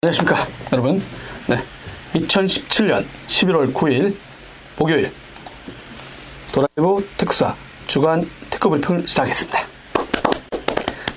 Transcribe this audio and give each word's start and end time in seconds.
안녕하십니까 0.00 0.36
여러분. 0.72 1.02
네 1.48 1.56
2017년 2.12 3.04
11월 3.26 3.74
9일 3.74 4.14
목요일 4.78 5.10
도라이브 6.52 7.04
특수사 7.16 7.56
주간 7.88 8.22
테크 8.48 8.68
브리핑 8.68 9.04
시작하겠습니다. 9.04 9.58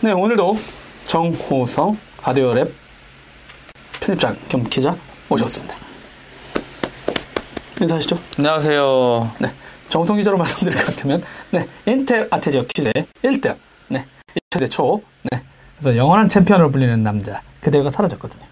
네 0.02 0.12
오늘도 0.14 0.58
정호성 1.06 1.96
아디오랩 2.24 2.72
편집장 4.00 4.36
겸 4.50 4.64
기자 4.64 4.96
모셨습니다. 5.30 5.76
인사하시죠. 7.82 8.18
안녕하세요. 8.40 9.32
네 9.42 9.52
정호성 9.90 10.18
기자로 10.18 10.40
말씀드릴 10.40 10.74
것 10.74 10.88
같으면 10.88 11.22
네 11.52 11.68
인텔 11.86 12.28
아테지어 12.32 12.66
퀴즈의 12.66 12.94
1등. 13.22 13.56
네 13.90 14.08
최대 14.50 14.68
초. 14.68 15.04
네. 15.32 15.44
그래서 15.78 15.96
영원한 15.96 16.28
챔피언으로 16.28 16.72
불리는 16.72 17.04
남자 17.04 17.44
그대가 17.60 17.92
사라졌거든요 17.92 18.50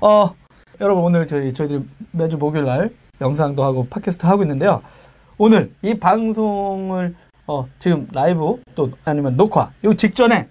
어, 0.00 0.34
여러분 0.80 1.04
오늘 1.04 1.26
저희 1.26 1.52
저희들이 1.52 1.84
매주 2.12 2.36
목요일 2.36 2.66
날 2.66 2.90
영상도 3.20 3.62
하고 3.64 3.86
팟캐스트 3.88 4.26
하고 4.26 4.42
있는데요. 4.42 4.82
오늘 5.38 5.72
이 5.82 5.94
방송을 5.94 7.14
어, 7.46 7.66
지금 7.78 8.08
라이브 8.12 8.60
또 8.74 8.90
아니면 9.04 9.36
녹화 9.36 9.70
요 9.84 9.94
직전에 9.94 10.48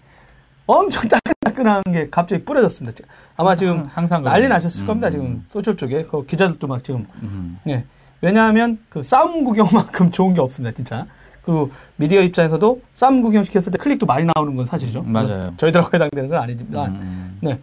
엄청 0.65 1.07
따끈따끈한 1.07 1.84
게 1.91 2.09
갑자기 2.09 2.43
뿌려졌습니다. 2.43 3.03
아마 3.37 3.55
지금 3.55 3.87
항상 3.91 4.23
난리. 4.23 4.47
나셨을 4.47 4.84
음, 4.84 4.87
겁니다. 4.87 5.07
음. 5.09 5.11
지금 5.11 5.43
소셜 5.48 5.77
쪽에 5.77 6.03
그 6.03 6.25
기자들도 6.25 6.65
막 6.67 6.84
지금 6.84 7.05
음. 7.21 7.59
예. 7.67 7.85
왜냐하면 8.21 8.79
그 8.89 9.03
싸움 9.03 9.43
구경만큼 9.43 10.09
좋은 10.12 10.34
게 10.34 10.41
없습니다, 10.41 10.73
진짜. 10.75 11.05
그리고 11.43 11.70
미디어 11.98 12.21
입장에서도 12.21 12.81
싸움 12.95 13.21
구경 13.21 13.43
시켰을 13.43 13.71
때 13.71 13.77
클릭도 13.77 14.07
많이 14.07 14.25
나오는 14.34 14.55
건 14.55 14.65
사실이죠. 14.65 15.03
맞아요. 15.03 15.53
저희들하고 15.57 15.93
해당되는 15.93 16.29
건 16.29 16.41
아니지만 16.41 16.95
음. 16.95 17.37
네. 17.41 17.59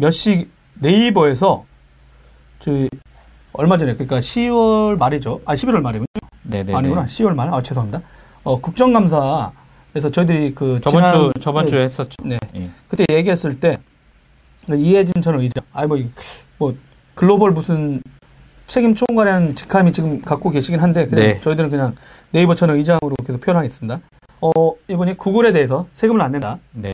몇 0.00 0.10
시 0.12 0.48
네이버에서 0.80 1.64
저희 2.60 2.88
얼마 3.52 3.76
전에 3.78 3.94
그러니까 3.94 4.20
10월 4.20 4.96
말이죠. 4.96 5.40
아 5.44 5.54
11월 5.54 5.80
말이군요. 5.80 6.06
네네. 6.44 6.74
아니구나. 6.74 7.04
10월 7.06 7.34
말. 7.34 7.52
아 7.52 7.60
죄송합니다. 7.62 8.00
어 8.44 8.60
국정감사에서 8.60 10.10
저희들이 10.12 10.54
그 10.54 10.80
저번 10.82 11.02
지난- 11.02 11.14
주 11.14 11.32
저번 11.40 11.64
네, 11.64 11.70
주에 11.70 11.82
했었죠. 11.84 12.14
네. 12.24 12.38
예. 12.54 12.70
그때 12.86 13.04
얘기했을 13.10 13.58
때그 13.58 14.76
이해진 14.76 15.20
전 15.20 15.38
의장 15.40 15.64
아뭐 15.72 15.98
뭐 16.58 16.74
글로벌 17.14 17.50
무슨 17.50 18.00
책임 18.68 18.94
총괄이라는 18.94 19.56
직함이 19.56 19.92
지금 19.92 20.20
갖고 20.20 20.50
계시긴 20.50 20.78
한데 20.80 21.08
네. 21.08 21.40
저희들은 21.40 21.70
그냥 21.70 21.96
네이버 22.30 22.54
전 22.54 22.70
의장으로 22.70 23.16
계속 23.26 23.40
표현하겠습니다. 23.40 24.00
어 24.40 24.50
이분이 24.86 25.16
구글에 25.16 25.50
대해서 25.52 25.88
세금을 25.94 26.20
안 26.20 26.30
낸다. 26.32 26.58
네. 26.72 26.92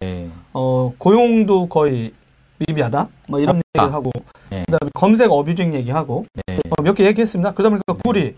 어, 0.55 0.93
고용도 0.97 1.69
거의 1.69 2.13
미비하다. 2.59 3.09
뭐 3.29 3.41
이런 3.41 3.57
없다. 3.57 3.83
얘기를 3.83 3.95
하고, 3.95 4.11
네. 4.51 4.65
그다음에 4.67 4.91
검색 4.95 5.31
어뷰징 5.31 5.75
얘기하고 5.75 6.25
네. 6.47 6.59
어, 6.71 6.83
몇개 6.83 7.05
얘기했습니다. 7.07 7.53
그러다 7.55 7.71
보니까 7.71 7.93
구글이 7.95 8.37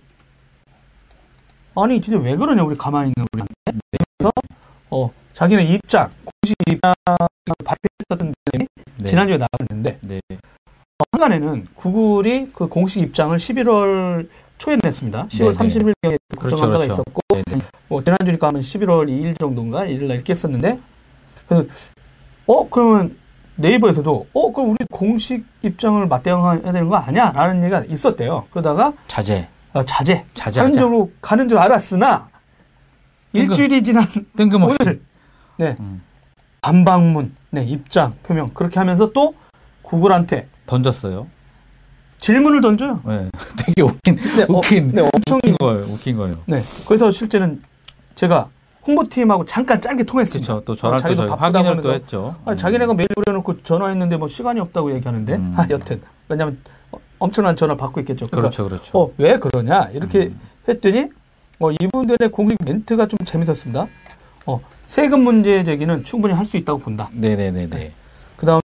아니 1.79 2.01
진짜 2.01 2.19
왜 2.19 2.35
그러냐 2.37 2.63
우리 2.63 2.77
가만히 2.77 3.13
있는 3.17 3.27
우리한테. 3.33 3.55
그래서 4.19 4.33
어 4.91 5.11
자기네 5.35 5.65
입장 5.65 6.11
공식 6.25 6.57
입장을 6.67 6.95
발표했었던 7.65 8.35
내용이 8.53 8.69
네. 8.97 9.05
지난주에 9.05 9.37
나왔는데 9.39 9.99
네. 10.01 10.21
어, 10.31 11.05
한간에는 11.13 11.67
구글이 11.75 12.53
그 12.55 12.69
공식 12.69 13.03
입장을 13.03 13.37
11월 13.37 14.29
초에 14.57 14.79
냈습니다. 14.83 15.27
10월 15.27 15.59
네, 15.59 15.69
네. 15.69 15.79
30일경에 15.79 16.19
그렇죠, 16.39 16.57
국정감사가 16.57 16.79
그렇죠. 16.79 16.93
있었고 16.95 17.21
네. 17.35 17.43
네. 17.51 17.59
뭐 17.89 18.03
지난주니까 18.03 18.49
하면 18.49 18.63
11월 18.63 19.09
2일 19.09 19.39
정도인가 19.39 19.85
1일 19.85 20.05
날 20.05 20.17
이렇게 20.17 20.33
했었는데 20.33 20.81
그래서 21.47 21.69
어 22.47 22.69
그러면 22.71 23.19
네이버에서도 23.57 24.27
어 24.33 24.53
그럼 24.53 24.71
우리 24.71 24.77
공식 24.91 25.45
입장을 25.63 26.07
맞대응해야 26.07 26.61
되는 26.73 26.89
거 26.89 26.97
아니야? 26.97 27.33
라는 27.33 27.63
얘기가 27.63 27.85
있었대요. 27.85 28.45
그러다가 28.51 28.93
자제. 29.09 29.49
어, 29.73 29.83
자제 29.85 30.25
자제하자. 30.35 30.63
하는 30.63 30.73
쪽으로 30.75 31.11
가는 31.21 31.49
줄 31.49 31.59
알았으나 31.59 32.29
뜬금- 33.35 33.39
일주일이 33.51 33.83
지난 33.83 34.07
뜬금없이. 34.37 34.77
오늘 34.81 35.01
네 35.59 35.77
음. 35.81 36.03
반박문 36.63 37.35
네 37.51 37.65
입장 37.65 38.13
표명 38.23 38.49
그렇게 38.55 38.79
하면서 38.79 39.13
또 39.13 39.35
구글한테 39.83 40.49
던졌어요. 40.67 41.27
질문을 42.19 42.61
던져요. 42.61 43.01
네. 43.07 43.31
되게 43.59 43.83
웃긴 43.83 44.17
네, 44.17 44.43
어, 44.45 44.47
웃긴 44.49 44.91
네, 44.93 45.01
엄청 45.03 45.37
웃긴 45.39 45.57
거예요. 45.59 45.81
웃긴 45.85 46.17
거예요. 46.17 46.37
네 46.47 46.61
그래서 46.89 47.11
실제는 47.11 47.63
제가 48.15 48.49
홍보팀하고 48.87 49.45
잠깐 49.45 49.81
짧게 49.81 50.05
통했습니다. 50.05 50.47
그렇죠. 50.47 50.65
또 50.65 50.75
전화 50.75 50.99
또 50.99 51.15
저희 51.15 51.29
확인을 51.29 51.81
또 51.81 51.93
했죠. 51.93 52.35
아니, 52.45 52.55
음. 52.55 52.59
자기네가 52.59 52.95
메일 52.95 53.09
보내놓고 53.09 53.63
전화했는데 53.63 54.17
뭐 54.17 54.29
시간이 54.29 54.61
없다고 54.61 54.95
얘기하는데 54.95 55.35
음. 55.35 55.55
아, 55.57 55.67
여튼 55.71 56.01
왜냐하면 56.29 56.59
어, 56.93 56.99
엄청난 57.19 57.57
전화를 57.57 57.77
받고 57.77 58.01
있겠죠. 58.01 58.27
그러니까 58.27 58.51
그렇죠, 58.51 58.65
그렇죠. 58.65 58.99
어, 58.99 59.11
왜 59.19 59.39
그러냐 59.39 59.91
이렇게 59.93 60.27
음. 60.27 60.41
했더니 60.69 61.07
어, 61.59 61.71
이분들의 61.73 62.31
공식 62.31 62.59
멘트가 62.65 63.07
좀 63.09 63.19
재밌었습니다. 63.25 63.87
어, 64.47 64.61
세금 64.87 65.25
문제 65.25 65.65
제기는 65.65 66.05
충분히 66.05 66.35
할 66.35 66.47
수 66.47 66.57
있다고 66.57 66.79
본다. 66.79 67.09
네네네네. 67.13 67.93
그 68.37 68.47
다음에 68.47 68.61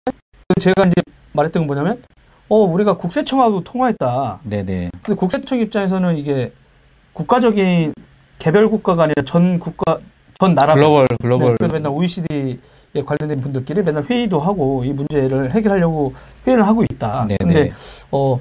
제가 0.60 0.84
이제 0.86 0.94
말했던 1.32 1.66
건 1.66 1.66
뭐냐면 1.66 2.02
어, 2.48 2.56
우리가 2.58 2.96
국세청하고 2.96 3.64
통화했다. 3.64 4.40
네네. 4.44 4.90
근데 5.02 5.18
국세청 5.18 5.58
입장에서는 5.58 6.16
이게 6.16 6.52
국가적인 7.12 7.92
개별 8.38 8.68
국가가 8.68 9.04
아니라 9.04 9.22
전 9.24 9.58
국가 9.58 9.98
전 10.38 10.54
나라 10.54 10.74
글로벌 10.74 11.06
네, 11.08 11.16
글로벌. 11.20 11.56
그래서 11.56 11.72
맨날 11.72 11.92
OECD에 11.92 12.58
관련된 13.04 13.40
분들끼리 13.40 13.82
맨날 13.82 14.04
회의도 14.04 14.38
하고 14.38 14.82
이 14.84 14.92
문제를 14.92 15.50
해결하려고 15.52 16.14
회의를 16.46 16.66
하고 16.66 16.84
있다. 16.84 17.26
네네. 17.28 17.38
근데 17.40 17.72
어 18.10 18.38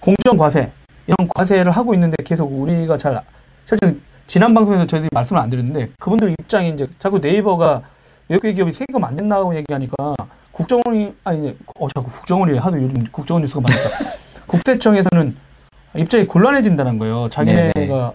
공정 0.00 0.36
과세 0.36 0.72
이런 1.06 1.28
과세를 1.28 1.72
하고 1.72 1.94
있는데 1.94 2.16
계속 2.24 2.46
우리가 2.46 2.96
잘 2.98 3.22
사실 3.66 4.00
지난 4.26 4.54
방송에서 4.54 4.86
저희들이 4.86 5.10
말씀을 5.12 5.40
안 5.40 5.50
드렸는데 5.50 5.90
그분들 5.98 6.34
입장이 6.40 6.70
이제 6.70 6.86
자꾸 6.98 7.18
네이버가 7.18 7.82
외국계 8.28 8.52
기업이 8.54 8.72
세금 8.72 9.04
안 9.04 9.16
낸다고 9.16 9.54
얘기하니까 9.56 10.14
국정원이 10.52 11.14
아니 11.24 11.56
어 11.78 11.88
자꾸 11.94 12.10
국정원이 12.10 12.58
하도 12.58 12.76
요즘 12.76 13.04
국정원 13.10 13.42
뉴스가 13.42 13.60
많으니까 13.60 14.16
국세청에서는 14.46 15.36
입장이 15.96 16.26
곤란해진다는 16.26 16.98
거예요. 16.98 17.28
자기네가 17.30 17.72
네네. 17.74 18.12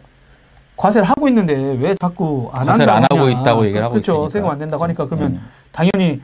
과세를 0.76 1.08
하고 1.08 1.28
있는데 1.28 1.54
왜 1.80 1.96
자꾸 1.96 2.50
안 2.54 2.66
과세를 2.66 2.94
한다고 2.94 3.16
안 3.16 3.20
하고. 3.20 3.42
있다고 3.42 3.66
얘기를 3.66 3.84
하고 3.84 3.94
그렇죠. 3.94 4.14
있으니까. 4.14 4.30
세금 4.30 4.50
안 4.50 4.58
낸다고 4.58 4.84
하니까 4.84 5.06
그러면 5.06 5.34
네. 5.34 5.40
당연히 5.72 6.22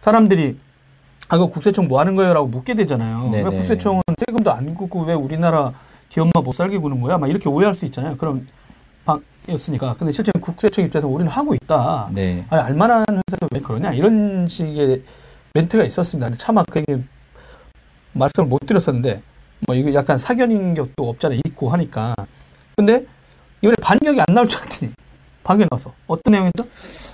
사람들이 0.00 0.58
아, 1.28 1.38
그 1.38 1.48
국세청 1.48 1.88
뭐 1.88 2.00
하는 2.00 2.14
거예요? 2.16 2.34
라고 2.34 2.46
묻게 2.46 2.74
되잖아요. 2.74 3.30
왜 3.32 3.42
네네. 3.42 3.56
국세청은 3.56 4.02
세금도 4.26 4.52
안 4.52 4.74
걷고 4.74 5.04
왜 5.04 5.14
우리나라 5.14 5.72
기업만 6.10 6.44
못 6.44 6.54
살게 6.54 6.78
구는 6.78 7.00
거야? 7.00 7.16
막 7.18 7.28
이렇게 7.30 7.48
오해할 7.48 7.74
수 7.74 7.86
있잖아요. 7.86 8.16
그럼 8.16 8.46
방이었으니까. 9.04 9.94
근데 9.98 10.12
실제로 10.12 10.38
국세청 10.40 10.84
입장에서 10.84 11.08
우리는 11.08 11.30
하고 11.30 11.54
있다. 11.54 12.10
네. 12.12 12.44
아니, 12.50 12.62
알만한 12.62 13.04
회사에서 13.08 13.48
왜 13.52 13.60
그러냐? 13.60 13.92
이런 13.92 14.46
식의 14.46 15.02
멘트가 15.54 15.84
있었습니다. 15.84 16.26
근데 16.26 16.38
차마 16.38 16.62
그게 16.64 16.98
말씀을 18.12 18.48
못 18.48 18.60
드렸었는데, 18.66 19.22
뭐, 19.66 19.74
이거 19.74 19.92
약간 19.94 20.18
사견인 20.18 20.74
것도 20.74 21.08
없잖아 21.08 21.34
있고 21.46 21.70
하니까. 21.70 22.14
근데, 22.76 23.06
이번에 23.60 23.74
반격이 23.80 24.20
안 24.20 24.34
나올 24.34 24.48
줄 24.48 24.60
알았더니, 24.60 24.92
반격이 25.42 25.68
나왔어. 25.70 25.92
어떤 26.06 26.32
내용이었죠? 26.32 26.64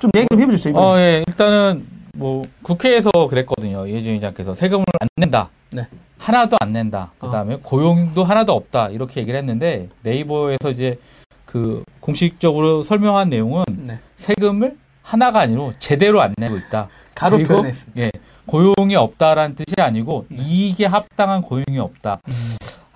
좀 0.00 0.10
얘기 0.16 0.26
좀 0.30 0.40
해주시죠, 0.40 0.70
이번에. 0.70 0.86
어, 0.86 0.98
예. 0.98 1.24
일단은 1.26 1.86
뭐 2.14 2.42
국회에서 2.62 3.10
그랬거든요. 3.28 3.86
이해준 3.86 4.14
의장께서 4.14 4.54
세금을 4.54 4.84
안 5.00 5.08
낸다. 5.16 5.48
네. 5.72 5.86
하나도 6.18 6.56
안 6.60 6.72
낸다. 6.72 7.12
그다음에 7.18 7.58
고용도 7.62 8.24
하나도 8.24 8.52
없다. 8.52 8.88
이렇게 8.88 9.20
얘기를 9.20 9.38
했는데 9.38 9.88
네이버에서 10.02 10.70
이제 10.70 10.98
그 11.46 11.82
공식적으로 12.00 12.82
설명한 12.82 13.30
내용은 13.30 13.64
네. 13.70 14.00
세금을 14.16 14.76
하나가 15.02 15.40
아니고 15.40 15.74
제대로 15.78 16.20
안 16.20 16.34
내고 16.36 16.56
있다. 16.56 16.88
가로 17.14 17.38
그리고. 17.38 17.64
예. 17.96 18.10
고용이 18.46 18.96
없다라는 18.96 19.54
뜻이 19.54 19.74
아니고 19.78 20.26
네. 20.28 20.36
이익에 20.42 20.86
합당한 20.86 21.42
고용이 21.42 21.78
없다. 21.78 22.20
음. 22.26 22.32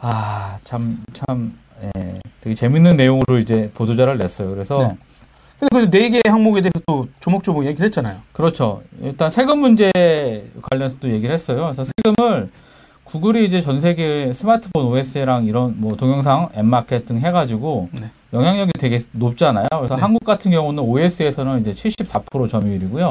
아, 0.00 0.58
참, 0.64 1.02
참, 1.14 1.58
예. 1.96 2.20
되게 2.40 2.54
재밌는 2.54 2.96
내용으로 2.96 3.38
이제 3.38 3.70
보도자를 3.74 4.18
냈어요. 4.18 4.50
그래서 4.50 4.78
네. 4.78 4.96
근데 5.58 5.86
그네개 5.86 6.22
항목에 6.28 6.60
대해서 6.60 6.80
또 6.86 7.08
조목조목 7.20 7.64
얘기를 7.64 7.86
했잖아요. 7.86 8.18
그렇죠. 8.32 8.82
일단 9.00 9.30
세금 9.30 9.60
문제 9.60 9.90
관련해서 10.62 10.96
또 11.00 11.10
얘기를 11.10 11.34
했어요. 11.34 11.72
그래서 11.74 11.90
세금을 11.96 12.50
구글이 13.04 13.46
이제 13.46 13.60
전 13.60 13.80
세계 13.80 14.32
스마트폰 14.32 14.86
OS랑 14.86 15.44
이런 15.44 15.74
뭐 15.78 15.96
동영상 15.96 16.48
앱 16.56 16.64
마켓 16.64 17.06
등 17.06 17.18
해가지고 17.18 17.88
네. 18.00 18.10
영향력이 18.32 18.72
되게 18.78 19.00
높잖아요. 19.12 19.66
그래서 19.70 19.94
네. 19.94 20.00
한국 20.02 20.24
같은 20.24 20.50
경우는 20.50 20.82
OS에서는 20.82 21.60
이제 21.60 21.74
74% 21.74 22.48
점유율이고요. 22.48 23.10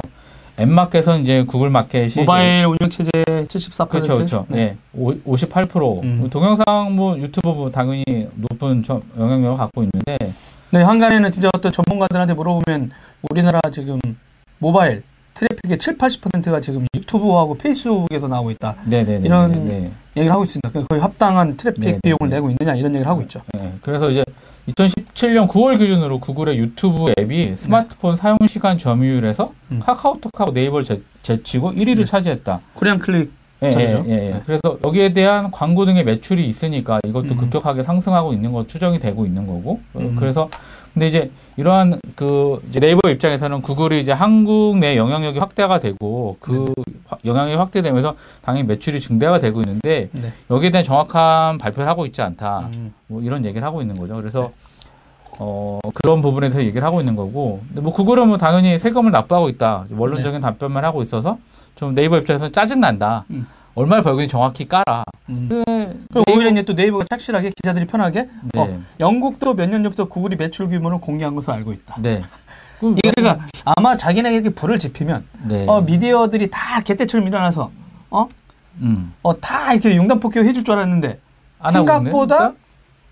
앱마켓은 0.60 1.22
이제 1.22 1.44
구글 1.44 1.70
마켓이 1.70 2.14
모바일 2.18 2.66
운영 2.66 2.90
체제 2.90 3.10
74%. 3.26 3.90
그렇죠, 3.90 4.16
그렇죠. 4.16 4.46
네. 4.50 4.60
예, 4.60 4.78
오- 4.94 5.14
58%. 5.26 6.04
음. 6.04 6.28
동영상 6.32 6.96
뭐 6.96 7.18
유튜브 7.18 7.48
뭐 7.50 7.72
당연히 7.72 8.04
높은 8.36 8.84
점- 8.84 9.02
영향력을 9.18 9.58
갖고 9.58 9.84
있는데 9.84 10.34
네, 10.70 10.82
항간에는 10.81 11.31
진짜 11.32 11.50
어떤 11.56 11.72
전문가들한테 11.72 12.34
물어보면 12.34 12.90
우리나라 13.32 13.60
지금 13.72 14.00
모바일 14.60 15.04
트래픽의 15.33 15.77
7, 15.77 15.97
80%가 15.97 16.62
지금 16.62 16.85
유튜브하고 16.95 17.57
페이스북에서 17.57 18.27
나오고 18.27 18.51
있다. 18.51 18.75
네네네. 18.85 19.25
이런 19.25 19.51
네. 19.51 19.91
얘기를 20.15 20.31
하고 20.31 20.44
있습니다. 20.44 20.69
그러니까 20.69 20.88
거의 20.88 21.01
합당한 21.01 21.57
트래픽 21.57 21.81
네, 21.81 21.91
네, 21.94 22.00
비용을 22.03 22.30
네. 22.30 22.35
내고 22.35 22.50
있느냐 22.50 22.75
이런 22.75 22.94
얘기를 22.94 23.07
하고 23.07 23.21
있죠. 23.24 23.41
네, 23.53 23.74
그래서 23.81 24.09
이제 24.12 24.24
2017년 24.69 25.47
9월 25.47 25.77
기준으로 25.80 26.19
구글의 26.19 26.57
유튜브 26.57 27.12
앱이 27.18 27.56
스마트폰 27.57 28.15
사용 28.15 28.38
시간 28.47 28.77
점유율에서 28.77 29.53
음. 29.71 29.80
카카오톡하고 29.80 30.51
네이버를 30.51 30.85
제, 30.85 31.00
제치고 31.24 31.71
1위를 31.74 31.97
네. 31.97 32.06
차지했다. 32.06 32.62
코리안 32.75 33.00
클릭 33.00 33.31
예. 33.63 33.68
예, 33.68 34.03
예, 34.06 34.12
예. 34.12 34.15
네. 34.31 34.41
그래서 34.45 34.62
여기에 34.83 35.13
대한 35.13 35.50
광고 35.50 35.85
등의 35.85 36.03
매출이 36.03 36.47
있으니까 36.47 37.00
이것도 37.07 37.35
음. 37.35 37.38
급격하게 37.38 37.83
상승하고 37.83 38.33
있는 38.33 38.51
거 38.51 38.68
추정이 38.68 39.00
되고 39.00 39.25
있는 39.25 39.47
거고. 39.47 39.80
어, 39.94 40.00
음. 40.00 40.15
그래서 40.18 40.50
근데 40.94 41.07
이제 41.07 41.31
이러한 41.57 42.00
그 42.16 42.62
이제 42.69 42.80
네이버 42.80 43.10
입장에서는 43.10 43.62
구글이 43.62 44.00
이제 44.01 44.12
한국 44.12 44.78
내 44.78 44.95
영향력이 44.95 45.40
확대가 45.40 45.80
되고 45.80 46.38
그 46.40 46.72
화- 47.07 47.18
영향력이 47.25 47.57
확대되면서 47.57 48.16
당연히 48.44 48.68
매출이 48.68 49.00
증대가 49.00 49.40
되고 49.40 49.60
있는데 49.62 50.10
네. 50.12 50.34
여기에 50.51 50.69
대한 50.69 50.84
정확한 50.86 51.57
발표를 51.57 51.90
하고 51.90 52.06
있지 52.06 52.22
않다. 52.22 52.69
음. 52.74 52.94
뭐 53.07 53.22
이런 53.22 53.44
얘기를 53.45 53.66
하고 53.66 53.81
있는 53.81 53.98
거죠. 54.00 54.16
그래서 54.16 54.51
어 55.40 55.80
그런 55.95 56.22
부분에 56.22 56.50
대해서 56.50 56.63
얘기를 56.66 56.86
하고 56.86 57.00
있는 57.00 57.16
거고. 57.16 57.62
근데 57.68 57.81
뭐 57.81 57.92
구글은 57.92 58.28
뭐 58.28 58.38
당연히 58.38 58.78
세금을 58.78 59.12
납부하고 59.12 59.50
있다. 59.50 59.86
원론적인 59.90 60.42
답변만 60.42 60.86
하고 60.86 61.01
있어서 61.01 61.40
좀 61.75 61.95
네이버 61.95 62.18
입장에서는 62.18 62.51
짜증 62.54 62.80
난다. 62.80 63.25
음. 63.31 63.48
얼마를 63.75 64.04
벌건지 64.04 64.28
정확히 64.28 64.68
깔아. 64.68 65.04
음. 65.30 65.48
그 65.50 65.64
그리고 66.14 66.24
오히려 66.31 66.50
이제 66.52 66.62
또 66.64 66.74
네이버가 66.74 67.06
착실하게 67.10 67.52
기자들이 67.56 67.86
편하게 67.88 68.30
네. 68.54 68.60
어, 68.60 68.80
영국도 69.00 69.54
몇 69.56 69.68
년 69.70 69.81
전부터 69.84 70.06
구글이 70.10 70.36
매출 70.36 70.68
규모를 70.70 71.00
공개한 71.00 71.34
것으로 71.36 71.54
알고 71.54 71.74
있다. 71.74 71.96
네. 72.00 72.22
그러니까 72.80 73.46
아마 73.66 73.96
자기네가 73.96 74.30
이렇게 74.34 74.50
불을 74.50 74.78
지피면 74.78 75.25
네. 75.48 75.66
어, 75.68 75.81
미디어들이 75.81 76.52
다 76.52 76.81
개떼처럼 76.81 77.25
일어나서 77.28 77.72
어? 78.12 78.28
음. 78.81 79.14
어, 79.24 79.40
다 79.40 79.74
이렇게 79.74 79.96
융단 79.96 80.19
폭격 80.19 80.46
해줄 80.46 80.64
줄 80.64 80.74
알았는데? 80.76 81.19
생각보다 81.72 82.38
그러니까 82.38 82.56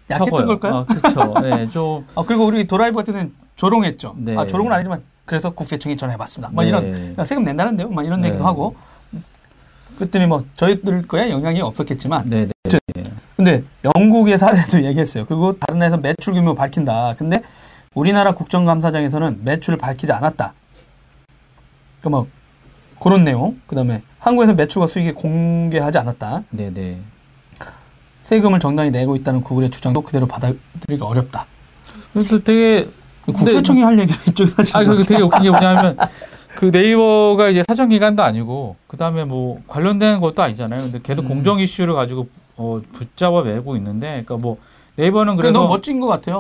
약했던 0.10 0.30
적어요. 0.30 0.48
걸까요? 0.48 0.74
어, 0.75 0.86
그렇죠. 0.86 1.34
네, 1.42 1.69
좀 1.69 2.06
어, 2.16 2.24
그리고 2.25 2.46
우리 2.46 2.68
도라이브 2.68 2.98
같은 2.98 3.14
데는 3.14 3.34
조롱했죠. 3.56 4.16
네. 4.18 4.36
아, 4.38 4.46
조롱은 4.46 4.72
아니지만 4.74 5.02
그래서 5.25 5.52
국세청에 5.52 5.96
전화해봤습니다. 5.96 6.52
뭐 6.54 6.64
네. 6.64 6.69
이런 6.69 6.92
그러니까 6.92 7.24
세금 7.24 7.44
낸다는데요. 7.44 7.90
막 7.90 8.06
이런 8.06 8.19
네. 8.22 8.28
얘기도 8.28 8.46
하고 8.46 8.75
그랬더니 10.01 10.25
뭐 10.25 10.45
저희들 10.56 11.07
거에 11.07 11.30
영향이 11.30 11.62
없었겠지만 11.62 12.30
네, 12.30 12.48
네. 12.95 13.13
근데 13.36 13.63
영국의 13.95 14.39
사례도 14.39 14.81
얘기했어요. 14.86 15.25
그리고 15.25 15.57
다른 15.59 15.77
나라에서 15.77 15.98
매출 15.98 16.33
규모 16.33 16.56
밝힌다. 16.56 17.15
근데 17.18 17.44
우리나라 17.94 18.33
국정감사장에서는 18.33 19.42
매출을 19.44 19.77
밝히지 19.77 20.12
않았다. 20.12 20.53
그뭐 22.01 22.27
그런 23.00 23.24
내용. 23.24 23.59
그다음에 23.68 24.01
한국에서 24.18 24.53
매출과 24.53 24.88
수익이 24.88 25.12
공개하지 25.13 25.98
않았다. 26.00 26.44
네, 26.50 26.71
네. 26.74 27.00
세금을 28.24 28.59
정당히 28.59 28.89
내고 28.92 29.15
있다는 29.15 29.42
구글의 29.42 29.69
주장도 29.69 30.01
그대로 30.01 30.25
받아들이기 30.25 31.01
어렵다. 31.01 31.45
그래서 32.13 32.39
되게 32.39 32.88
국세청이 33.25 33.81
할 33.83 34.00
얘기를 34.00 34.19
이쪽에서 34.30 34.56
하시는 34.57 34.81
아, 34.81 34.83
그것 34.88 35.04
되게. 35.06 35.21
웃긴 35.21 35.44
게 35.44 35.50
뭐냐면, 35.51 35.97
그 36.56 36.65
네이버가 36.65 37.50
이제 37.50 37.63
사정 37.68 37.89
기관도 37.89 38.24
아니고, 38.24 38.75
그 38.88 38.98
다음에 38.98 39.24
뭐, 39.24 39.62
관련된 39.68 40.19
것도 40.19 40.42
아니잖아요. 40.44 40.83
근데 40.83 41.00
계속 41.01 41.24
음. 41.24 41.30
공정 41.30 41.59
이슈를 41.59 41.94
가지고, 41.94 42.27
어, 42.57 42.81
붙잡아 42.92 43.42
매고 43.42 43.75
있는데, 43.77 44.07
그러니까 44.25 44.38
뭐, 44.38 44.57
네이버는 44.95 45.38
그래서. 45.38 45.53
너무 45.53 45.69
멋진 45.69 46.00
것 46.00 46.07
같아요. 46.07 46.38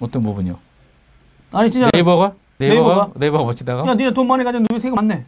어떤 0.00 0.22
부분이요? 0.22 0.58
아니 1.52 1.70
진짜 1.70 1.90
네이버가? 1.92 2.34
네이버가? 2.58 2.90
네이버가? 2.90 3.10
네이버가 3.14 3.44
멋지다가? 3.44 3.86
야 3.86 3.94
니네 3.94 4.12
돈 4.12 4.26
많이 4.26 4.44
가지고 4.44 4.64
너희 4.68 4.80
세금 4.80 4.96
많네. 4.96 5.24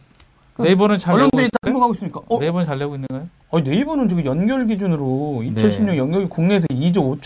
그 0.53 0.61
네이버는 0.63 0.97
잘 0.99 1.17
내고 1.17 1.29
있을까요? 1.39 1.91
있으니까. 1.95 2.21
어, 2.29 2.39
네이버는 2.39 2.65
잘 2.65 2.77
내고 2.77 2.95
있는가요? 2.95 3.29
아니, 3.51 3.63
네이버는 3.63 4.09
지금 4.09 4.25
연결 4.25 4.67
기준으로 4.67 5.41
2016 5.43 5.91
네. 5.91 5.97
연결 5.97 6.29
국내에서 6.29 6.67
2조 6.67 7.19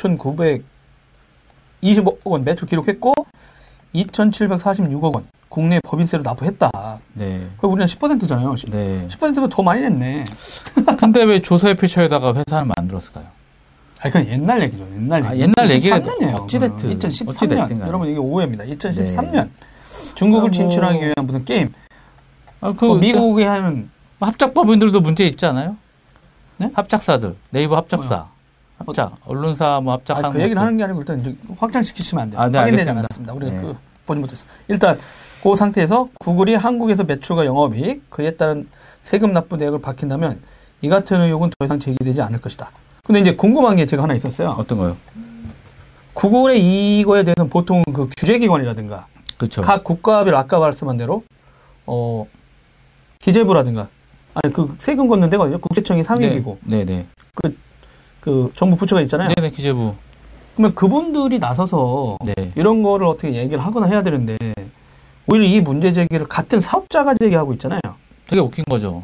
5,920억 1.81 2.19
원 2.23 2.43
매출 2.43 2.67
기록했고 2.67 3.13
2,746억 3.93 5.15
원 5.15 5.25
국내 5.53 5.79
법인세로 5.83 6.23
납부했다. 6.23 6.71
네. 7.13 7.47
그럼 7.57 7.73
우리는 7.73 7.85
10%잖아요. 7.85 8.55
네. 8.69 9.07
10%가 9.07 9.47
더 9.49 9.61
많이 9.61 9.81
냈네. 9.81 10.25
근데 10.97 11.23
왜 11.25 11.43
조사의 11.43 11.75
피처에다가 11.75 12.33
회사를 12.33 12.71
만들었을까요? 12.75 13.25
아, 13.99 14.09
그건 14.09 14.25
옛날 14.29 14.63
얘기죠. 14.63 14.83
옛날 14.95 15.23
아, 15.23 15.31
얘기. 15.33 15.43
옛날 15.43 15.69
얘기라도 15.69 16.09
2013년이에요. 16.09 16.41
어찌됐든, 16.41 16.97
2013년. 16.97 17.29
어찌됐든 17.29 17.67
간에. 17.77 17.87
여러분 17.87 18.07
이게 18.09 18.17
오해입니다. 18.17 18.63
2013년. 18.63 19.45
아, 19.45 20.15
중국을 20.15 20.41
뭐- 20.49 20.51
진출하기 20.51 20.99
위한 20.99 21.13
무슨 21.21 21.45
게임. 21.45 21.71
아, 22.59 22.73
그, 22.73 22.85
뭐 22.85 22.97
미국에 22.97 23.45
하는 23.45 23.91
합작법인들도 24.21 25.01
문제 25.01 25.23
있지 25.27 25.45
않아요? 25.45 25.77
네? 26.57 26.71
합작사들, 26.73 27.35
네이버 27.51 27.75
합작사, 27.75 28.25
합작, 28.79 29.17
언론사 29.27 29.81
뭐 29.83 29.93
합작하는 29.93 30.29
아, 30.29 30.33
그 30.33 30.39
얘기를 30.39 30.55
것들. 30.55 30.65
하는 30.65 30.77
게 30.77 30.83
아니고 30.83 31.01
일단 31.01 31.37
확장시키시면 31.59 32.23
안 32.23 32.29
돼요. 32.31 32.41
아, 32.41 32.49
네, 32.49 32.57
확인되지 32.57 32.89
알겠습니다. 32.89 32.99
않았습니다. 32.99 33.33
우리가 33.35 33.51
네. 33.51 33.61
그 33.61 33.77
보지 34.07 34.19
못했어. 34.19 34.45
일단 34.67 34.97
그 35.43 35.55
상태에서 35.55 36.07
구글이 36.21 36.55
한국에서 36.55 37.03
매출과 37.03 37.45
영업이익 37.45 38.09
그에 38.09 38.31
따른 38.31 38.65
세금 39.01 39.33
납부 39.33 39.57
내역을 39.57 39.81
밝힌다면 39.81 40.39
이 40.81 40.87
같은 40.87 41.19
의혹은 41.19 41.49
더 41.59 41.65
이상 41.65 41.79
제기되지 41.79 42.21
않을 42.21 42.39
것이다. 42.39 42.71
근데 43.03 43.19
이제 43.19 43.35
궁금한 43.35 43.75
게 43.75 43.85
제가 43.85 44.03
하나 44.03 44.13
있었어요. 44.13 44.55
어떤 44.57 44.77
거요? 44.77 44.95
구글의 46.13 46.99
이거에 46.99 47.25
대해서는 47.25 47.49
보통 47.49 47.83
그 47.93 48.07
규제기관이라든가 48.17 49.07
그렇죠. 49.37 49.61
각 49.61 49.83
국가별 49.83 50.33
아까 50.33 50.59
말씀한 50.59 50.95
대로 50.95 51.23
어 51.85 52.25
기재부라든가 53.19 53.89
아니 54.35 54.53
그 54.53 54.73
세금 54.79 55.09
걷는 55.09 55.29
데가 55.29 55.43
어디죠? 55.43 55.59
국세청이 55.59 56.03
상위기고 56.03 56.59
네, 56.63 56.85
네. 56.85 57.05
그 58.21 58.49
정부 58.55 58.77
부처가 58.77 59.01
있잖아요. 59.01 59.27
네, 59.27 59.35
네, 59.41 59.49
기재부. 59.49 59.93
그러면 60.55 60.73
그분들이 60.73 61.39
나서서 61.39 62.17
네. 62.23 62.53
이런 62.55 62.81
거를 62.81 63.07
어떻게 63.07 63.33
얘기를 63.33 63.59
하거나 63.59 63.87
해야 63.87 64.03
되는데 64.03 64.37
오히려 65.33 65.45
이 65.45 65.61
문제 65.61 65.91
제기를 65.91 66.27
같은 66.27 66.59
사업자가 66.59 67.15
제기하고 67.19 67.53
있잖아요. 67.53 67.79
되게 68.27 68.39
웃긴 68.39 68.63
거죠. 68.65 69.01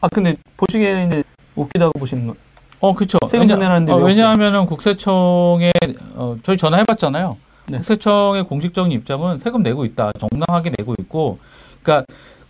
아 0.00 0.06
근데 0.06 0.36
보시기에는 0.56 1.06
이제 1.08 1.24
웃기다고 1.56 1.98
보시는 1.98 2.28
거. 2.28 2.36
어, 2.78 2.94
그렇죠. 2.94 3.18
세금 3.28 3.48
전내라는데 3.48 3.92
왜 3.92 4.02
왜냐하면은 4.04 4.66
국세청에 4.66 5.72
어, 6.14 6.36
저희 6.44 6.56
전화해봤잖아요. 6.56 7.36
네. 7.70 7.78
국세청의 7.78 8.44
공식적인 8.44 8.92
입장은 8.92 9.38
세금 9.38 9.64
내고 9.64 9.84
있다, 9.84 10.12
정당하게 10.12 10.70
내고 10.78 10.94
있고, 11.00 11.40
그러니까 11.82 12.06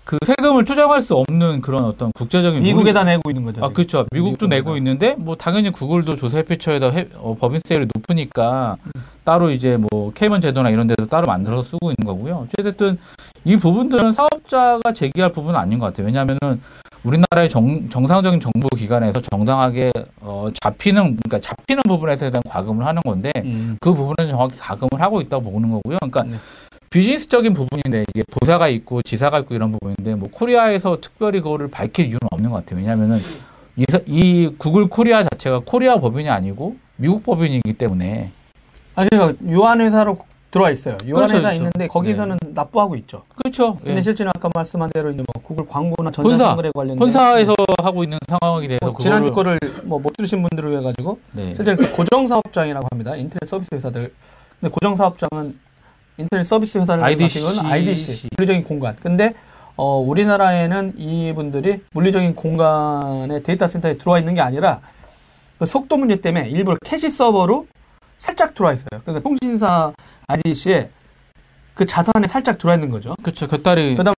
그 0.09 0.17
세금을 0.25 0.65
추정할 0.65 1.03
수 1.03 1.15
없는 1.17 1.61
그런 1.61 1.85
어떤 1.85 2.13
국제적인 2.13 2.63
미국에다 2.63 3.05
내고 3.05 3.29
있는 3.31 3.45
거죠. 3.45 3.63
아, 3.63 3.69
그렇죠. 3.69 4.07
미국도 4.11 4.47
미국에다. 4.47 4.57
내고 4.57 4.77
있는데, 4.79 5.15
뭐, 5.19 5.37
당연히 5.37 5.71
구글도 5.71 6.17
조세피처에다 6.17 6.91
해- 6.93 7.09
어, 7.19 7.37
법인세율이 7.39 7.89
높으니까, 7.95 8.79
따로 9.25 9.51
이제 9.51 9.77
뭐, 9.77 10.11
케이먼 10.15 10.41
제도나 10.41 10.71
이런 10.71 10.87
데서 10.87 11.07
따로 11.11 11.27
만들어서 11.27 11.63
쓰고 11.63 11.91
있는 11.91 12.07
거고요. 12.07 12.47
어쨌든, 12.59 12.97
이 13.45 13.59
부분들은 13.59 14.13
사업자가 14.13 14.95
제기할 14.95 15.31
부분은 15.33 15.61
아닌 15.61 15.79
것 15.79 15.85
같아요. 15.85 16.07
왜냐하면은, 16.07 16.63
우리나라의 17.05 17.51
정, 17.51 17.91
정상적인 17.91 18.41
정부 18.41 18.67
기관에서 18.69 19.21
정당하게, 19.21 19.93
어, 20.23 20.49
잡히는, 20.63 21.19
그러니까 21.19 21.39
잡히는 21.39 21.83
부분에서 21.87 22.31
대한 22.31 22.43
과금을 22.49 22.87
하는 22.87 23.03
건데, 23.03 23.31
음. 23.45 23.77
그 23.83 23.93
부분은 23.93 24.31
정확히 24.31 24.57
과금을 24.57 25.03
하고 25.03 25.21
있다고 25.21 25.53
보는 25.53 25.71
거고요. 25.71 25.99
그러니까 26.01 26.23
네. 26.23 26.37
비즈니스적인 26.91 27.53
부분인데 27.55 28.05
이게 28.15 28.23
본사가 28.31 28.69
있고 28.69 29.03
지사가 29.03 29.41
있고 29.41 29.55
이런 29.55 29.73
부분인데 29.73 30.15
뭐 30.15 30.29
코리아에서 30.33 30.99
특별히 31.01 31.41
그거를 31.41 31.69
밝힐 31.71 32.07
이유는 32.07 32.21
없는 32.31 32.51
것 32.51 32.57
같아요. 32.57 32.79
왜냐하면은 32.81 33.19
이, 33.77 33.85
사- 33.91 34.01
이 34.07 34.51
구글 34.59 34.89
코리아 34.89 35.23
자체가 35.23 35.61
코리아 35.65 35.99
법인이 36.01 36.29
아니고 36.29 36.77
미국 36.97 37.23
법인이기 37.23 37.75
때문에 37.75 38.33
아 38.97 39.05
그러니까 39.07 39.39
유한 39.47 39.81
회사로 39.81 40.19
들어와 40.51 40.71
있어요. 40.71 40.97
유한 41.05 41.27
그렇죠, 41.27 41.37
회사 41.37 41.49
그렇죠. 41.49 41.57
있는데 41.57 41.87
거기서는 41.89 42.39
납부하고 42.55 42.97
있죠. 42.97 43.23
그렇죠. 43.37 43.77
근데 43.77 43.99
예. 43.99 44.03
실제는 44.03 44.33
아까 44.35 44.49
말씀한 44.55 44.91
대로 44.95 45.11
이제 45.11 45.19
뭐 45.19 45.43
구글 45.43 45.67
광고나 45.69 46.11
전자상거래 46.11 46.71
관련된 46.75 46.99
본사에서 46.99 47.55
하고 47.83 48.03
있는 48.03 48.19
상황에 48.27 48.67
대해서 48.67 48.87
뭐 48.91 48.95
지난주 48.99 49.31
거를 49.31 49.59
뭐 49.85 49.99
못 50.01 50.17
들으신 50.17 50.41
분들을 50.43 50.71
위해 50.71 50.81
가지고 50.83 51.21
네. 51.33 51.55
실제 51.55 51.75
그 51.77 51.93
고정 51.93 52.27
사업장이라고 52.27 52.87
합니다. 52.91 53.15
인터넷 53.15 53.47
서비스 53.47 53.69
회사들. 53.75 54.11
근데 54.59 54.73
고정 54.73 54.97
사업장은 54.97 55.59
인터넷 56.19 56.45
서비스 56.45 56.79
회사를 56.79 57.03
IDC. 57.03 57.43
말하는 57.43 57.71
IDC, 57.71 58.29
물리적인 58.37 58.65
공간. 58.65 58.97
근데 58.97 59.33
어, 59.77 59.99
우리나라에는 59.99 60.95
이분들이 60.99 61.83
물리적인 61.93 62.35
공간에 62.35 63.41
데이터 63.43 63.69
센터에 63.69 63.97
들어와 63.97 64.19
있는 64.19 64.35
게 64.35 64.41
아니라 64.41 64.81
그 65.59 65.67
속도 65.67 65.97
문제 65.97 66.21
때문에 66.21 66.49
일부러 66.51 66.77
캐시 66.85 67.11
서버로 67.11 67.67
살짝 68.19 68.55
들어와 68.55 68.73
있어요. 68.73 69.01
그러니까 69.05 69.21
통신사 69.21 69.93
IDC에 70.27 70.91
그 71.75 71.87
자산에 71.87 72.27
살짝 72.27 72.59
들어와 72.59 72.75
있는 72.75 72.91
거죠. 72.91 73.15
그렇죠. 73.23 73.47
곁다리 73.47 73.95
그다음 73.95 74.15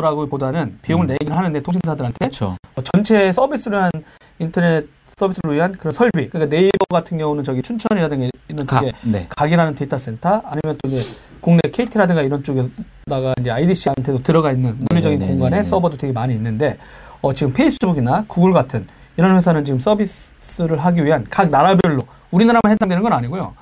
라고 0.00 0.26
보다는 0.26 0.78
비용을 0.82 1.06
음. 1.06 1.08
내긴 1.08 1.32
하는데 1.32 1.60
통신사들한테. 1.60 2.26
어, 2.46 2.82
전체 2.82 3.32
서비스를 3.32 3.78
위한 3.78 3.90
인터넷 4.38 4.86
서비스를 5.22 5.54
위한 5.54 5.72
그런 5.72 5.92
설비. 5.92 6.28
그러니까 6.28 6.50
네이버 6.54 6.84
같은 6.90 7.18
경우는 7.18 7.44
저기 7.44 7.62
춘천이라든가 7.62 8.28
있는 8.48 8.66
각 8.66 8.80
그게 8.80 8.92
네. 9.02 9.26
각이라는 9.28 9.74
데이터 9.76 9.98
센터 9.98 10.42
아니면 10.44 10.78
또 10.82 10.88
이제 10.88 11.02
국내 11.40 11.60
KT라든가 11.70 12.22
이런 12.22 12.42
쪽에다가 12.42 13.34
이제 13.40 13.50
IDC한테도 13.50 14.22
들어가 14.22 14.50
있는 14.52 14.78
물리적인 14.90 15.18
네네네네. 15.18 15.40
공간에 15.40 15.62
서버도 15.62 15.96
되게 15.96 16.12
많이 16.12 16.34
있는데 16.34 16.78
어, 17.20 17.32
지금 17.32 17.52
페이스북이나 17.52 18.24
구글 18.26 18.52
같은 18.52 18.86
이런 19.16 19.36
회사는 19.36 19.64
지금 19.64 19.78
서비스를 19.78 20.78
하기 20.78 21.04
위한 21.04 21.24
각 21.30 21.50
나라별로 21.50 22.02
우리나라만 22.30 22.72
해당되는 22.72 23.02
건 23.02 23.12
아니고요. 23.12 23.54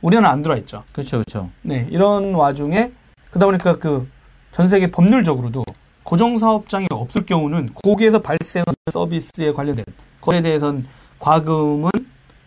우리나라 0.00 0.30
안 0.30 0.42
들어와 0.42 0.58
있죠. 0.58 0.84
그렇죠, 0.92 1.18
그렇죠. 1.18 1.50
네, 1.62 1.86
이런 1.90 2.34
와중에 2.34 2.90
그러다 3.30 3.46
보니까 3.46 3.78
그 3.78 4.08
전 4.52 4.68
세계 4.68 4.90
법률적으로도 4.90 5.64
고정 6.04 6.38
사업장이 6.38 6.86
없을 6.90 7.24
경우는 7.24 7.70
거기에서 7.82 8.20
발생하는 8.20 8.74
서비스에 8.92 9.52
관련된 9.52 9.84
거래에 10.20 10.42
대해서는 10.42 10.86
과금은 11.22 11.90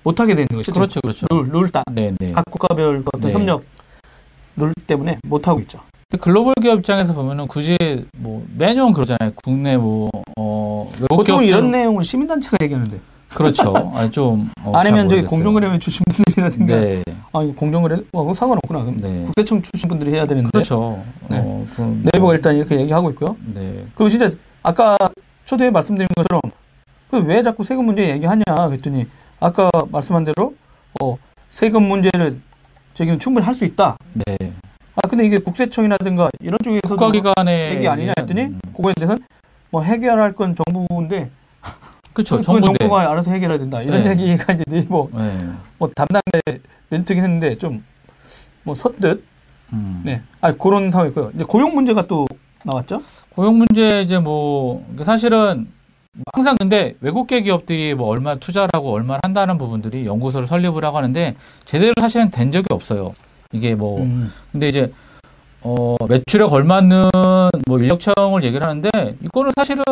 못 0.04 0.20
하게 0.20 0.36
되는 0.36 0.48
거죠. 0.48 0.72
그렇죠, 0.74 1.00
그렇죠. 1.00 1.26
룰, 1.32 1.48
룰 1.50 1.72
따. 1.72 1.82
네, 1.92 2.14
네. 2.20 2.34
각 2.34 2.44
국가별 2.52 3.04
어떤 3.14 3.22
네. 3.22 3.34
협력 3.34 3.64
룰 4.58 4.74
때문에 4.86 5.18
못 5.24 5.48
하고 5.48 5.62
있죠. 5.62 5.80
글로벌 6.20 6.54
기업 6.62 6.80
입장에서 6.80 7.14
보면은 7.14 7.48
굳이 7.48 7.78
뭐 8.18 8.46
매년 8.56 8.94
그러잖아요. 8.94 9.32
국내 9.44 9.78
뭐 9.78 10.12
어, 10.38 10.90
외국 11.00 11.08
보통 11.08 11.40
기업들 11.40 11.48
이런 11.48 11.72
내용을 11.72 12.04
시민단체가 12.04 12.58
얘기하는데 12.62 13.00
그렇죠. 13.34 13.92
아니 13.96 14.12
좀 14.12 14.52
어, 14.64 14.74
아니면 14.76 15.10
잘 15.10 15.20
저기. 15.20 15.28
공정거래회 15.30 15.80
출신 15.80 16.04
분들이라든가 16.10 16.76
네, 16.76 17.04
아 17.32 17.42
이거 17.42 17.54
공정거래 17.56 17.98
뭐 18.12 18.24
그건 18.24 18.36
상관없구나. 18.36 18.82
그럼 18.84 19.02
네. 19.02 19.24
국세청 19.24 19.62
출신 19.62 19.88
분들이 19.90 20.12
해야 20.12 20.28
되는데 20.28 20.50
그렇죠. 20.52 21.02
네. 21.30 21.40
어, 21.40 21.66
그럼 21.74 22.04
네이버가 22.04 22.36
일단 22.36 22.56
이렇게 22.56 22.80
얘기하고 22.80 23.10
있고요. 23.12 23.38
네, 23.54 23.86
그리고 23.96 24.10
진짜 24.10 24.32
아까 24.64 24.98
초대에 25.46 25.72
말씀드린 25.72 26.08
것처럼 26.16 26.42
그 26.44 26.65
왜 27.20 27.44
자꾸 27.44 27.64
세금 27.64 27.86
문제 27.86 28.10
얘기하냐 28.10 28.44
그랬더니 28.46 29.08
아까 29.40 29.70
말씀한 29.92 30.24
대로 30.26 30.56
어 31.02 31.18
세금 31.50 31.84
문제를 31.84 32.40
저기는 32.94 33.20
충분히 33.20 33.46
할 33.46 33.56
수 33.56 33.66
있다. 33.66 33.98
네. 34.14 34.54
아 34.96 35.08
근데 35.08 35.26
이게 35.26 35.38
국세청이라든가 35.38 36.30
이런 36.40 36.58
쪽에서도 36.64 36.96
국가기관의 36.96 37.76
얘기 37.76 37.88
아니냐 37.88 38.14
했더니 38.18 38.44
음, 38.44 38.60
그거에 38.76 38.94
대해서는 38.94 39.24
뭐 39.70 39.82
해결할 39.82 40.34
건 40.34 40.56
정부인데 40.56 41.30
그렇죠. 42.14 42.40
정부인데. 42.42 42.78
정부 42.80 42.96
가 42.96 43.12
알아서 43.12 43.32
해결해야 43.32 43.60
된다. 43.60 43.82
이런 43.82 44.04
네. 44.04 44.12
얘기가 44.12 44.54
이제 44.54 44.64
네이버 44.68 45.10
네. 45.14 45.38
뭐 45.78 45.90
담당자의 45.94 46.62
멘트긴 46.90 47.24
했는데 47.24 47.58
좀 47.58 47.84
뭐 48.66 48.74
섰듯 48.76 49.24
음. 49.74 50.02
네. 50.04 50.22
아 50.42 50.52
그런 50.54 50.92
상황이고요. 50.92 51.32
이제 51.36 51.44
고용 51.44 51.74
문제가 51.76 52.08
또 52.08 52.28
나왔죠. 52.64 53.02
고용 53.36 53.60
문제 53.60 54.02
이제 54.02 54.18
뭐 54.20 54.84
사실은 55.04 55.68
항상 56.34 56.56
근데 56.58 56.96
외국계 57.02 57.42
기업들이 57.42 57.94
뭐 57.94 58.08
얼마 58.08 58.36
투자를 58.36 58.70
하고 58.74 58.94
얼마 58.94 59.18
한다는 59.24 59.58
부분들이 59.58 60.06
연구소를 60.06 60.48
설립을 60.48 60.84
하고 60.86 60.98
하는데 60.98 61.36
제대로 61.66 61.94
사실은 62.00 62.30
된 62.32 62.52
적이 62.52 62.68
없어요. 62.72 63.14
이게 63.52 63.76
뭐 63.76 64.02
음. 64.02 64.32
근데 64.52 64.70
이제 64.70 64.92
어 65.62 65.96
매출에 66.08 66.46
걸맞는 66.46 67.10
뭐 67.68 67.80
인력 67.80 68.00
채용을 68.00 68.44
얘기를 68.44 68.66
하는데 68.66 68.90
이거는 69.24 69.52
사실은 69.56 69.84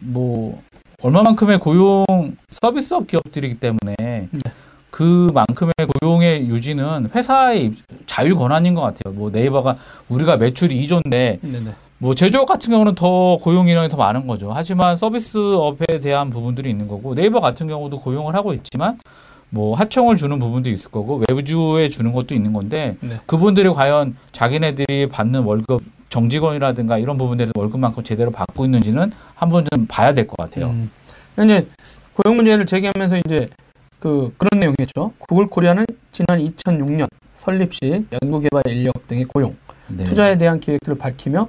뭐 0.00 0.60
얼마만큼의 1.02 1.58
고용 1.60 2.04
서비스업 2.50 3.06
기업들이기 3.06 3.54
때문에 3.58 4.28
그만큼의 4.90 5.72
고용의 6.00 6.46
유지는 6.48 7.10
회사의 7.14 7.64
입- 7.66 7.78
자율 8.06 8.34
권한인 8.34 8.74
것 8.74 8.82
같아요. 8.82 9.14
뭐 9.14 9.30
네이버가 9.30 9.76
우리가 10.08 10.36
매출이 10.36 10.74
2조인데 10.86 11.38
네네. 11.40 11.74
뭐 12.02 12.14
제조업 12.14 12.46
같은 12.46 12.70
경우는 12.72 12.94
더 12.94 13.36
고용 13.36 13.68
인원이 13.68 13.90
더 13.90 13.98
많은 13.98 14.26
거죠. 14.26 14.50
하지만 14.54 14.96
서비스업에 14.96 15.98
대한 16.02 16.30
부분들이 16.30 16.70
있는 16.70 16.88
거고 16.88 17.14
네이버 17.14 17.40
같은 17.40 17.68
경우도 17.68 18.00
고용을 18.00 18.34
하고 18.34 18.54
있지만 18.54 18.98
뭐 19.50 19.76
하청을 19.76 20.16
주는 20.16 20.38
부분도 20.38 20.70
있을 20.70 20.90
거고 20.90 21.22
외부주에 21.28 21.90
주는 21.90 22.12
것도 22.12 22.34
있는 22.34 22.54
건데 22.54 22.96
네. 23.00 23.20
그분들이 23.26 23.68
과연 23.68 24.16
자기네들이 24.32 25.08
받는 25.10 25.42
월급 25.42 25.82
정직원이라든가 26.08 26.96
이런 26.96 27.18
부분들에서 27.18 27.52
월급만큼 27.54 28.02
제대로 28.02 28.30
받고 28.30 28.64
있는지는 28.64 29.12
한번 29.34 29.66
좀 29.70 29.86
봐야 29.86 30.14
될 30.14 30.26
것 30.26 30.36
같아요. 30.38 30.68
음. 30.68 30.90
이제 31.44 31.66
고용 32.14 32.36
문제를 32.36 32.64
제기하면서 32.64 33.18
이제 33.26 33.46
그 33.98 34.32
그런 34.38 34.58
내용이었죠. 34.58 35.12
구글 35.18 35.46
코리아는 35.48 35.84
지난 36.12 36.38
2006년 36.38 37.06
설립 37.34 37.74
시 37.74 38.06
연구개발 38.22 38.62
인력 38.68 39.06
등의 39.06 39.24
고용, 39.24 39.54
네. 39.88 40.04
투자에 40.04 40.38
대한 40.38 40.58
계획들을 40.60 40.96
밝히며 40.96 41.48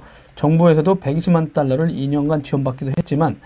정부에서도 0.52 0.96
120만 0.96 1.54
달러를 1.54 1.88
2년간 1.90 2.42
지원받기도 2.42 2.90
했지만 2.98 3.38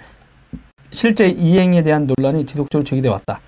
실제 0.90 1.28
이행에 1.28 1.82
대한 1.82 2.06
논란이 2.06 2.46
지속적으로 2.46 2.84
제기돼 2.84 3.10
왔다. 3.10 3.38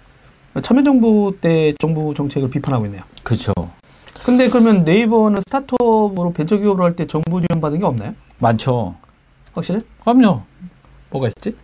참여정부 0.62 1.37
때 1.40 1.73
정부 1.81 2.12
정책을 2.14 2.50
비판하고 2.50 2.85
있네요. 2.87 3.00
그렇죠. 3.23 3.55
근데 4.23 4.49
그러면 4.50 4.85
네이버는 4.85 5.40
스타트업으로 5.47 6.33
벤처기업으로 6.35 6.85
할 6.85 6.93
때 6.95 7.07
정부 7.07 7.40
지원 7.40 7.62
받은 7.62 7.78
게 7.78 7.87
없나요? 7.87 8.12
많죠. 8.38 8.95
확실해? 9.55 9.81
그럼요. 10.05 10.43
뭐가 11.11 11.28
있지? 11.28 11.57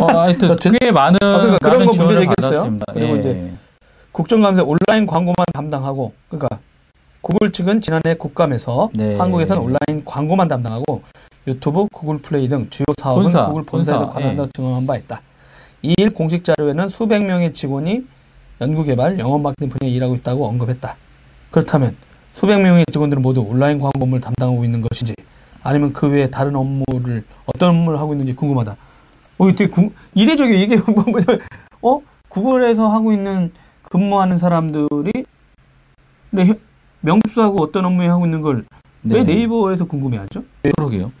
어, 0.00 0.06
하여튼 0.06 0.48
여튼- 0.58 0.72
꽤 0.80 0.90
많은 0.90 1.18
아, 1.22 1.38
그러니까 1.38 1.58
그런 1.58 1.86
거 1.86 1.92
문제 1.92 2.14
제기했어요. 2.18 2.34
받았습니다. 2.40 2.86
그리고 2.94 3.16
예. 3.16 3.20
이제 3.20 3.52
국정감사 4.10 4.64
온라인 4.64 5.06
광고만 5.06 5.36
담당하고 5.54 6.14
그러니까 6.30 6.58
구글 7.26 7.50
측은 7.50 7.80
지난해 7.80 8.14
국감에서 8.14 8.90
네. 8.94 9.18
한국에서는 9.18 9.60
온라인 9.60 10.04
광고만 10.04 10.46
담당하고 10.46 11.02
유튜브, 11.48 11.88
구글 11.92 12.18
플레이 12.18 12.48
등 12.48 12.68
주요 12.70 12.84
사업은 12.96 13.24
본사, 13.24 13.46
구글 13.48 13.64
본사에도 13.64 14.04
본사, 14.04 14.14
관한다고 14.14 14.50
증언한 14.52 14.86
바 14.86 14.96
있다. 14.96 15.22
이일 15.82 16.14
공식 16.14 16.44
자료에는 16.44 16.88
수백 16.88 17.24
명의 17.24 17.52
직원이 17.52 18.06
연구개발, 18.60 19.18
영업 19.18 19.40
마케팅 19.40 19.68
분야에 19.70 19.92
일하고 19.92 20.14
있다고 20.14 20.46
언급했다. 20.46 20.96
그렇다면 21.50 21.96
수백 22.34 22.60
명의 22.60 22.84
직원들은 22.92 23.20
모두 23.20 23.40
온라인 23.40 23.80
광고를 23.80 24.20
담당하고 24.20 24.64
있는 24.64 24.80
것인지 24.82 25.12
아니면 25.64 25.92
그 25.92 26.06
외에 26.06 26.30
다른 26.30 26.54
업무를 26.54 27.24
어떤 27.46 27.70
업무를 27.70 27.98
하고 27.98 28.12
있는지 28.12 28.36
궁금하다. 28.36 28.76
어, 29.38 29.46
되게 29.48 29.66
궁, 29.66 29.90
이례적이에요. 30.14 30.62
이게 30.62 30.76
뭐냐면 30.86 31.40
어 31.82 32.00
구글에서 32.28 32.86
하고 32.86 33.12
있는 33.12 33.50
근무하는 33.82 34.38
사람들이 34.38 35.10
네, 36.30 36.54
명수하고 37.16 37.62
어떤 37.62 37.84
업무에 37.84 38.08
하고 38.08 38.24
있는 38.26 38.42
걸왜 38.42 38.62
네. 39.02 39.22
네이버에서 39.22 39.84
궁금해하죠? 39.86 40.42
그러게요. 40.76 41.12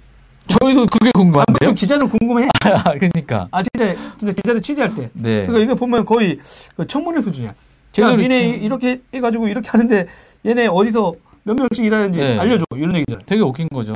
저희도 0.48 0.86
그게 0.86 1.10
궁금한데요. 1.14 1.68
좀 1.68 1.74
기자들 1.74 2.08
궁금해. 2.08 2.48
아, 2.84 2.92
그러니까. 2.94 3.48
아 3.50 3.62
진짜 3.62 3.94
진짜 4.18 4.32
기자들 4.32 4.62
취재할 4.62 4.94
때. 4.94 5.10
네. 5.12 5.46
그러니까 5.46 5.58
이거 5.60 5.74
보면 5.74 6.04
거의 6.04 6.38
그 6.76 6.86
청문회 6.86 7.20
수준이야. 7.22 7.54
제가 7.92 8.16
니네 8.16 8.48
있지. 8.50 8.64
이렇게 8.64 9.00
해가지고 9.14 9.48
이렇게 9.48 9.68
하는데 9.68 10.06
얘네 10.44 10.66
어디서 10.66 11.14
몇 11.44 11.54
명씩 11.56 11.84
일하는지 11.84 12.18
네. 12.18 12.38
알려줘 12.38 12.64
이런 12.74 12.94
얘기잖아요. 12.96 13.22
되게 13.26 13.42
웃긴 13.42 13.68
거죠. 13.68 13.94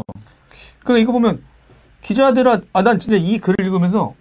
그러니까 0.82 1.02
이거 1.02 1.12
보면 1.12 1.42
기자들아 2.02 2.60
아 2.72 2.82
난 2.82 2.98
진짜 2.98 3.16
이 3.16 3.38
글을 3.38 3.64
읽으면서 3.64 4.14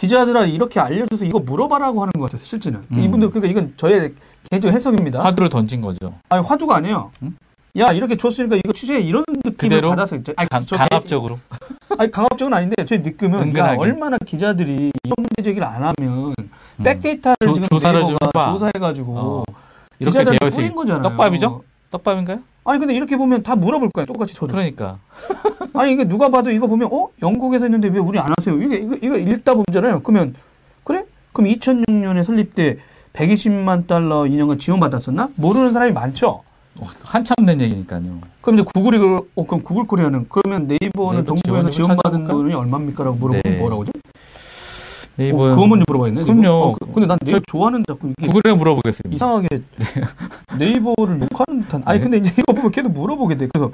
기자들아 0.00 0.44
이렇게 0.44 0.78
알려줘서 0.78 1.24
이거 1.24 1.40
물어봐라고 1.40 2.00
하는 2.02 2.12
것 2.12 2.26
같아서 2.26 2.44
실제는 2.44 2.82
음. 2.92 3.00
이분들 3.00 3.30
그러니까 3.30 3.50
이건 3.50 3.72
저의 3.76 4.12
개인적 4.50 4.72
해석입니다. 4.72 5.24
화두를 5.24 5.48
던진 5.48 5.80
거죠. 5.80 6.14
아니 6.28 6.44
화두가 6.44 6.76
아니에요. 6.76 7.10
음? 7.22 7.36
야 7.78 7.92
이렇게 7.92 8.16
줬으니까 8.16 8.56
이거 8.56 8.72
취재해 8.72 9.00
이런 9.00 9.24
느낌을 9.28 9.56
그대로? 9.56 9.88
받아서 9.90 10.16
이제 10.16 10.32
아니, 10.36 10.48
강. 10.48 10.64
개- 10.64 10.76
아니 11.98 12.10
강압적은 12.10 12.52
아닌데 12.54 12.84
제 12.86 12.98
느낌은 12.98 13.56
야. 13.56 13.74
얼마나 13.76 14.16
기자들이 14.18 14.92
이런 15.04 15.14
문제 15.16 15.42
제기를 15.42 15.66
안 15.66 15.82
하면 15.82 16.34
백데이터를 16.82 17.36
조- 17.42 17.54
지금 17.54 17.62
조사를 17.68 18.00
좀 18.02 18.16
해봐. 18.22 18.52
조사해가지고 18.52 19.18
어. 19.18 19.44
이렇게 19.98 20.18
기자들한테 20.18 20.38
되어 20.50 20.74
거잖아요. 20.74 21.02
떡밥이죠? 21.02 21.62
떡밥인가요? 21.90 22.40
아니 22.66 22.80
근데 22.80 22.94
이렇게 22.94 23.16
보면 23.16 23.42
다 23.44 23.54
물어볼 23.54 23.90
거야 23.90 24.04
똑같이 24.06 24.34
저도. 24.34 24.48
그러니까. 24.48 24.98
아니 25.74 25.92
이게 25.92 26.04
누가 26.04 26.28
봐도 26.28 26.50
이거 26.50 26.66
보면 26.66 26.88
어 26.92 27.08
영국에서 27.22 27.64
했는데 27.64 27.88
왜 27.88 27.98
우리 28.00 28.18
안 28.18 28.28
하세요? 28.36 28.60
이게 28.60 28.76
이거 28.76 28.96
이거 28.96 29.16
읽다 29.16 29.54
보잖아요. 29.54 30.02
그러면 30.02 30.34
그래? 30.84 31.04
그럼 31.32 31.48
2006년에 31.50 32.24
설립 32.24 32.54
때 32.54 32.78
120만 33.12 33.86
달러 33.86 34.22
2년간 34.24 34.58
지원받았었나? 34.58 35.28
모르는 35.36 35.72
사람이 35.72 35.92
많죠. 35.92 36.42
어, 36.80 36.86
한참 37.02 37.36
된 37.46 37.60
얘기니까요. 37.60 38.02
그럼 38.42 38.58
이제 38.58 38.68
구글이 38.74 38.98
그- 38.98 39.30
어 39.36 39.46
그럼 39.46 39.62
구글 39.62 39.84
코리아는 39.84 40.26
그러면 40.28 40.66
네이버는 40.66 41.24
네이버 41.24 41.36
지원을 41.44 41.70
지원받은? 41.70 42.24
돈이 42.26 42.52
얼마입니까라고 42.52 43.16
물어보면 43.16 43.42
네. 43.44 43.58
뭐라고죠? 43.58 43.92
네이버 45.16 45.44
어, 45.46 45.50
그거 45.50 45.66
먼저 45.66 45.84
물어봐야겠네. 45.88 46.24
그럼요. 46.24 46.48
어, 46.64 46.74
그- 46.78 46.92
근데 46.92 47.06
난 47.06 47.18
네이버 47.24 47.38
좋아하는 47.46 47.82
자꾸 47.86 48.12
이게 48.18 48.26
구글에 48.26 48.54
물어보겠습니다. 48.54 49.14
이상하게 49.16 49.48
네이버를 50.58 51.20
욕하는 51.22 51.62
듯한. 51.62 51.82
아니 51.84 51.98
네. 51.98 52.02
근데 52.02 52.18
이제 52.18 52.34
이거 52.38 52.52
보면 52.52 52.70
계속 52.70 52.92
물어보게 52.92 53.36
돼. 53.36 53.48
그래서 53.52 53.72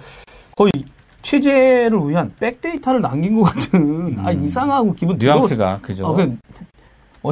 거의 0.56 0.70
취재를 1.22 1.98
위한 2.08 2.32
back 2.38 2.59
data를 2.59 3.00
남긴 3.00 3.36
것 3.36 3.42
같은. 3.44 4.16
아 4.24 4.30
음. 4.30 4.44
이상하고 4.44 4.94
기분. 4.94 5.18
뉘앙스가 5.18 5.80
그죠. 5.82 6.06
어, 6.06 6.14
그, 6.16 6.36
어, 7.22 7.30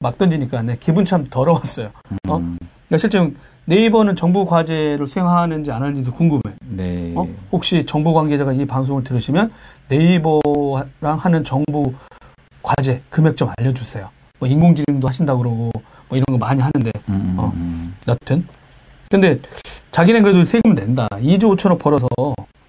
막 0.00 0.16
던지니까 0.18 0.62
내 0.62 0.76
기분 0.78 1.04
참 1.04 1.26
더러웠어요. 1.30 1.90
어? 2.28 2.36
음, 2.36 2.58
그러니까 2.88 2.98
실제 2.98 3.32
네이버는 3.64 4.14
정부 4.16 4.46
과제를 4.46 5.06
수행하는지 5.06 5.70
안 5.72 5.82
하는지도 5.82 6.12
궁금해. 6.12 6.40
네. 6.68 7.12
어? 7.16 7.26
혹시 7.50 7.84
정부 7.86 8.12
관계자가 8.14 8.52
이 8.52 8.64
방송을 8.66 9.02
들으시면 9.04 9.50
네이버랑 9.88 11.16
하는 11.18 11.44
정부 11.44 11.92
과제 12.66 13.00
금액 13.10 13.36
좀 13.36 13.48
알려주세요. 13.56 14.10
뭐 14.40 14.48
인공지능도 14.48 15.06
하신다고 15.06 15.38
그러고 15.38 15.70
뭐 16.08 16.18
이런 16.18 16.24
거 16.26 16.36
많이 16.36 16.60
하는데 16.60 16.90
음, 17.08 17.14
음, 17.14 17.36
어. 17.38 17.52
음. 17.54 17.94
여튼 18.08 18.44
근데 19.08 19.38
자기는 19.92 20.20
그래도 20.22 20.44
세금 20.44 20.74
낸다. 20.74 21.06
2조 21.12 21.56
5천억 21.56 21.78
벌어서 21.78 22.08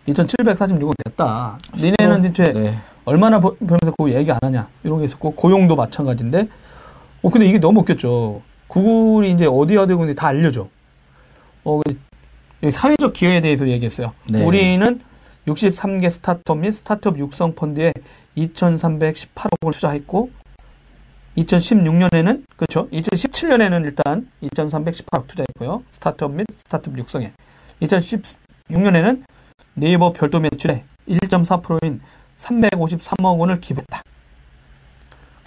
2,746원 0.07 0.93
냈다. 1.07 1.57
니네는 1.75 2.21
대체 2.21 2.53
네. 2.53 2.77
얼마나 3.05 3.39
벌- 3.39 3.57
벌면서 3.57 3.91
그거 3.97 4.11
얘기 4.11 4.31
안 4.31 4.37
하냐. 4.41 4.69
이런 4.83 4.99
게 4.99 5.05
있었고, 5.05 5.33
고용도 5.33 5.75
마찬가지인데, 5.75 6.47
어, 7.23 7.29
근데 7.29 7.47
이게 7.47 7.57
너무 7.57 7.81
웃겼죠. 7.81 8.41
구글이 8.67 9.31
이제 9.31 9.45
어디 9.45 9.75
어디 9.75 9.93
군데 9.95 10.13
다 10.13 10.27
알려줘. 10.27 10.67
어, 11.65 11.81
이 12.61 12.71
사회적 12.71 13.11
기여에 13.13 13.41
대해서 13.41 13.67
얘기했어요. 13.67 14.13
네. 14.29 14.43
우리는 14.45 15.01
63개 15.47 16.09
스타트업 16.09 16.59
및 16.59 16.71
스타트업 16.71 17.17
육성 17.17 17.55
펀드에 17.55 17.91
2,318억을 18.37 19.73
투자했고, 19.73 20.29
2016년에는, 21.37 22.43
그렇죠. 22.55 22.87
2017년에는 22.89 23.83
일단 23.83 24.29
2,318억 24.43 25.27
투자했고요. 25.27 25.83
스타트업 25.91 26.31
및 26.33 26.47
스타트업 26.57 26.97
육성에. 26.97 27.31
2016년에는 27.81 29.23
네이버 29.75 30.11
별도 30.13 30.39
매출의 30.39 30.83
1.4%인 31.07 32.01
353억 32.37 33.37
원을 33.37 33.59
기부했다. 33.61 34.01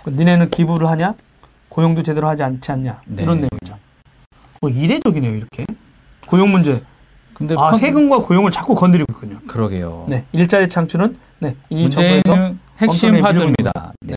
그 0.05 0.11
니네는 0.11 0.51
기부를 0.51 0.89
하냐? 0.91 1.15
고용도 1.69 2.03
제대로 2.03 2.29
하지 2.29 2.43
않지 2.43 2.71
않냐? 2.73 3.01
네. 3.07 3.23
이런 3.23 3.39
내용이죠. 3.41 3.79
뭐 4.61 4.71
이례적이네요, 4.71 5.35
이렇게. 5.37 5.67
고용 6.27 6.51
문제. 6.53 6.83
근데 7.35 7.55
아, 7.59 7.71
펀- 7.71 7.81
세금과 7.81 8.19
고용을 8.19 8.51
자꾸 8.53 8.75
건드리고 8.75 9.13
있군요. 9.13 9.41
그러게요. 9.47 10.07
네, 10.09 10.25
일자리 10.33 10.69
창출은 10.69 11.19
네, 11.41 11.57
이 11.71 11.89
정부에서 11.89 12.55
핵심 12.81 13.25
화두입니다. 13.25 13.93
네. 14.01 14.15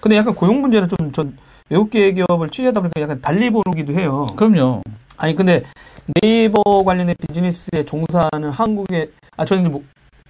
근데 0.00 0.16
약간 0.16 0.34
고용 0.34 0.60
문제는 0.60 0.88
좀 0.88 1.12
전 1.12 1.36
외국계 1.70 2.12
기업을 2.12 2.50
취재하다 2.50 2.80
보니까 2.80 3.00
약간 3.00 3.20
달리 3.20 3.50
보기도 3.50 3.94
해요. 3.94 4.26
그럼요. 4.36 4.82
아니 5.16 5.34
근데 5.34 5.64
네이버 6.20 6.62
관련된 6.84 7.14
비즈니스에 7.26 7.84
종사하는 7.86 8.50
한국의 8.50 9.10
아 9.36 9.44
저는 9.44 9.70
뭐 9.70 9.82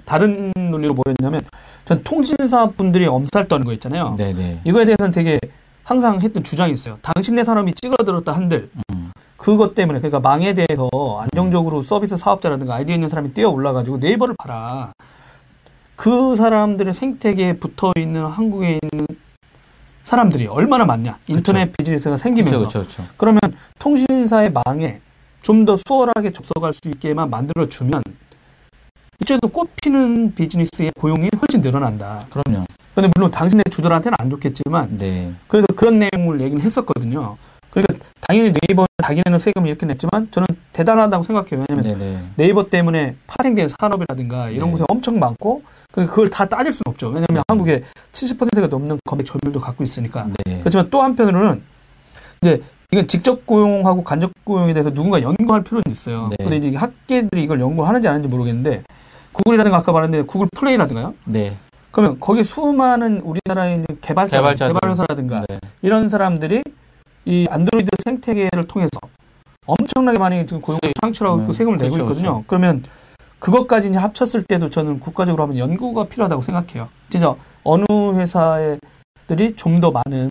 다른 0.04 0.52
논리로 0.54 0.94
뭐였냐면 0.94 1.40
전 1.85 2.02
통신사 2.04 2.66
분들이 2.66 3.06
엄살 3.06 3.49
떠는 3.49 3.66
거 3.66 3.73
있잖아요. 3.73 4.14
네네. 4.16 4.61
이거에 4.64 4.85
대해서는 4.85 5.11
되게 5.11 5.40
항상 5.83 6.21
했던 6.21 6.44
주장이 6.44 6.73
있어요. 6.73 6.99
당신네 7.02 7.44
사람이 7.44 7.75
찌그러들었다 7.75 8.33
한들 8.33 8.71
음. 8.92 9.11
그것 9.37 9.75
때문에 9.75 9.99
그러니까 9.99 10.21
망에 10.21 10.54
대해서 10.54 10.88
안정적으로 11.21 11.83
서비스 11.83 12.16
사업자라든가 12.16 12.76
아이디어 12.76 12.94
있는 12.94 13.09
사람이 13.09 13.35
뛰어 13.35 13.50
올라가지고 13.50 13.99
네이버를 13.99 14.37
봐라. 14.38 14.92
그 16.04 16.37
사람들의 16.37 16.92
생태계에 16.92 17.54
붙어 17.54 17.90
있는 17.96 18.26
한국에 18.26 18.78
있는 18.82 19.06
사람들이 20.04 20.46
얼마나 20.49 20.84
많냐. 20.84 21.16
인터넷 21.28 21.75
비즈니스가 21.75 22.18
생기면서 22.18 22.58
그렇죠, 22.58 22.80
그렇죠. 22.80 23.04
그러면 23.16 23.40
통신사의 23.78 24.52
망에 24.52 25.00
좀 25.40 25.64
더 25.64 25.78
수월하게 25.78 26.32
접속할 26.34 26.75
수 26.75 26.80
있게만 26.88 27.30
만들어 27.30 27.66
주면 27.70 28.02
이쪽에도 29.23 29.49
꽃피는 29.49 30.34
비즈니스의 30.34 30.92
고용이 30.99 31.30
훨씬 31.40 31.62
늘어난다. 31.62 32.26
그럼요. 32.28 32.66
근데 32.94 33.08
물론 33.16 33.30
당신네 33.30 33.62
주들한테는 33.70 34.16
안 34.18 34.28
좋겠지만 34.28 34.99
네. 34.99 35.32
그래서 35.49 35.66
그런 35.75 35.99
내용을 35.99 36.42
얘기는 36.42 36.62
했었거든요. 36.62 37.38
그러니까 37.70 37.94
당연히 38.26 38.52
네이버는 38.69 38.87
자기네는 39.02 39.38
세금을 39.38 39.69
이렇게 39.69 39.87
냈지만 39.87 40.28
저는 40.31 40.47
대단하다고 40.73 41.25
생각해요. 41.25 41.64
왜냐하면 41.69 41.99
네네. 41.99 42.21
네이버 42.37 42.69
때문에 42.69 43.16
파생된 43.26 43.69
산업이라든가 43.69 44.50
이런 44.50 44.69
네. 44.69 44.73
곳에 44.73 44.85
엄청 44.88 45.19
많고 45.19 45.62
그- 45.93 46.07
그걸 46.07 46.31
다 46.31 46.45
따질 46.47 46.73
수는 46.73 46.83
없죠. 46.87 47.09
왜냐하면 47.09 47.26
네. 47.37 47.40
한국에 47.49 47.85
70%가 48.12 48.66
넘는 48.69 48.99
검색 49.04 49.26
점유율도 49.26 49.61
갖고 49.61 49.85
있으니까. 49.85 50.26
네. 50.47 50.59
그렇지만 50.61 50.88
또 50.90 51.02
한편으로는 51.02 51.62
이제 52.43 52.62
이건 52.93 53.09
직접 53.09 53.45
고용하고 53.47 54.04
간접 54.04 54.31
고용에 54.45 54.73
대해서 54.73 54.93
누군가 54.93 55.21
연구할 55.23 55.62
필요는 55.62 55.83
있어요. 55.88 56.28
네. 56.31 56.37
근데 56.38 56.57
이제 56.69 56.76
학계들이 56.76 57.43
이걸 57.45 57.61
연구하는지 57.61 58.07
안 58.09 58.14
하는지 58.14 58.28
모르겠는데 58.28 58.83
구글이라든가 59.33 59.78
아까 59.78 59.93
말했는데 59.93 60.26
구글 60.26 60.49
플레이라든가요. 60.54 61.14
네. 61.26 61.57
그러면 61.90 62.19
거기 62.21 62.43
수많은 62.43 63.21
우리나라의 63.21 63.85
개발자, 64.00 64.38
개발자들. 64.38 64.75
개발 64.75 64.90
회사라든가 64.90 65.45
네. 65.49 65.59
이런 65.83 66.09
사람들이 66.09 66.62
이 67.26 67.47
안드로이드 67.50 67.90
생태계를 68.04 68.66
통해서 68.66 68.90
엄청나게 69.66 70.18
많이 70.18 70.46
지금 70.46 70.61
고용을 70.61 70.81
수익, 70.85 70.94
창출하고 71.01 71.40
있고 71.42 71.53
네. 71.53 71.59
세금을 71.59 71.79
내고 71.79 71.92
그렇죠, 71.94 72.11
있거든요. 72.12 72.44
그러면 72.46 72.85
그것까지 73.38 73.88
이제 73.90 73.98
합쳤을 73.98 74.42
때도 74.42 74.70
저는 74.70 75.01
국가적으로 75.01 75.42
하면 75.44 75.59
연구가 75.59 76.05
필요하다고 76.05 76.42
생각해요. 76.42 76.88
진짜 77.11 77.35
어느 77.62 77.85
회사들이 78.14 79.57
좀 79.57 79.81
더 79.81 79.90
많은 79.90 80.29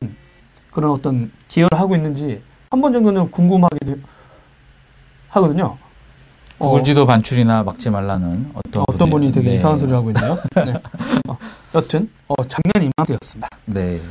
그런 0.72 0.92
어떤 0.92 1.32
기여를 1.48 1.80
하고 1.80 1.96
있는지 1.96 2.42
한 2.70 2.82
번 2.82 2.92
정도는 2.94 3.30
궁금하기도 3.30 3.96
하거든요. 5.30 5.78
어, 6.60 6.68
구글 6.70 6.84
지도 6.84 7.06
반출이나 7.06 7.64
막지 7.64 7.90
말라는 7.90 8.52
어떤 8.54 8.84
어떤 8.88 9.10
분이 9.10 9.32
되게 9.32 9.50
네. 9.52 9.56
이상한 9.58 9.80
소리를 9.80 9.96
하고 9.98 10.10
있네요. 10.12 10.38
네. 10.56 10.74
어, 11.30 11.38
여튼 11.76 12.10
어, 12.28 12.36
작년 12.48 12.92
이맘때였습니다. 12.98 13.48
네. 13.66 14.02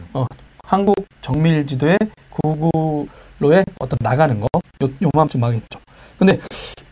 한국 0.72 0.96
정밀 1.20 1.66
지도의 1.66 1.98
구글로의 2.30 3.66
어떤 3.78 3.98
나가는 4.00 4.40
거, 4.40 4.48
요, 4.82 4.88
요맘쯤 5.02 5.44
하겠죠. 5.44 5.78
근데 6.18 6.38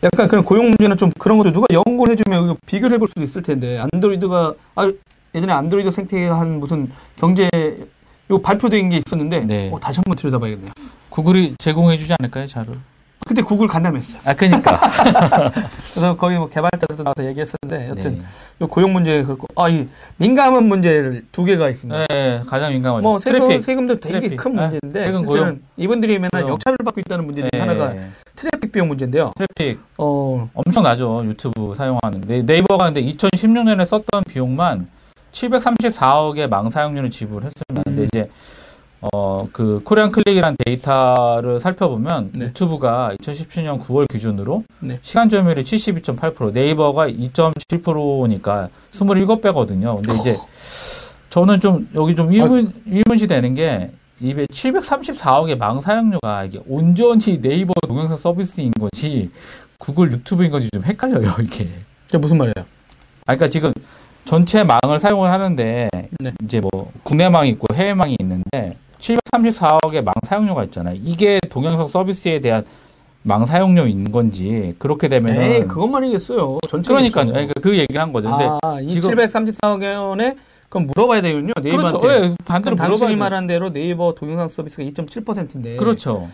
약간 0.03 0.27
그런 0.27 0.45
고용 0.45 0.65
문제는 0.65 0.97
좀 0.97 1.11
그런 1.17 1.39
것도 1.39 1.51
누가 1.51 1.65
연구를 1.71 2.11
해주면 2.13 2.57
비교를 2.67 2.93
해볼 2.95 3.07
수도 3.07 3.23
있을 3.23 3.41
텐데, 3.41 3.79
안드로이드가, 3.79 4.53
아, 4.75 4.91
예전에 5.33 5.51
안드로이드 5.51 5.89
생태계가 5.89 6.39
한 6.39 6.59
무슨 6.59 6.91
경제, 7.15 7.49
요 8.29 8.39
발표된 8.39 8.89
게 8.89 9.01
있었는데, 9.03 9.45
네. 9.47 9.71
어, 9.73 9.79
다시 9.79 9.97
한번 9.97 10.15
들여다봐야겠네요. 10.15 10.71
구글이 11.09 11.55
제공해주지 11.57 12.13
않을까요, 12.19 12.45
자료? 12.45 12.73
그때 13.27 13.41
구글 13.41 13.67
간담했어요. 13.67 14.19
아, 14.25 14.33
그니까. 14.33 14.81
그래서 15.93 16.17
거기 16.17 16.35
뭐 16.35 16.49
개발자들도 16.49 17.03
나와서 17.03 17.25
얘기했었는데, 17.25 17.89
여튼, 17.89 18.17
네. 18.17 18.23
요 18.61 18.67
고용 18.67 18.93
문제, 18.93 19.23
그렇고, 19.23 19.47
아, 19.55 19.69
이 19.69 19.87
민감한 20.17 20.65
문제를 20.65 21.25
두 21.31 21.43
개가 21.45 21.69
있습니다. 21.69 22.07
네, 22.07 22.41
가장 22.47 22.73
민감하죠. 22.73 23.03
뭐 23.03 23.19
세금, 23.19 23.39
트래픽. 23.41 23.63
세금도 23.63 23.99
되게 23.99 24.19
트래픽. 24.19 24.37
큰 24.37 24.55
네. 24.55 24.61
문제인데 24.61 25.05
세금 25.05 25.25
실제는 25.25 25.61
이분들이 25.77 26.13
맨날 26.15 26.29
고용. 26.33 26.49
역차별 26.49 26.77
받고 26.83 26.99
있다는 27.01 27.25
문제 27.25 27.41
중에 27.41 27.49
네. 27.53 27.59
하나가 27.59 27.93
트래픽 28.35 28.71
비용 28.71 28.87
문제인데요. 28.87 29.31
트래픽 29.35 29.79
어, 29.97 30.49
엄청나죠. 30.53 31.23
유튜브 31.25 31.75
사용하는. 31.75 32.21
네, 32.27 32.41
네이버가 32.41 32.85
근데 32.85 33.01
2016년에 33.03 33.85
썼던 33.85 34.23
비용만 34.29 34.87
734억의 35.31 36.49
망 36.49 36.69
사용료를 36.69 37.09
지불했습니다. 37.09 37.83
근데 37.85 38.01
음. 38.01 38.07
이제 38.11 38.29
어, 39.01 39.45
그 39.51 39.81
코리안 39.83 40.11
클릭이라는 40.11 40.57
데이터를 40.63 41.59
살펴보면 41.59 42.31
네. 42.33 42.45
유튜브가 42.45 43.11
2017년 43.19 43.81
9월 43.81 44.07
기준으로 44.07 44.63
네. 44.79 44.99
시간 45.01 45.27
점유율이 45.27 45.63
72.8%, 45.63 46.53
네이버가 46.53 47.07
2.7%니까 47.07 48.69
27배거든요. 48.91 49.95
근데 49.97 50.13
이제 50.19 50.37
저는 51.31 51.59
좀 51.61 51.89
여기 51.95 52.15
좀 52.15 52.31
의문, 52.31 52.71
의문시 52.85 53.25
되는 53.25 53.55
게 53.55 53.91
이게 54.19 54.45
734억의 54.45 55.57
망 55.57 55.81
사용료가 55.81 56.45
이게 56.45 56.59
온전히 56.67 57.41
네이버 57.41 57.73
동영상 57.87 58.17
서비스인 58.17 58.71
거지 58.79 59.31
구글 59.79 60.11
유튜브인 60.11 60.51
건지 60.51 60.69
좀 60.71 60.83
헷갈려요, 60.83 61.37
이게. 61.41 61.69
이게 62.07 62.17
무슨 62.19 62.37
말이에요? 62.37 62.53
아, 63.25 63.35
그러니까 63.35 63.49
지금 63.49 63.73
전체 64.25 64.63
망을 64.63 64.99
사용을 64.99 65.31
하는데 65.31 65.89
네. 66.19 66.33
이제 66.43 66.59
뭐 66.59 66.91
국내망이 67.01 67.49
있고 67.49 67.73
해외망이 67.73 68.15
있는데 68.19 68.77
734억의 69.01 70.03
망 70.03 70.13
사용료가 70.25 70.63
있잖아요. 70.65 70.97
이게 71.03 71.39
동영상 71.49 71.87
서비스에 71.87 72.39
대한 72.39 72.63
망 73.23 73.45
사용료인 73.45 74.11
건지 74.11 74.73
그렇게 74.79 75.07
되면은 75.07 75.41
에이, 75.41 75.59
그것만이겠어요. 75.67 76.59
전체 76.69 76.87
그러니까요. 76.87 77.27
그러니까 77.27 77.53
그 77.61 77.77
얘기를 77.77 78.01
한 78.01 78.13
거죠. 78.13 78.29
근데 78.29 78.47
아, 78.61 78.79
이 78.81 78.87
지금- 78.87 79.11
734억 79.11 80.09
원에 80.09 80.35
그럼 80.69 80.87
물어봐야 80.87 81.21
되군요. 81.21 81.53
네이버한테. 81.61 81.99
그렇죠. 81.99 82.25
예, 82.25 82.35
반대로 82.45 82.75
당신이. 82.75 83.15
말한 83.17 83.45
대로 83.47 83.71
네이버 83.71 84.13
동영상 84.15 84.47
서비스가 84.47 84.83
2.7%인데. 84.83 85.75
그렇죠. 85.75 86.29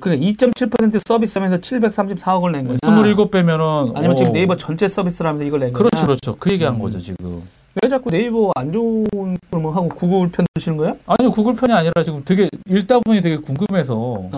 그래 0.00 0.16
2.7% 0.16 1.00
서비스하면서 1.06 1.58
734억을 1.58 2.52
낸 2.52 2.64
거냐? 2.66 2.76
27배면은 2.82 3.92
아니면 3.96 4.16
지금 4.16 4.32
네이버 4.32 4.56
전체 4.56 4.88
서비스를 4.88 5.28
하면서 5.28 5.44
이걸 5.44 5.60
낸 5.60 5.72
거냐? 5.72 5.78
그렇죠, 5.90 6.06
그렇죠. 6.06 6.36
그 6.36 6.50
얘기한 6.52 6.74
음. 6.74 6.78
거죠 6.78 6.98
지금. 6.98 7.42
왜 7.82 7.88
자꾸 7.88 8.10
네이버 8.10 8.52
안 8.54 8.72
좋은 8.72 9.36
걸뭐 9.50 9.72
하고 9.72 9.88
구글 9.88 10.30
편 10.30 10.46
드시는 10.54 10.78
거야? 10.78 10.94
아니 11.06 11.28
구글 11.28 11.54
편이 11.56 11.72
아니라 11.72 11.92
지금 12.04 12.22
되게 12.24 12.48
읽다 12.68 13.00
보니 13.00 13.20
되게 13.20 13.36
궁금해서. 13.36 13.94
어. 13.96 14.28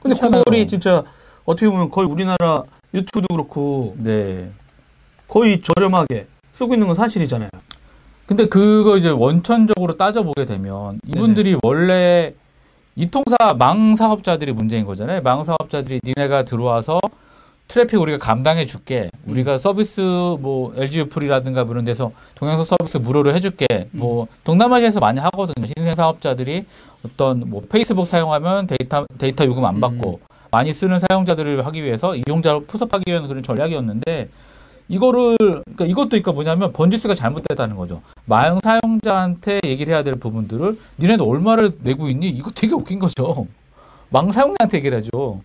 근데 0.00 0.14
그렇잖아요. 0.14 0.44
구글이 0.44 0.66
진짜 0.68 1.02
어떻게 1.44 1.68
보면 1.68 1.90
거의 1.90 2.08
우리나라 2.08 2.62
유튜브도 2.94 3.26
그렇고 3.34 3.96
네. 3.98 4.50
거의 5.26 5.60
저렴하게 5.62 6.26
쓰고 6.52 6.74
있는 6.74 6.86
건 6.86 6.96
사실이잖아요. 6.96 7.50
근데 8.26 8.46
그거 8.46 8.96
이제 8.96 9.08
원천적으로 9.08 9.96
따져보게 9.96 10.44
되면 10.44 11.00
이분들이 11.06 11.56
원래 11.62 12.34
이통사 12.94 13.36
망 13.58 13.96
사업자들이 13.96 14.52
문제인 14.52 14.84
거잖아요. 14.84 15.22
망 15.22 15.44
사업자들이 15.44 16.00
니네가 16.04 16.44
들어와서 16.44 17.00
트래픽 17.68 18.00
우리가 18.00 18.18
감당해 18.18 18.64
줄게. 18.64 19.10
우리가 19.26 19.58
서비스 19.58 20.00
뭐 20.00 20.72
LG 20.74 21.00
유플이라든가 21.00 21.64
그런 21.64 21.84
데서 21.84 22.12
동영상 22.34 22.64
서비스 22.64 22.96
무료로 22.96 23.34
해줄게. 23.34 23.66
뭐 23.92 24.26
동남아시아에서 24.44 25.00
많이 25.00 25.20
하거든요. 25.20 25.66
신생 25.66 25.94
사업자들이 25.94 26.64
어떤 27.04 27.44
뭐 27.46 27.62
페이스북 27.68 28.06
사용하면 28.06 28.66
데이터 28.66 29.06
데이터 29.18 29.44
요금 29.44 29.66
안 29.66 29.80
받고 29.80 30.20
많이 30.50 30.72
쓰는 30.72 30.98
사용자들을 30.98 31.64
하기 31.66 31.84
위해서 31.84 32.14
이용자를 32.16 32.64
포섭하기 32.64 33.04
위한 33.06 33.28
그런 33.28 33.42
전략이었는데 33.42 34.30
이거를 34.88 35.36
그러니까 35.38 35.84
이것도 35.84 36.08
그러니까 36.08 36.32
뭐냐면 36.32 36.72
번지수가 36.72 37.14
잘못됐다는 37.14 37.76
거죠. 37.76 38.00
마영 38.24 38.60
사용자한테 38.64 39.60
얘기를 39.66 39.92
해야 39.92 40.02
될 40.02 40.14
부분들을 40.14 40.78
니네는 40.98 41.20
얼마를 41.22 41.72
내고 41.82 42.08
있니? 42.08 42.30
이거 42.30 42.50
되게 42.50 42.74
웃긴 42.74 42.98
거죠. 42.98 43.46
망 44.08 44.32
사용자한테 44.32 44.78
얘기를 44.78 44.96
하죠. 44.96 45.42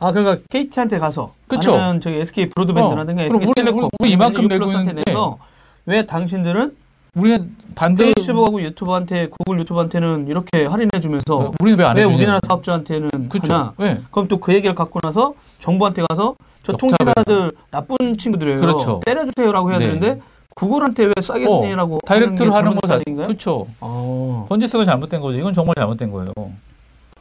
아 0.00 0.12
그러니까 0.12 0.42
KT한테 0.50 0.98
가서 0.98 1.32
그쵸. 1.48 1.74
아니면 1.74 2.00
저기 2.00 2.16
SK 2.16 2.50
브로드밴드라든가 2.50 3.22
어, 3.22 3.24
SK 3.26 3.36
우리- 3.46 3.52
텔레콤 3.54 3.88
우리- 3.98 4.10
이만큼 4.12 4.46
내고 4.46 4.66
있는데. 4.66 5.02
내서 5.06 5.38
왜 5.86 6.06
당신들은 6.06 6.76
우리는 7.14 7.56
반대로 7.74 8.12
페이스북하고 8.14 8.62
유튜브한테 8.62 9.28
구글 9.28 9.58
유튜브한테는 9.60 10.26
이렇게 10.28 10.66
할인해 10.66 11.00
주면서 11.00 11.52
우리는 11.60 11.78
왜안 11.78 11.96
왜? 11.96 12.04
우리나라 12.04 12.38
사업자한테는 12.46 13.28
그렇죠. 13.28 13.72
왜? 13.78 14.00
그럼 14.10 14.28
또 14.28 14.38
그 14.38 14.54
얘기를 14.54 14.74
갖고 14.74 15.00
나서 15.00 15.34
정부한테 15.58 16.02
가서 16.08 16.36
저 16.62 16.72
통신사들 16.74 17.50
나쁜 17.70 18.16
친구들이에요. 18.18 18.58
그렇죠. 18.60 19.00
때려주세요라고 19.04 19.70
해야 19.70 19.78
네. 19.78 19.86
되는데 19.86 20.20
구글한테 20.54 21.04
왜 21.06 21.12
싸게 21.20 21.46
어, 21.46 21.62
쓰니라고 21.62 22.00
다이렉트로 22.06 22.54
하는 22.54 22.74
거 22.76 22.86
자, 22.86 22.94
아닌가요? 22.94 23.26
그렇죠. 23.26 23.66
어, 23.80 24.46
번지수가 24.48 24.84
잘못된 24.84 25.20
거죠. 25.20 25.38
이건 25.38 25.54
정말 25.54 25.74
잘못된 25.76 26.10
거예요. 26.12 26.32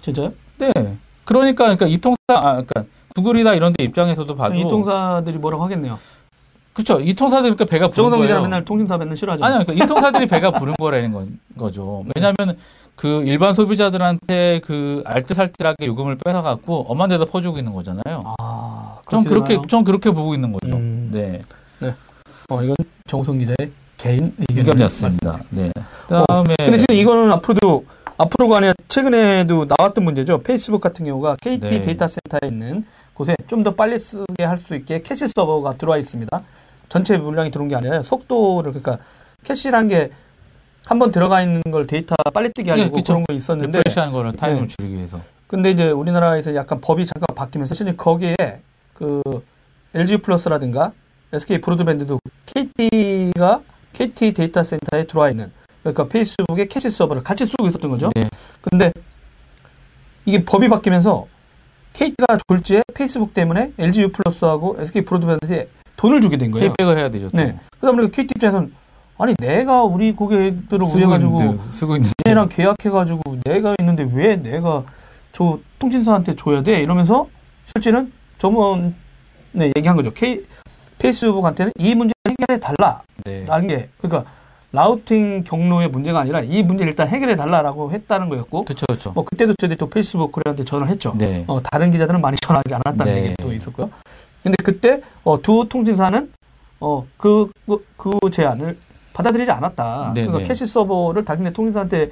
진짜요? 0.01 0.33
네. 0.57 0.71
그러니까 1.27 1.65
그러니까 1.65 1.85
이 1.87 1.97
통사 1.97 2.17
아 2.29 2.53
그러니까 2.53 2.85
구글이나 3.13 3.53
이런 3.53 3.73
데 3.73 3.83
입장에서도 3.83 4.33
봐도 4.35 4.55
이 4.55 4.63
통사들이 4.63 5.37
뭐라고 5.37 5.63
하겠네요. 5.65 5.99
그렇죠. 6.73 6.99
이 7.01 7.13
통사들 7.13 7.55
그러니까 7.55 7.65
배가 7.65 7.87
부른 7.89 8.03
정성 8.03 8.21
기자 8.21 8.33
거예요. 8.35 8.43
맨날 8.43 8.63
통신사 8.63 8.97
맨날 8.97 9.17
싫어하죠. 9.17 9.43
아니요, 9.43 9.63
그러니까 9.65 9.83
이 9.83 9.87
통사들이 9.87 10.27
배가 10.27 10.51
부른 10.51 10.75
거라는 10.79 11.11
건, 11.11 11.39
거죠. 11.57 12.05
왜냐하면 12.15 12.57
그 12.95 13.23
일반 13.23 13.53
소비자들한테 13.53 14.61
그 14.63 15.01
알뜰살뜰하게 15.05 15.85
요금을 15.87 16.17
뺏어갖고 16.23 16.85
엄한 16.87 17.09
데다 17.09 17.25
퍼주고 17.25 17.57
있는 17.57 17.73
거잖아요. 17.73 18.35
아, 18.39 18.99
전 19.09 19.23
그렇게? 19.23 19.57
전 19.67 19.83
그렇게 19.83 20.11
보고 20.11 20.33
있는 20.33 20.53
거죠. 20.53 20.77
음. 20.77 21.09
네, 21.11 21.41
어, 22.49 22.61
이건 22.61 22.75
정성 23.07 23.37
기자의 23.37 23.71
개인 23.97 24.33
의견 24.37 24.59
의견이었습니다. 24.59 25.39
네. 25.49 25.71
그다음에 26.07 26.55
근데 26.57 26.77
지금 26.77 26.95
이거는 26.95 27.31
앞으로도 27.33 27.85
앞으로가 28.17 28.57
아니라 28.57 28.73
최근에도 28.87 29.67
나왔던 29.77 30.03
문제죠. 30.03 30.39
페이스북 30.39 30.81
같은 30.81 31.05
경우가 31.05 31.37
KT 31.41 31.67
네. 31.69 31.81
데이터 31.81 32.07
센터에 32.07 32.47
있는 32.49 32.85
곳에 33.13 33.35
좀 33.47 33.63
더 33.63 33.73
빨리 33.75 33.99
쓰게 33.99 34.43
할 34.43 34.57
수 34.59 34.75
있게 34.75 35.01
캐시 35.01 35.27
서버가 35.35 35.77
들어와 35.77 35.97
있습니다. 35.97 36.41
전체 36.89 37.17
물량이 37.17 37.51
들어온 37.51 37.67
게 37.69 37.75
아니라 37.75 38.01
속도를 38.03 38.73
그러니까 38.73 39.03
캐시란 39.43 39.87
게 39.87 40.09
한 40.89 40.99
번 40.99 41.11
들어가 41.11 41.41
있는 41.41 41.61
걸 41.69 41.85
데이터 41.85 42.15
빨리 42.33 42.49
뜨게 42.53 42.71
하려고 42.71 42.95
네. 42.95 43.03
그런 43.05 43.25
거 43.25 43.33
있었는데 43.33 43.79
refresh하는 43.79 44.13
거를 44.13 44.31
타임을 44.31 44.61
네. 44.61 44.67
줄이기 44.67 44.95
위해서. 44.95 45.19
근데 45.45 45.71
이제 45.71 45.89
우리나라에서 45.91 46.55
약간 46.55 46.79
법이 46.79 47.05
잠깐 47.05 47.35
바뀌면서 47.35 47.75
사실 47.75 47.97
거기에 47.97 48.35
그 48.93 49.21
LG 49.93 50.17
플러스라든가 50.19 50.93
SK 51.33 51.59
브로드밴드도 51.59 52.21
KT가 52.45 53.59
KT 53.91 54.33
데이터 54.33 54.63
센터에 54.63 55.03
들어와 55.07 55.29
있는 55.29 55.51
그러니까 55.93 56.07
페이스북의 56.07 56.67
캐시 56.67 56.89
서버를 56.89 57.23
같이 57.23 57.45
쓰고 57.45 57.67
있었던 57.67 57.89
거죠. 57.89 58.09
네. 58.15 58.29
근데 58.61 58.91
이게 60.25 60.43
법이 60.43 60.67
바뀌면서 60.67 61.27
KT가 61.93 62.37
졸지에 62.47 62.83
페이스북 62.93 63.33
때문에 63.33 63.71
LG 63.77 64.01
U 64.01 64.11
플러스하고 64.11 64.75
SK 64.79 65.05
브로드밴드에 65.05 65.69
돈을 65.95 66.21
주게 66.21 66.37
된 66.37 66.51
거예요. 66.51 66.73
payback을 66.73 66.97
해야 66.97 67.09
되죠. 67.09 67.29
또. 67.29 67.37
네. 67.37 67.57
보니까 67.79 68.11
KT 68.11 68.33
입장에서는 68.35 68.73
아니 69.17 69.33
내가 69.39 69.83
우리 69.83 70.11
고객들을 70.11 70.85
있는데, 70.85 71.57
쓰고 71.71 71.95
있는. 71.95 72.11
얘랑 72.27 72.49
계약해가지고 72.49 73.39
내가 73.45 73.75
있는데 73.79 74.07
왜 74.13 74.35
내가 74.35 74.83
저 75.31 75.59
통신사한테 75.79 76.35
줘야 76.35 76.61
돼? 76.61 76.81
이러면서 76.81 77.27
실제는 77.65 78.11
저번에 78.37 78.93
얘기한 79.75 79.95
거죠. 79.95 80.11
K, 80.13 80.45
페이스북한테는 80.99 81.71
이 81.79 81.95
문제 81.95 82.13
해결해 82.29 82.59
달라라는 82.59 83.67
네. 83.67 83.67
게 83.67 83.89
그러니까 83.97 84.29
routing 84.77 85.43
경로의 85.43 85.89
문제가 85.89 86.19
아니라 86.19 86.41
이 86.41 86.61
문제를 86.61 86.91
일단 86.91 87.07
해결해 87.07 87.35
달라라고 87.35 87.91
했다는 87.91 88.29
거였고 88.29 88.63
그렇죠, 88.63 88.85
그렇죠. 88.85 89.11
뭐 89.11 89.23
그때도 89.23 89.55
저희들이 89.59 89.75
또 89.75 89.89
페이스북 89.89 90.31
코리아한테 90.31 90.65
전화를 90.65 90.91
했죠. 90.91 91.15
네. 91.17 91.43
어, 91.47 91.59
다른 91.63 91.89
기자들은 91.89 92.21
많이 92.21 92.37
전화하지 92.45 92.75
않았다는 92.75 93.11
네. 93.11 93.23
얘기도 93.23 93.51
있었고요. 93.53 93.89
근데 94.43 94.55
그때 94.63 95.01
어, 95.23 95.41
두 95.41 95.65
통신사는 95.67 96.31
어, 96.79 97.07
그, 97.17 97.49
그, 97.65 97.83
그 97.97 98.19
제안을 98.31 98.77
받아들이지 99.13 99.49
않았다. 99.49 100.11
네, 100.13 100.21
그러니까 100.21 100.37
네. 100.43 100.43
캐시 100.43 100.67
서버를 100.67 101.25
당신네 101.25 101.53
통신사한테 101.53 102.11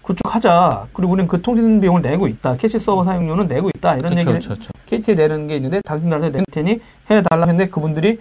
구축하자. 0.00 0.86
그리고 0.94 1.12
우리는 1.12 1.28
그 1.28 1.42
통신 1.42 1.82
비용을 1.82 2.00
내고 2.00 2.28
있다. 2.28 2.56
캐시 2.56 2.78
서버 2.78 3.04
사용료는 3.04 3.46
내고 3.46 3.68
있다. 3.68 3.96
이런 3.96 4.14
그렇죠, 4.14 4.30
얘기를 4.30 4.32
그렇죠, 4.40 4.48
그렇죠. 4.48 4.70
KT에 4.86 5.14
내는 5.16 5.48
게 5.48 5.56
있는데 5.56 5.82
당신들한테 5.84 6.30
낼 6.30 6.44
테니 6.50 6.80
해달라 7.10 7.46
했는데 7.46 7.68
그분들이 7.68 8.18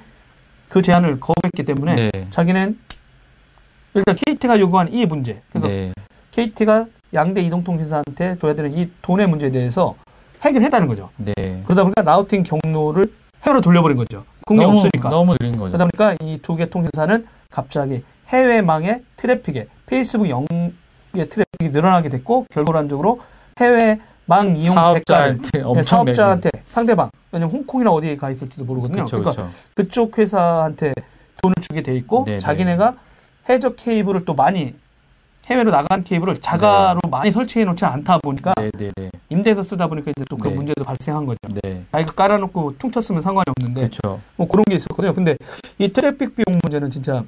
그 0.67 0.81
제안을 0.81 1.21
거부했기 1.21 1.63
때문에 1.63 1.95
네. 1.95 2.27
자기는 2.31 2.77
일단 3.95 4.15
KT가 4.15 4.59
요구한 4.59 4.91
이 4.93 5.05
문제. 5.05 5.41
그러니까 5.49 5.69
네. 5.73 5.93
KT가 6.31 6.85
양대 7.13 7.41
이동통신사한테 7.41 8.37
줘야 8.39 8.53
되는 8.53 8.77
이 8.77 8.89
돈의 9.01 9.27
문제에 9.27 9.51
대해서 9.51 9.95
해결했다는 10.41 10.87
거죠. 10.87 11.09
네. 11.17 11.33
그러다 11.65 11.83
보니까 11.83 12.01
routing 12.01 12.43
경로를 12.43 13.11
해외로 13.43 13.61
돌려버린 13.61 13.95
거죠. 13.97 14.25
국내 14.45 14.65
너무, 14.65 14.77
없으니까. 14.79 15.09
너무 15.09 15.35
느린 15.37 15.57
거죠. 15.57 15.77
그러다 15.77 15.85
보니까 15.85 16.15
이 16.21 16.39
두 16.41 16.55
개 16.57 16.69
통신사는 16.69 17.25
갑자기 17.49 18.03
해외망의 18.27 19.01
트래픽에 19.15 19.67
페이스북 19.85 20.29
용의 20.29 20.47
트래픽이 21.13 21.69
늘어나게 21.71 22.09
됐고 22.09 22.47
결과론적으로 22.51 23.21
해외망 23.59 24.55
이용 24.57 24.75
대가를 24.75 25.03
사업자한테 25.05 25.49
네, 25.75 25.83
사업자한테 25.83 26.49
상대방 26.67 27.09
왜냐면 27.31 27.53
홍콩이나 27.55 27.91
어디에 27.91 28.17
가 28.17 28.29
있을지도 28.29 28.65
모르거든요. 28.65 29.05
그렇죠, 29.05 29.19
그러니까 29.19 29.43
그렇죠. 29.43 29.51
그쪽 29.73 30.17
회사한테 30.17 30.93
돈을 31.41 31.55
주게 31.61 31.81
돼 31.81 31.95
있고 31.95 32.25
네네. 32.25 32.39
자기네가 32.39 32.95
해저 33.49 33.75
케이블을 33.77 34.25
또 34.25 34.33
많이 34.33 34.73
해외로 35.45 35.69
나간 35.69 36.03
케이블을 36.03 36.41
자가로 36.41 36.99
많이 37.11 37.31
설치해 37.31 37.65
놓지 37.65 37.85
않다 37.85 38.17
보니까 38.17 38.53
네, 38.57 38.71
네, 38.71 38.91
네. 38.95 39.11
임대해서 39.29 39.61
쓰다 39.61 39.85
보니까 39.87 40.11
이제 40.15 40.25
또 40.27 40.37
그 40.37 40.47
네. 40.47 40.55
문제도 40.55 40.83
발생한 40.83 41.25
거죠. 41.25 41.37
네. 41.63 41.83
자기가 41.91 42.13
깔아놓고 42.13 42.75
퉁쳤으면 42.79 43.21
상관이 43.21 43.45
없는데 43.55 43.81
그렇죠. 43.89 44.19
뭐 44.37 44.47
그런 44.47 44.63
게 44.67 44.75
있었거든요. 44.75 45.13
근데 45.13 45.37
이 45.77 45.87
트래픽 45.93 46.35
비용 46.35 46.45
문제는 46.63 46.89
진짜 46.89 47.23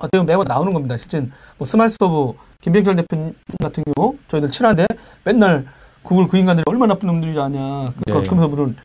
어떻게 0.00 0.18
보면 0.18 0.26
매번 0.26 0.44
나오는 0.46 0.72
겁니다. 0.72 0.96
실제 0.98 1.26
뭐 1.56 1.66
스마일서브 1.66 2.34
김병철 2.60 2.96
대표님 2.96 3.34
같은 3.62 3.82
경우 3.96 4.16
저희들 4.28 4.50
친한데 4.50 4.86
맨날 5.24 5.66
구글 6.02 6.28
그 6.28 6.36
인간들이 6.36 6.64
얼마나 6.66 6.92
나쁜 6.94 7.06
놈들이지 7.06 7.40
아냐. 7.40 7.58
그러니까 7.58 8.04
네. 8.04 8.22
그러면서 8.24 8.48
물은 8.48 8.76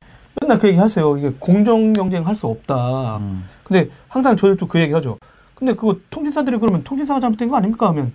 맨날 0.41 0.57
그 0.57 0.67
얘기 0.69 0.77
하세요. 0.79 1.17
이게 1.17 1.31
공정 1.37 1.91
경쟁 1.91 2.25
할 2.25 2.35
수 2.35 2.47
없다. 2.47 3.17
음. 3.17 3.43
근데 3.63 3.89
항상 4.07 4.37
저희도 4.37 4.67
그 4.67 4.79
얘기 4.79 4.93
하죠. 4.93 5.17
근데 5.63 5.75
그거 5.75 5.95
통신사들이 6.09 6.57
그러면 6.57 6.83
통신사가 6.83 7.21
잘못된 7.21 7.47
거 7.47 7.55
아닙니까? 7.55 7.87
하면 7.87 8.11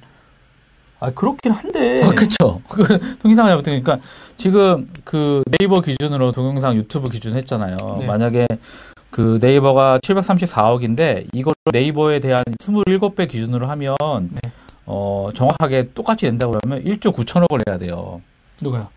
아 1.00 1.10
그렇긴 1.10 1.50
한데 1.52 2.02
아, 2.04 2.10
그쵸. 2.10 2.60
그, 2.68 3.16
통신사가 3.20 3.48
잘못된 3.48 3.82
그러니까 3.82 4.06
지금 4.36 4.90
그 5.04 5.42
네이버 5.58 5.80
기준으로 5.80 6.32
동영상 6.32 6.76
유튜브 6.76 7.08
기준 7.08 7.36
했잖아요. 7.36 7.76
네. 8.00 8.06
만약에 8.06 8.46
그 9.10 9.38
네이버가 9.40 10.00
734억인데 10.00 11.28
이걸 11.32 11.54
네이버에 11.72 12.20
대한 12.20 12.40
27배 12.58 13.26
기준으로 13.30 13.66
하면 13.66 13.96
네. 14.30 14.52
어, 14.84 15.30
정확하게 15.34 15.92
똑같이 15.94 16.26
낸다고 16.26 16.58
하면 16.62 16.84
1조 16.84 17.14
9천억을 17.14 17.62
내야 17.66 17.78
돼요. 17.78 18.20
누가요? 18.60 18.88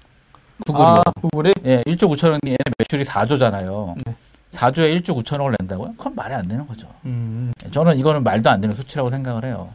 구글이요. 0.65 0.87
아 0.87 1.03
구글이 1.21 1.53
예, 1.63 1.83
1조 1.83 2.11
9천억이 2.11 2.47
얘네 2.47 2.57
매출이 2.79 3.05
4조잖아요. 3.05 3.95
네. 4.05 4.15
4조에 4.51 4.99
1조 5.01 5.17
9천억을 5.23 5.55
낸다고요? 5.59 5.93
그건 5.97 6.15
말이 6.15 6.33
안 6.33 6.47
되는 6.47 6.67
거죠. 6.67 6.87
음, 7.05 7.53
저는 7.71 7.97
이거는 7.97 8.23
말도 8.23 8.49
안 8.49 8.61
되는 8.61 8.75
수치라고 8.75 9.09
생각을 9.09 9.45
해요. 9.45 9.69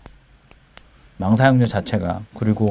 망사용료 1.18 1.64
자체가. 1.66 2.20
그리고 2.34 2.68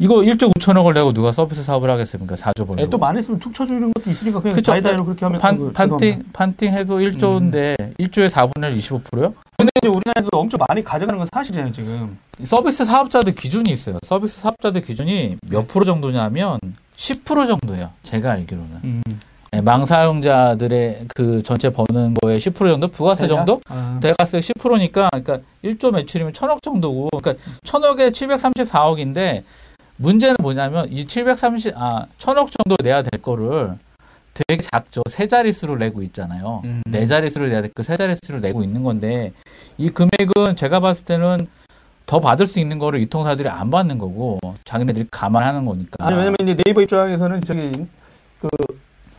이거 0.00 0.16
1조 0.16 0.52
9천억을 0.54 0.94
내고 0.94 1.12
누가 1.12 1.30
서비스 1.30 1.62
사업을 1.62 1.88
하겠습니까? 1.88 2.34
4조 2.34 2.66
벌려고. 2.66 2.82
애또 2.82 2.98
많이 2.98 3.22
쓰면 3.22 3.38
툭 3.38 3.54
쳐주는 3.54 3.92
것도 3.92 4.10
있으니까 4.10 4.40
그냥 4.40 4.56
그쵸. 4.56 4.72
다이다이로 4.72 5.04
그렇게 5.04 5.24
하면 5.24 5.40
판, 5.40 5.72
판팅. 5.72 6.24
판팅 6.32 6.72
해도 6.72 6.98
1조인데, 6.98 7.76
1조에 7.98 8.28
4분의 8.28 8.72
1, 8.74 8.78
25%요? 8.80 9.32
근데 9.56 9.70
이제 9.80 9.86
우리나라에서 9.88 10.28
엄청 10.32 10.58
많이 10.68 10.82
가져가는 10.82 11.16
건 11.16 11.28
사실이잖아요 11.32 11.70
지금. 11.72 12.18
서비스 12.42 12.84
사업자들 12.84 13.36
기준이 13.36 13.70
있어요. 13.70 13.98
서비스 14.04 14.40
사업자들 14.40 14.82
기준이 14.82 15.36
몇 15.48 15.68
프로 15.68 15.84
정도냐면, 15.84 16.58
10% 16.96 17.46
정도예요. 17.46 17.90
제가 18.02 18.32
알기로는. 18.32 18.70
음. 18.82 19.02
네, 19.54 19.60
망사용자들의 19.60 21.06
그 21.14 21.42
전체 21.42 21.70
버는 21.70 22.14
거에 22.14 22.34
10% 22.34 22.56
정도? 22.70 22.88
부가세 22.88 23.28
정도? 23.28 23.60
아, 23.68 23.98
대가세 24.02 24.38
10%니까, 24.40 25.08
그러니까 25.10 25.38
1조 25.62 25.92
매출이면 25.92 26.32
1000억 26.32 26.60
정도고, 26.62 27.08
그러니까 27.22 27.44
1000억에 27.64 28.10
734억인데, 28.10 29.44
문제는 29.96 30.36
뭐냐면, 30.42 30.88
이 30.90 31.04
730, 31.06 31.72
아, 31.76 32.06
1000억 32.18 32.48
정도 32.50 32.76
내야 32.82 33.02
될 33.02 33.22
거를 33.22 33.74
되게 34.34 34.60
작죠. 34.60 35.02
세 35.08 35.28
자릿수를 35.28 35.78
내고 35.78 36.02
있잖아요. 36.02 36.62
음. 36.64 36.82
네 36.86 37.06
자릿수를 37.06 37.50
내야 37.50 37.62
될 37.62 37.70
그 37.72 37.84
세 37.84 37.96
자릿수를 37.96 38.40
내고 38.40 38.64
있는 38.64 38.82
건데, 38.82 39.32
이 39.78 39.88
금액은 39.90 40.56
제가 40.56 40.80
봤을 40.80 41.04
때는 41.04 41.46
더 42.06 42.18
받을 42.20 42.48
수 42.48 42.58
있는 42.58 42.80
거를 42.80 42.98
이 43.00 43.06
통사들이 43.06 43.48
안 43.48 43.70
받는 43.70 43.98
거고, 43.98 44.40
자기네들이 44.64 45.06
감안하는 45.12 45.64
거니까. 45.64 46.04
아니 46.06 46.16
왜냐면 46.16 46.36
이제 46.42 46.56
네이버 46.64 46.82
입장에서는 46.82 47.40
저기 47.42 47.70
그 48.40 48.48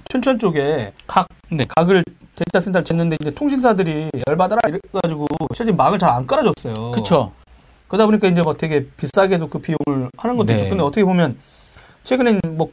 춘천 0.10 0.39
쪽에 0.39 0.94
각 1.08 1.28
네. 1.50 1.65
각을 1.68 2.04
데이터 2.36 2.62
센터를 2.62 2.86
짓는데 2.86 3.18
이제 3.22 3.32
통신사들이 3.32 4.10
열받아라 4.28 4.62
이래가지고 4.68 5.28
실제 5.54 5.72
막을 5.72 6.00
잘 6.00 6.10
안 6.10 6.28
깔아줬어요. 6.28 6.91
그쵸. 6.91 7.32
그러다 7.88 8.06
보니까 8.06 8.28
이제 8.28 8.41
뭐 8.41 8.56
되게 8.56 8.88
비싸게도 8.98 9.50
그 9.50 9.60
비용을 9.60 10.10
하는 10.18 10.36
것도 10.38 10.48
네. 10.48 10.56
있죠. 10.56 10.70
근데 10.70 10.84
어떻게 10.84 11.04
보면 11.04 11.38
최근에 12.04 12.39
뭐 12.50 12.72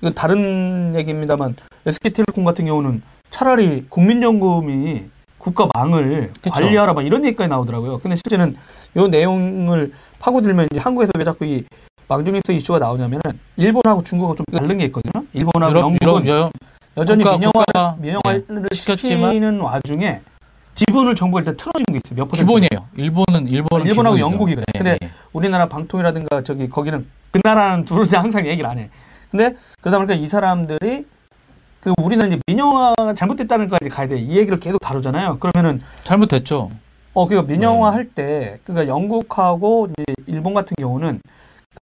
이건 0.00 0.14
다른 0.14 0.94
얘기입니다만 0.94 1.56
SK텔레콤 1.86 2.44
같은 2.44 2.64
경우는 2.66 3.02
차라리 3.30 3.86
국민연금이 3.88 5.04
국가 5.38 5.68
망을 5.74 6.32
그쵸. 6.40 6.50
관리하라 6.50 6.92
막 6.92 7.04
이런 7.06 7.24
얘기까지 7.24 7.48
나오더라고요. 7.48 7.98
근데 7.98 8.16
실제는 8.16 8.56
이 8.96 9.08
내용을 9.08 9.92
파고들면 10.18 10.68
이제 10.70 10.80
한국에서 10.80 11.12
왜 11.18 11.24
자꾸 11.24 11.44
이 11.44 11.64
망중립서 12.08 12.52
이슈가 12.52 12.78
나오냐면은 12.78 13.20
일본하고 13.56 14.02
중국하고 14.04 14.36
좀 14.36 14.44
다른 14.58 14.76
게 14.78 14.84
있거든요. 14.86 15.24
일본하고 15.32 15.70
유럽, 15.72 15.82
영국은 15.82 16.26
유럽, 16.26 16.52
여전히 16.96 17.24
국가- 17.24 17.36
민영화를, 17.38 18.00
민영화를 18.00 18.44
네, 18.70 18.74
시켰지만 18.74 19.60
와중에 19.60 20.20
지분을 20.74 21.14
정부가 21.14 21.40
일단 21.40 21.56
틀어준 21.56 21.84
게 21.90 22.00
있어요. 22.04 22.16
몇 22.16 22.28
퍼센트. 22.28 22.44
기본이에요. 22.44 22.86
일본은 22.96 23.46
일본은 23.48 23.86
일본하고. 23.86 24.18
영국이거든요. 24.20 24.64
네, 24.74 24.78
근데 24.78 24.98
네. 25.00 25.10
우리나라 25.32 25.68
방통이라든가 25.68 26.42
저기 26.44 26.68
거기는 26.68 27.06
그 27.30 27.40
나라는 27.42 27.84
둘은 27.86 28.04
항상 28.12 28.46
얘기를 28.46 28.68
안 28.68 28.78
해. 28.78 28.90
근데 29.30 29.56
그러다 29.80 29.98
보니까 29.98 30.14
이 30.14 30.28
사람들이 30.28 31.06
그 31.80 31.92
우리는 31.98 32.26
이제 32.28 32.38
민영화가 32.46 33.14
잘못됐다는 33.14 33.68
거까지 33.68 33.88
가야 33.90 34.06
돼. 34.08 34.18
이 34.18 34.36
얘기를 34.36 34.58
계속 34.60 34.78
다루잖아요. 34.80 35.38
그러면은 35.38 35.80
잘못됐죠. 36.04 36.70
어 37.14 37.26
그러니까 37.26 37.50
민영화 37.50 37.90
네. 37.90 37.96
할 37.96 38.10
때 38.14 38.58
그러니까 38.64 38.92
영국하고 38.92 39.88
이제 39.90 40.04
일본 40.26 40.52
같은 40.52 40.74
경우는 40.78 41.20
그 41.24 41.30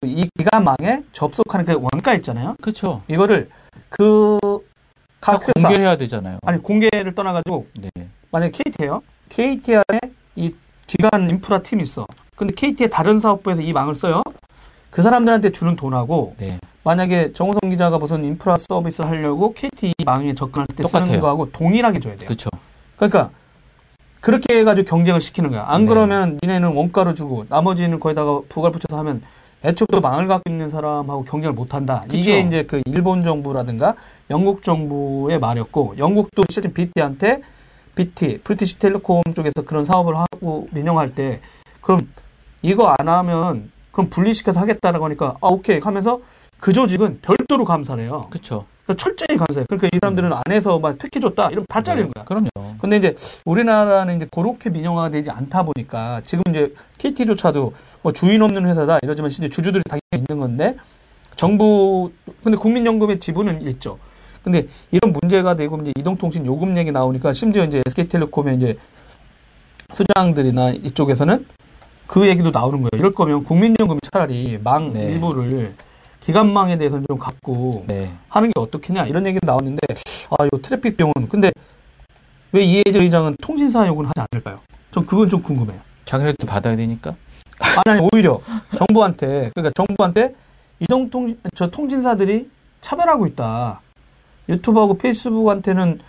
이 0.02 0.28
기간망에 0.36 1.02
접속하는 1.12 1.64
그 1.66 1.74
원가 1.74 2.14
있잖아요. 2.14 2.56
그렇죠. 2.60 3.02
이거를 3.08 3.48
그각 3.88 5.48
회사 5.48 5.68
공개해야 5.68 5.96
되잖아요. 5.96 6.38
아니 6.42 6.62
공개를 6.62 7.14
떠나가지고 7.14 7.66
네. 7.80 7.90
만약에 8.30 8.52
KT예요. 8.52 9.02
KT 9.28 9.76
안에 9.76 10.00
이 10.36 10.54
기간 10.86 11.30
인프라 11.30 11.60
팀이 11.60 11.82
있어. 11.82 12.06
근데 12.36 12.52
KT의 12.54 12.90
다른 12.90 13.20
사업부에서 13.20 13.62
이 13.62 13.72
망을 13.72 13.94
써요. 13.94 14.22
그 14.90 15.02
사람들한테 15.02 15.50
주는 15.52 15.76
돈하고 15.76 16.34
네. 16.38 16.58
만약에 16.84 17.32
정우성 17.32 17.70
기자가 17.70 17.98
무슨 17.98 18.24
인프라 18.24 18.56
서비스를 18.58 19.08
하려고 19.10 19.54
KT 19.54 19.94
이 19.98 20.04
망에 20.04 20.34
접근할 20.34 20.66
때 20.68 20.84
쓰는 20.84 21.04
똑같아요. 21.04 21.20
거하고 21.20 21.50
동일하게 21.52 22.00
줘야 22.00 22.16
돼요. 22.16 22.26
그렇죠. 22.26 22.50
그러니까 22.96 23.30
그렇게 24.20 24.58
해가지고 24.58 24.86
경쟁을 24.88 25.20
시키는 25.20 25.50
거야. 25.50 25.64
안 25.66 25.84
네. 25.84 25.88
그러면 25.88 26.38
니네는 26.42 26.74
원가로 26.74 27.14
주고 27.14 27.46
나머지는 27.48 27.98
거기다가 28.00 28.40
부가를 28.48 28.72
붙여서 28.72 28.98
하면 28.98 29.22
애초부터 29.64 30.00
망을 30.00 30.28
갖고 30.28 30.50
있는 30.50 30.70
사람하고 30.70 31.24
경쟁을 31.24 31.54
못 31.54 31.74
한다. 31.74 32.02
그쵸. 32.02 32.16
이게 32.16 32.40
이제 32.40 32.64
그 32.64 32.82
일본 32.86 33.24
정부라든가 33.24 33.94
영국 34.30 34.62
정부의 34.62 35.38
말이었고 35.38 35.94
영국도 35.98 36.44
실제 36.50 36.72
BT한테 36.72 37.40
BT, 37.94 38.38
브리티시 38.42 38.78
텔레콤 38.78 39.22
쪽에서 39.34 39.62
그런 39.64 39.84
사업을 39.84 40.16
하고 40.16 40.68
민영할 40.72 41.14
때 41.14 41.40
그럼 41.80 42.08
이거 42.62 42.94
안 42.98 43.08
하면 43.08 43.70
그럼 43.92 44.10
분리시켜서 44.10 44.60
하겠다라고 44.60 45.04
하니까 45.04 45.36
아 45.40 45.46
오케이 45.48 45.78
하면서 45.78 46.20
그 46.58 46.72
조직은 46.72 47.20
별도로 47.22 47.64
감사를 47.64 48.02
해요. 48.02 48.22
그렇죠. 48.30 48.64
그러니까 48.84 49.02
철저히 49.02 49.38
감사해요. 49.38 49.66
그러니까 49.68 49.88
이 49.92 49.98
사람들은 50.00 50.32
안에서 50.44 50.78
막 50.78 50.98
특혜 50.98 51.20
줬다 51.20 51.48
이러면 51.48 51.66
다 51.68 51.82
잘리는 51.82 52.10
거야. 52.10 52.24
그럼요. 52.24 52.48
근데 52.80 52.96
이제 52.96 53.14
우리나라는 53.44 54.16
이제 54.16 54.28
그렇게 54.30 54.70
민영화가 54.70 55.10
되지 55.10 55.30
않다 55.30 55.62
보니까 55.62 56.20
지금 56.24 56.42
이제 56.50 56.74
KT조차도 56.98 57.72
뭐 58.04 58.12
주인 58.12 58.42
없는 58.42 58.66
회사다 58.66 58.98
이러지만 59.02 59.30
실제 59.30 59.48
주주들이 59.48 59.82
당연히 59.88 60.24
있는 60.28 60.38
건데 60.38 60.76
정부 61.36 62.12
근데 62.44 62.56
국민연금의 62.58 63.18
지분은 63.18 63.66
있죠. 63.68 63.98
근데 64.42 64.66
이런 64.90 65.14
문제가 65.14 65.56
되고 65.56 65.78
이제 65.78 65.90
이동통신 65.96 66.44
요금 66.44 66.76
얘기 66.76 66.92
나오니까 66.92 67.32
심지어 67.32 67.64
이제 67.64 67.82
SK텔레콤의 67.86 68.56
이제 68.56 68.78
수장들이나 69.94 70.72
이쪽에서는 70.72 71.46
그 72.06 72.28
얘기도 72.28 72.50
나오는 72.50 72.78
거예요. 72.78 72.90
이럴 72.92 73.14
거면 73.14 73.42
국민연금이 73.42 73.98
차라리 74.12 74.58
망 74.62 74.92
네. 74.92 75.06
일부를 75.06 75.72
기간망에 76.20 76.76
대해서는 76.76 77.06
좀 77.08 77.18
갖고 77.18 77.84
네. 77.86 78.12
하는 78.28 78.50
게 78.50 78.60
어떻겠냐 78.60 79.06
이런 79.06 79.26
얘기도 79.26 79.46
나왔는데 79.46 79.80
아, 80.28 80.44
요 80.44 80.50
트래픽 80.60 80.98
비용은 80.98 81.14
근데 81.30 81.50
왜 82.52 82.62
이해재 82.62 82.98
의장은 82.98 83.36
통신사 83.40 83.86
요구는 83.86 84.10
하지 84.14 84.26
않을까요? 84.30 84.58
전 84.92 85.06
그건 85.06 85.30
좀 85.30 85.42
궁금해요. 85.42 85.80
자기네도 86.04 86.46
받아야 86.46 86.76
되니까. 86.76 87.16
아니, 87.84 87.98
아니 87.98 88.08
오히려 88.12 88.40
정부한테 88.76 89.50
그러니까 89.54 89.72
정부한테 89.74 90.34
이동통 90.80 91.36
저 91.54 91.70
통신사들이 91.70 92.50
차별하고 92.80 93.26
있다. 93.26 93.80
유튜브하고 94.48 94.98
페이스북한테는 94.98 96.00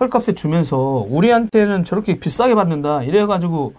헐값에 0.00 0.34
주면서 0.34 0.76
우리한테는 1.08 1.84
저렇게 1.84 2.18
비싸게 2.18 2.54
받는다. 2.54 3.02
이래가지고 3.02 3.74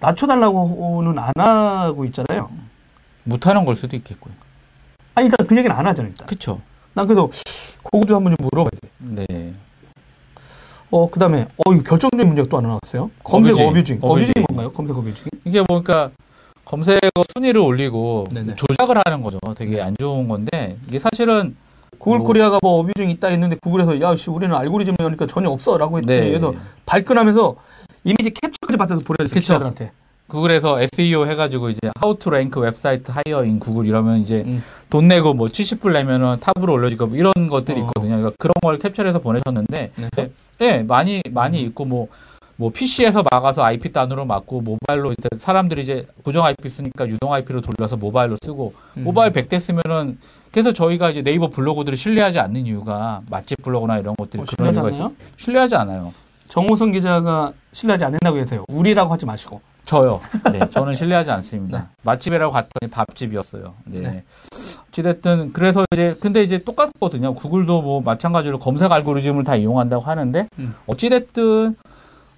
낮춰달라고는 0.00 1.18
안 1.18 1.32
하고 1.36 2.04
있잖아요. 2.04 2.50
못하는 3.24 3.64
걸 3.64 3.74
수도 3.74 3.96
있겠고요. 3.96 4.34
아니 5.14 5.26
일단 5.26 5.46
그 5.46 5.56
얘기는 5.56 5.74
안 5.74 5.86
하잖아요. 5.86 6.10
일단. 6.10 6.26
그쵸. 6.26 6.60
난 6.92 7.06
그래서 7.06 7.28
그것도 7.82 8.14
한번 8.14 8.36
좀 8.36 8.48
물어봐야 8.50 8.70
돼. 8.70 8.88
네. 8.98 9.54
어, 10.94 11.10
그 11.10 11.18
다음에, 11.18 11.48
어, 11.66 11.72
이거 11.72 11.82
결정적인 11.82 12.24
문제가 12.24 12.48
또 12.48 12.56
하나 12.58 12.68
나왔어요. 12.68 13.10
검색 13.24 13.58
어뷰징. 13.58 13.98
어뷰징. 14.00 14.32
뭔가요? 14.48 14.70
검색 14.70 14.96
어뷰징? 14.96 15.24
이게 15.44 15.60
뭔가 15.68 16.10
검색어 16.64 17.00
순위를 17.34 17.60
올리고 17.60 18.28
네네. 18.32 18.54
조작을 18.54 19.02
하는 19.04 19.20
거죠. 19.20 19.40
되게 19.56 19.82
안 19.82 19.96
좋은 19.98 20.28
건데 20.28 20.76
이게 20.86 21.00
사실은 21.00 21.56
구글 21.98 22.18
뭐- 22.18 22.28
코리아가 22.28 22.60
뭐 22.62 22.78
abusing 22.78 23.10
있다 23.10 23.26
했는데 23.26 23.56
구글에서 23.60 24.00
야, 24.02 24.14
씨, 24.14 24.30
우리는 24.30 24.54
알고리즘이 24.54 24.96
오니까 25.02 25.26
전혀 25.26 25.50
없어. 25.50 25.76
라고 25.76 25.98
했더니 25.98 26.20
네. 26.20 26.34
얘도 26.34 26.54
발끈하면서 26.86 27.56
이미지 28.04 28.30
캡처까지 28.32 28.76
받아서 28.78 29.00
보내줬어요. 29.04 29.40
기자들한테. 29.40 29.90
구글에서 30.34 30.80
SEO 30.80 31.26
해가지고 31.26 31.70
이제 31.70 31.78
How 32.02 32.18
to 32.18 32.30
rank 32.30 32.60
website 32.60 33.12
higher 33.12 33.48
in 33.48 33.60
Google 33.60 33.86
이러면 33.86 34.18
이제 34.18 34.42
음. 34.44 34.62
돈 34.90 35.06
내고 35.06 35.32
뭐 35.32 35.46
70불 35.46 35.92
내면은 35.92 36.38
탑으로 36.40 36.72
올려지고 36.72 37.06
뭐 37.06 37.16
이런 37.16 37.32
것들이 37.48 37.80
어. 37.80 37.84
있거든요. 37.84 38.16
그러니까 38.16 38.32
그런 38.38 38.54
걸 38.60 38.78
캡처해서 38.78 39.20
보내셨는데 39.20 39.92
네. 40.16 40.30
예, 40.60 40.82
많이 40.82 41.22
많이 41.30 41.62
있고 41.62 41.84
뭐뭐 41.84 42.72
PC에서 42.72 43.22
막아서 43.30 43.62
IP 43.62 43.92
단으로 43.92 44.24
막고 44.24 44.60
모바일로 44.60 45.12
이제 45.12 45.28
사람들이 45.38 45.82
이제 45.82 46.06
고정 46.24 46.44
IP 46.44 46.68
쓰니까 46.68 47.06
유동 47.06 47.32
IP로 47.32 47.60
돌려서 47.60 47.96
모바일로 47.96 48.36
쓰고 48.42 48.74
음. 48.96 49.04
모바일 49.04 49.30
100대 49.30 49.60
쓰면은 49.60 50.18
그래서 50.50 50.72
저희가 50.72 51.10
이제 51.10 51.22
네이버 51.22 51.48
블로그들을 51.48 51.96
신뢰하지 51.96 52.40
않는 52.40 52.66
이유가 52.66 53.22
맛집 53.30 53.62
블로그나 53.62 53.98
이런 53.98 54.16
것들이 54.16 54.42
어, 54.42 54.46
그런 54.48 54.74
이유가 54.74 54.90
있어요. 54.90 55.12
신뢰하지 55.36 55.76
않아요. 55.76 56.12
정호성 56.48 56.90
기자가 56.90 57.52
신뢰하지 57.72 58.04
않는다고 58.04 58.38
해서요. 58.38 58.64
우리라고 58.68 59.12
하지 59.12 59.26
마시고. 59.26 59.73
저요. 59.84 60.20
네, 60.52 60.60
저는 60.70 60.94
신뢰하지 60.94 61.30
않습니다. 61.30 61.78
네. 61.78 61.84
맛집이라고 62.02 62.52
갔더니 62.52 62.90
밥집이었어요. 62.90 63.74
네. 63.84 64.00
네. 64.00 64.24
어찌됐든, 64.88 65.52
그래서 65.52 65.84
이제, 65.92 66.16
근데 66.20 66.42
이제 66.42 66.58
똑같거든요. 66.58 67.34
구글도 67.34 67.82
뭐 67.82 68.00
마찬가지로 68.00 68.58
검색 68.58 68.90
알고리즘을 68.92 69.44
다 69.44 69.56
이용한다고 69.56 70.02
하는데, 70.02 70.48
음. 70.58 70.74
어찌됐든, 70.86 71.76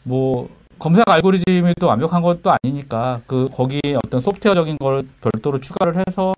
뭐, 0.02 0.48
검색 0.78 1.08
알고리즘이 1.08 1.74
또 1.80 1.86
완벽한 1.86 2.22
것도 2.22 2.54
아니니까, 2.62 3.20
그, 3.26 3.48
거기 3.52 3.80
어떤 4.04 4.20
소프트웨어적인 4.20 4.78
걸 4.78 5.06
별도로 5.20 5.60
추가를 5.60 6.02
해서, 6.06 6.32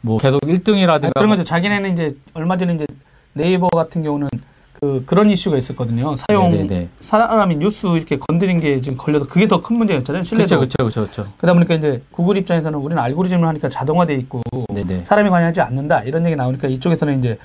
뭐, 0.00 0.18
계속 0.18 0.40
1등이라든가. 0.40 1.04
아니, 1.04 1.12
그런 1.14 1.28
거죠. 1.30 1.44
자기네는 1.44 1.92
이제 1.92 2.16
얼마 2.34 2.56
전에 2.56 2.74
이제 2.74 2.86
네이버 3.32 3.68
같은 3.68 4.02
경우는 4.02 4.28
그, 4.80 5.02
그런 5.06 5.28
이슈가 5.30 5.56
있었거든요. 5.56 6.14
사용, 6.16 6.50
네네네. 6.52 6.88
사람이 7.00 7.56
뉴스 7.56 7.86
이렇게 7.86 8.16
건드린 8.18 8.60
게 8.60 8.80
지금 8.80 8.96
걸려서 8.96 9.26
그게 9.26 9.48
더 9.48 9.60
큰 9.60 9.76
문제였잖아요. 9.76 10.22
그쵸, 10.22 10.60
그쵸, 10.60 10.84
그쵸, 10.84 11.04
그쵸. 11.06 11.26
그러다 11.36 11.54
보니까 11.54 11.74
이제 11.74 12.00
구글 12.12 12.36
입장에서는 12.36 12.78
우리는 12.78 13.02
알고리즘을 13.02 13.46
하니까 13.48 13.68
자동화돼 13.68 14.14
있고 14.14 14.40
네네. 14.72 15.04
사람이 15.04 15.28
관여하지 15.30 15.60
않는다 15.60 16.02
이런 16.04 16.24
얘기 16.26 16.36
나오니까 16.36 16.68
이쪽에서는 16.68 17.18
이제 17.18 17.38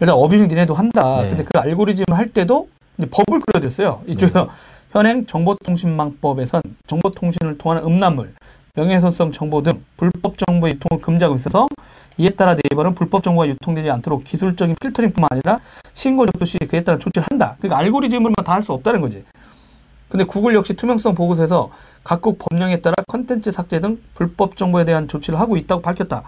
일단 0.00 0.16
어뷰징 0.16 0.48
니네도 0.48 0.74
한다. 0.74 1.22
네. 1.22 1.28
근데 1.28 1.44
그 1.44 1.58
알고리즘 1.60 2.06
할 2.10 2.26
때도 2.28 2.68
법을 3.10 3.40
그려줬어요. 3.40 4.02
이쪽에서 4.08 4.44
네. 4.44 4.50
현행 4.90 5.24
정보통신망법에선 5.26 6.60
정보통신을 6.88 7.56
통한 7.58 7.84
음란물, 7.84 8.32
명예훼손성 8.74 9.32
정보 9.32 9.62
등 9.62 9.84
불법 9.96 10.38
정보 10.38 10.68
유통을 10.68 11.00
금지하고 11.02 11.36
있어서 11.36 11.68
이에 12.18 12.30
따라 12.30 12.54
네이버는 12.54 12.94
불법 12.94 13.22
정보가 13.22 13.48
유통되지 13.48 13.90
않도록 13.90 14.24
기술적인 14.24 14.76
필터링뿐만 14.80 15.28
아니라 15.32 15.60
신고 15.94 16.26
접수 16.26 16.44
시 16.44 16.58
그에 16.58 16.82
따른 16.84 17.00
조치를 17.00 17.26
한다. 17.30 17.56
그러니까 17.58 17.78
알고리즘을만 17.78 18.34
다 18.44 18.52
할 18.52 18.62
수 18.62 18.72
없다는 18.72 19.00
거지. 19.00 19.24
근데 20.08 20.24
구글 20.24 20.54
역시 20.54 20.74
투명성 20.74 21.14
보고서에서 21.14 21.70
각국 22.02 22.38
법령에 22.38 22.80
따라 22.80 22.96
컨텐츠 23.08 23.50
삭제 23.52 23.80
등 23.80 24.00
불법 24.14 24.56
정보에 24.56 24.84
대한 24.84 25.06
조치를 25.08 25.38
하고 25.38 25.56
있다고 25.56 25.82
밝혔다. 25.82 26.24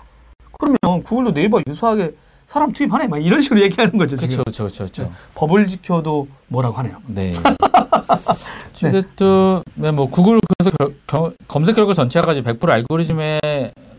그러면 0.53 1.03
구글도 1.03 1.35
네이버 1.35 1.61
유사하게 1.67 2.15
사람 2.53 2.71
투입하네. 2.71 3.07
막 3.09 3.17
이런 3.25 3.41
식으로 3.41 3.63
얘기하는 3.63 3.97
거죠. 3.97 4.15
그쵸, 4.19 4.43
그쵸, 4.45 4.67
그쵸. 4.69 5.11
법을 5.35 5.69
지켜도 5.69 6.29
뭐라고 6.49 6.77
하네요. 6.77 6.99
네. 7.07 7.33
어쨌든 8.85 9.63
네, 9.75 9.91
뭐 9.91 10.07
구글 10.07 10.39
그래서 10.59 10.77
결- 10.77 10.95
겨- 11.07 11.33
검색 11.49 11.77
결과 11.77 11.95
전체가 11.95 12.33
이제 12.33 12.43
100% 12.43 12.69
알고리즘에 12.69 13.41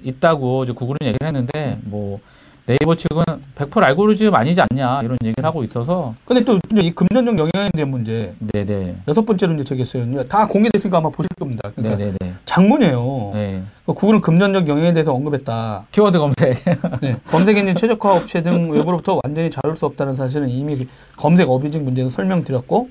있다고 0.03 0.65
이제 0.65 0.73
구글은 0.73 0.97
얘기를 1.03 1.25
했는데 1.27 1.79
뭐 1.83 2.19
네이버 2.65 2.95
측은 2.95 3.23
100% 3.55 3.83
알고리즘 3.83 4.33
아니지 4.33 4.61
않냐 4.61 5.01
이런 5.03 5.17
얘기를 5.23 5.45
하고 5.45 5.63
있어서 5.63 6.15
근데 6.25 6.43
또 6.43 6.57
이 6.81 6.91
금전적 6.91 7.37
영향에 7.37 7.69
대한 7.73 7.91
문제 7.91 8.33
네네 8.39 8.95
여섯 9.07 9.23
번째로 9.25 9.53
이제 9.53 9.63
저기 9.63 9.81
했어요. 9.81 10.23
다 10.23 10.47
공개됐으니까 10.47 10.97
아마 10.97 11.09
보실 11.09 11.29
겁니다. 11.37 11.69
그러니까 11.75 11.97
네네네 11.97 12.33
장문이에요. 12.45 13.29
네. 13.33 13.61
구글은 13.85 14.21
금전적 14.21 14.67
영향에 14.67 14.91
대해서 14.93 15.13
언급했다. 15.13 15.85
키워드 15.91 16.17
검색 16.17 16.57
네, 17.01 17.17
검색 17.29 17.57
엔진 17.57 17.75
최적화 17.75 18.15
업체 18.15 18.41
등 18.41 18.71
외부로부터 18.71 19.19
완전히 19.23 19.51
자를 19.51 19.75
수 19.75 19.85
없다는 19.85 20.15
사실은 20.15 20.49
이미 20.49 20.87
검색 21.15 21.49
어뷰징 21.49 21.83
문제에서 21.83 22.09
설명드렸고 22.09 22.89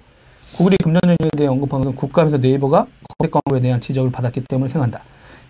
구글이 0.57 0.77
금전적 0.77 1.09
영향에 1.21 1.31
대해 1.37 1.49
언급한 1.49 1.81
것은 1.81 1.97
국감에서 1.97 2.37
네이버가 2.39 2.87
검색 3.19 3.33
광고에 3.33 3.61
대한 3.61 3.81
지적을 3.81 4.13
받았기 4.13 4.43
때문에 4.43 4.69
생각한다. 4.69 5.03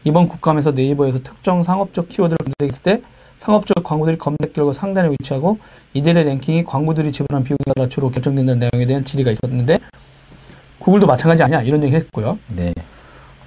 이번 0.04 0.26
국감에서 0.28 0.70
네이버에서 0.72 1.22
특정 1.22 1.62
상업적 1.62 2.08
키워드를 2.08 2.38
검색했을 2.38 2.82
때 2.82 3.02
상업적 3.42 3.82
광고들이 3.82 4.18
검색 4.18 4.52
결과 4.52 4.72
상단에 4.72 5.08
위치하고 5.10 5.58
이들의 5.94 6.24
랭킹이 6.24 6.64
광고들이 6.64 7.10
지불한 7.10 7.44
따라 7.74 7.88
주로 7.88 8.08
결정된다는 8.10 8.68
내용에 8.70 8.86
대한 8.86 9.04
질의가 9.04 9.32
있었는데 9.32 9.80
구글도 10.78 11.06
마찬가지 11.06 11.42
아니야 11.42 11.62
이런 11.62 11.82
얘기 11.82 11.94
했고요. 11.96 12.38
네 12.54 12.72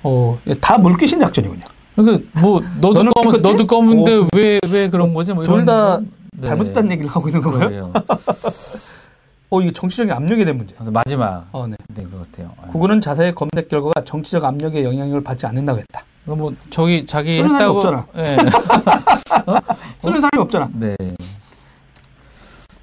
어, 0.03 0.37
다 0.59 0.77
물귀신 0.77 1.19
작전이군요. 1.19 1.65
그러니까 1.95 2.41
뭐 2.41 2.61
너도 2.81 3.09
검은? 3.09 3.41
너도 3.41 3.65
검은데 3.65 4.15
어. 4.15 4.27
왜왜 4.35 4.89
그런 4.89 5.13
거지 5.13 5.31
뭐둘 5.31 5.53
이런 5.53 5.65
다 5.65 6.01
네. 6.33 6.47
잘못됐다는 6.47 6.91
얘기를 6.91 7.09
하고 7.09 7.29
있는. 7.29 7.41
그러게요. 7.41 7.93
어, 9.49 9.61
이게 9.61 9.71
정치적인 9.71 10.11
압력에 10.11 10.43
대한 10.43 10.57
문제. 10.57 10.75
마지막 10.79 11.47
어, 11.53 11.67
네. 11.67 11.77
네, 11.87 12.03
것 12.03 12.29
같아요. 12.31 12.51
구글은 12.67 12.99
자세히 12.99 13.33
검색 13.33 13.69
결과가 13.69 14.03
정치적 14.03 14.43
압력의 14.43 14.83
영향을 14.83 15.23
받지 15.23 15.45
않는다고 15.45 15.79
했다. 15.79 16.03
그럼 16.25 16.39
뭐 16.39 16.53
저기 16.69 17.05
자기 17.05 17.35
쓰는 17.37 17.49
사람이 17.49 17.63
했다고 17.63 17.77
없잖아. 17.79 18.05
네. 18.15 18.37
쓰는 20.01 20.21
사람이 20.21 20.41
없잖아. 20.41 20.69
네. 20.73 20.95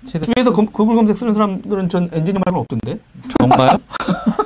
주위에서 0.07 0.52
검- 0.52 0.66
구글 0.66 0.94
검색 0.96 1.16
쓰는 1.16 1.33
사람들은 1.35 1.88
전 1.88 2.09
엔지니어 2.12 2.40
말고는 2.44 2.61
없던데. 2.61 3.00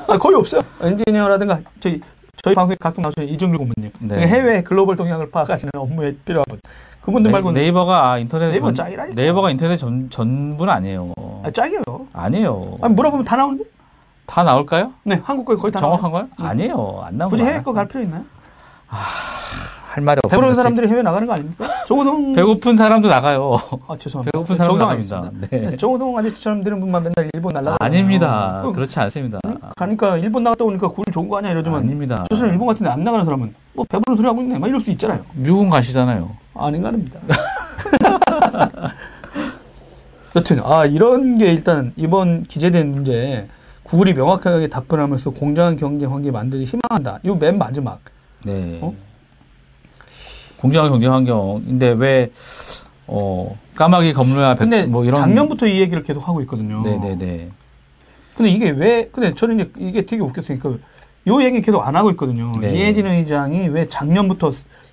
아, 0.08 0.18
거의 0.18 0.36
없어요. 0.36 0.62
엔지니어라든가 0.82 1.60
저희 1.80 2.00
저희 2.42 2.54
방송에 2.54 2.76
가끔 2.78 3.02
나오시는 3.02 3.28
이중길 3.28 3.58
고문님. 3.58 3.90
네. 4.00 4.26
해외 4.28 4.62
글로벌 4.62 4.96
동향을 4.96 5.30
파악하시는 5.30 5.70
업무에 5.76 6.14
필요한 6.24 6.44
분. 6.48 6.60
그분들 7.02 7.30
말고는 7.30 7.60
네, 7.60 7.66
이버가 7.68 8.18
인터넷 8.18 8.50
네이버 8.50 8.72
전. 8.72 8.86
네이버가 9.14 9.50
인터넷 9.50 9.76
전 9.76 10.08
전부는 10.10 10.72
아니에요. 10.72 11.08
아, 11.44 11.50
짝이에요. 11.50 11.82
아니에요. 12.12 12.76
아니, 12.82 12.94
물어보면 12.94 13.24
다 13.24 13.36
나오는데? 13.36 13.64
다 14.26 14.42
나올까요? 14.42 14.92
네, 15.04 15.20
한국 15.24 15.44
거 15.46 15.56
거의 15.56 15.72
다 15.72 15.78
정확한 15.80 16.10
거요? 16.10 16.28
네. 16.38 16.46
아니에요. 16.46 17.00
안 17.04 17.16
나오고 17.16 17.16
나와요. 17.16 17.28
굳이 17.30 17.44
해외 17.44 17.62
거 17.62 17.72
갈 17.72 17.86
필요 17.88 18.02
있나요? 18.02 18.24
할 18.96 20.02
말이 20.02 20.20
없어요. 20.22 20.38
배부른 20.38 20.54
사람들이 20.54 20.88
해외 20.88 21.00
나가는 21.02 21.26
거 21.26 21.32
아닙니까? 21.32 21.66
조호성 21.86 22.34
배고픈 22.36 22.76
사람도 22.76 23.08
나가요. 23.08 23.58
아 23.88 23.96
죄송합니다. 23.98 24.30
배고픈 24.32 24.56
사람 24.56 24.76
나갑니다. 24.78 25.30
네. 25.50 25.58
네, 25.70 25.76
조호성 25.76 26.18
아저씨처럼 26.18 26.62
되는 26.62 26.78
분만 26.80 27.02
맨날 27.02 27.30
일본 27.32 27.52
날라가. 27.54 27.78
아닙니다. 27.80 28.62
그렇지 28.74 28.98
않습니다. 29.00 29.38
가니까 29.76 30.18
일본 30.18 30.42
나갔다 30.42 30.64
오니까 30.64 30.88
굴 30.88 31.04
좋은 31.10 31.28
거 31.28 31.38
아니야 31.38 31.52
이러지만 31.52 31.80
아닙니다. 31.80 32.26
저 32.28 32.36
사람 32.36 32.52
일본 32.52 32.68
같은데 32.68 32.90
안 32.90 33.02
나가는 33.04 33.24
사람은 33.24 33.54
뭐 33.72 33.86
배부른 33.88 34.16
소리 34.16 34.26
하고 34.26 34.42
있네 34.42 34.58
막 34.58 34.66
이럴 34.68 34.80
수 34.80 34.90
있잖아요. 34.90 35.20
미국은 35.32 35.70
가시잖아요. 35.70 36.30
아닌가 36.54 36.88
합니다. 36.88 37.18
여튼 40.36 40.60
아 40.64 40.84
이런 40.84 41.38
게 41.38 41.50
일단 41.52 41.92
이번 41.96 42.44
기재된 42.44 42.90
문제 42.92 43.48
구글이 43.84 44.12
명확하게 44.12 44.68
답변하면서 44.68 45.30
공정한 45.30 45.76
경쟁 45.76 46.12
환경 46.12 46.32
만들기 46.32 46.66
희망한다. 46.66 47.20
이거 47.22 47.34
맨 47.36 47.56
마지막. 47.56 48.00
네. 48.46 48.78
어? 48.80 48.94
공정한 50.58 50.90
경제 50.90 51.06
환경인데 51.06 51.90
왜 51.98 52.30
어, 53.06 53.56
까마귀 53.74 54.12
검루야 54.14 54.54
백, 54.54 54.88
뭐 54.88 55.04
이런 55.04 55.20
작년부터 55.20 55.66
이 55.66 55.80
얘기를 55.80 56.02
계속 56.02 56.26
하고 56.26 56.40
있거든요. 56.42 56.82
네네네. 56.82 57.50
근데 58.36 58.50
이게 58.50 58.70
왜 58.70 59.08
근데 59.12 59.34
저는 59.34 59.60
이제 59.60 59.70
이게 59.78 60.06
되게 60.06 60.22
웃겼으니까 60.22 60.70
요 61.28 61.42
얘기 61.42 61.60
계속 61.60 61.86
안 61.86 61.96
하고 61.96 62.10
있거든요. 62.12 62.52
네. 62.60 62.74
이혜진 62.74 63.06
의장이 63.06 63.68
왜 63.68 63.88
작년부터 63.88 64.50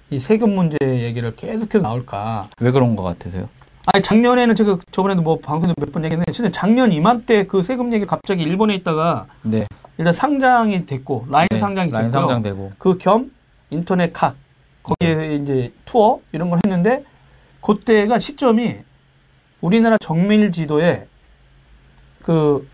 이 0.09 0.19
세금 0.19 0.53
문제 0.55 0.77
얘기를 0.83 1.35
계속해서 1.35 1.79
나올까? 1.79 2.49
왜 2.59 2.71
그런 2.71 2.95
것 2.95 3.03
같으세요? 3.03 3.47
아니 3.93 4.01
작년에는 4.01 4.55
제가 4.55 4.77
저번에도 4.91 5.21
뭐 5.21 5.39
방송에서 5.39 5.73
몇 5.77 5.91
번 5.91 6.03
얘기했는데 6.05 6.31
진짜 6.31 6.49
작년 6.51 6.91
이맘때 6.91 7.47
그 7.47 7.63
세금 7.63 7.91
얘기 7.93 8.05
갑자기 8.05 8.43
일본에 8.43 8.75
있다가 8.75 9.25
네. 9.41 9.65
일단 9.97 10.13
상장이 10.13 10.85
됐고 10.85 11.27
라인 11.29 11.47
네, 11.51 11.57
상장이 11.59 11.91
라인 11.91 12.07
됐고요. 12.07 12.21
상장되고. 12.27 12.71
그 12.77 12.97
겸 12.97 13.31
인터넷 13.73 14.13
각 14.13 14.35
거기에 14.83 15.15
네. 15.15 15.35
이제 15.35 15.73
투어 15.85 16.19
이런 16.31 16.49
걸 16.49 16.59
했는데 16.65 17.03
그때가 17.61 18.19
시점이 18.19 18.77
우리나라 19.61 19.97
정밀 19.97 20.51
지도에 20.51 21.07
그 22.21 22.67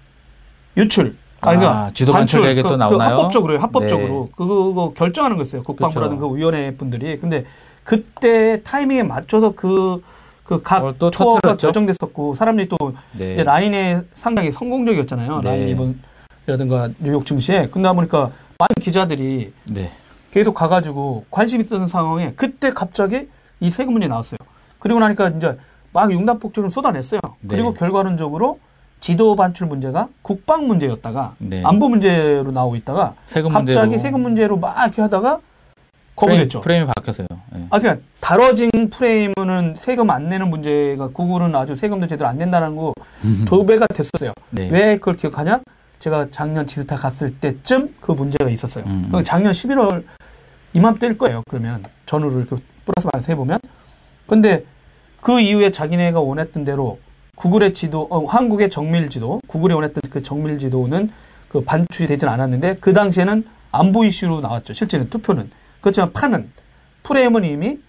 유출 0.78 1.16
아, 1.42 1.52
그러니까 1.52 1.92
지도 1.94 2.12
반출 2.12 2.46
얘기 2.46 2.62
또 2.62 2.70
그, 2.70 2.74
나오나요? 2.76 2.98
그 2.98 3.16
합법적으로요 3.16 3.60
합법적으로 3.60 4.26
네. 4.26 4.32
그거 4.36 4.94
결정하는 4.96 5.38
거였어요 5.38 5.64
국방부라든 5.64 6.18
그쵸. 6.18 6.30
그 6.30 6.38
위원회 6.38 6.76
분들이 6.76 7.18
근데 7.20 7.46
그때 7.84 8.62
타이밍에 8.64 9.04
맞춰서 9.04 9.54
그 9.56 10.04
그각 10.44 10.78
그걸 10.78 10.96
또 10.98 11.12
투어가 11.12 11.40
터뜨렸죠? 11.42 11.68
결정됐었고 11.68 12.36
사람들이 12.36 12.68
또 12.68 12.78
네. 13.12 13.44
라인의 13.44 14.04
상당히 14.16 14.52
성공적이었잖아요 14.52 15.42
네. 15.42 15.50
라인 15.50 15.70
이번이라든가 15.70 16.90
뉴욕 17.00 17.26
증시에 17.26 17.70
근데 17.70 17.90
보니까 17.92 18.32
많은 18.58 18.76
기자들이 18.82 19.54
네. 19.66 19.92
계속 20.32 20.54
가가지고 20.54 21.26
관심 21.32 21.62
있었던 21.62 21.88
상황에 21.88 22.34
그때 22.36 22.72
갑자기 22.72 23.28
이 23.60 23.70
세금 23.70 23.94
문제 23.94 24.08
나왔어요. 24.08 24.38
그리고 24.80 25.00
나니까 25.00 25.30
이제 25.30 25.58
막 25.92 26.12
융단폭주를 26.12 26.72
쏟아냈어요. 26.72 27.20
네. 27.42 27.48
그리고 27.50 27.74
결과론적으로 27.74 28.60
지도 29.02 29.36
반출 29.36 29.68
문제가 29.68 30.10
국방 30.22 30.68
문제였다가 30.68 31.36
네. 31.40 31.64
안보 31.66 31.90
문제로 31.90 32.52
나오고 32.52 32.76
있다가 32.76 33.16
세금 33.26 33.52
갑자기 33.52 33.80
문제로 33.80 34.02
세금 34.02 34.22
문제로 34.22 34.58
막 34.58 34.76
이렇게 34.84 35.02
하다가 35.02 35.40
프레임, 36.16 36.38
거부됐죠. 36.38 36.62
프레임 36.62 36.84
이 36.84 36.86
바뀌었어요. 36.88 37.28
네. 37.54 37.68
아, 37.70 37.80
그러니까 37.80 38.06
다뤄진 38.20 38.70
프레임은 38.92 39.76
세금 39.78 40.10
안 40.10 40.28
내는 40.28 40.50
문제가 40.50 41.08
구글은 41.08 41.56
아주 41.56 41.76
세금도 41.76 42.08
제대로 42.08 42.28
안 42.28 42.38
낸다는 42.38 42.76
거 42.76 42.94
도배가 43.48 43.88
됐었어요. 43.88 44.34
네. 44.52 44.70
왜 44.70 44.98
그걸 44.98 45.16
기억하냐? 45.16 45.62
제가 46.00 46.28
작년 46.32 46.66
지스타 46.66 46.96
갔을 46.96 47.38
때쯤 47.40 47.96
그 48.00 48.14
문제가 48.14 48.50
있었어요. 48.50 48.86
음. 48.88 49.12
작년 49.26 49.52
11월 49.52 50.04
이맘때일 50.74 51.18
거예요. 51.18 51.44
그러면 51.48 51.84
전후로 52.06 52.40
이렇게 52.40 52.56
플러스 52.86 53.08
마이너스 53.12 53.32
해보면. 53.32 53.60
근데 54.28 54.64
그 55.22 55.40
이후에 55.40 55.72
자기네가 55.72 56.22
원했던 56.22 56.64
대로 56.64 57.00
구글의 57.36 57.74
지도, 57.74 58.08
어, 58.10 58.26
한국의 58.26 58.70
정밀 58.70 59.10
지도, 59.10 59.42
구글이 59.48 59.74
원했던 59.74 60.02
그 60.10 60.22
정밀 60.22 60.58
지도는 60.58 61.10
그 61.48 61.64
반출이 61.64 62.08
되진 62.08 62.30
않았는데 62.30 62.78
그 62.80 62.94
당시에는 62.94 63.46
안보 63.72 64.04
이슈로 64.06 64.42
나왔죠. 64.42 64.74
실제는 64.74 65.10
투표는. 65.10 65.50
그렇지만 65.82 66.14
판은, 66.14 66.52
프레임은 67.04 67.44
이미 67.44 67.80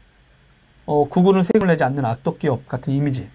어, 0.86 1.08
구글은 1.08 1.42
세금을 1.42 1.68
내지 1.68 1.84
않는 1.84 2.04
악덕 2.04 2.38
기업 2.38 2.66
같은 2.66 2.92
이미지. 2.92 3.28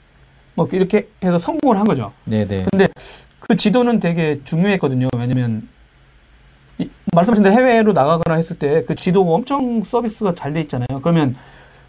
뭐 0.56 0.68
이렇게 0.72 1.10
해서 1.24 1.38
성공을 1.38 1.78
한 1.78 1.86
거죠. 1.86 2.12
네네. 2.26 2.68
근데 2.72 2.88
그 3.48 3.56
지도는 3.58 4.00
되게 4.00 4.40
중요했거든요. 4.44 5.08
왜냐면 5.18 5.68
이- 6.78 6.90
말씀하신 7.14 7.44
대로 7.44 7.56
해외로 7.56 7.94
나가거나 7.94 8.38
했을 8.38 8.58
때 8.58 8.84
그 8.86 8.96
지도가 8.96 9.32
엄청 9.32 9.84
서비스가 9.84 10.34
잘 10.34 10.54
돼 10.54 10.62
있잖아요. 10.62 10.88
그러면 11.02 11.36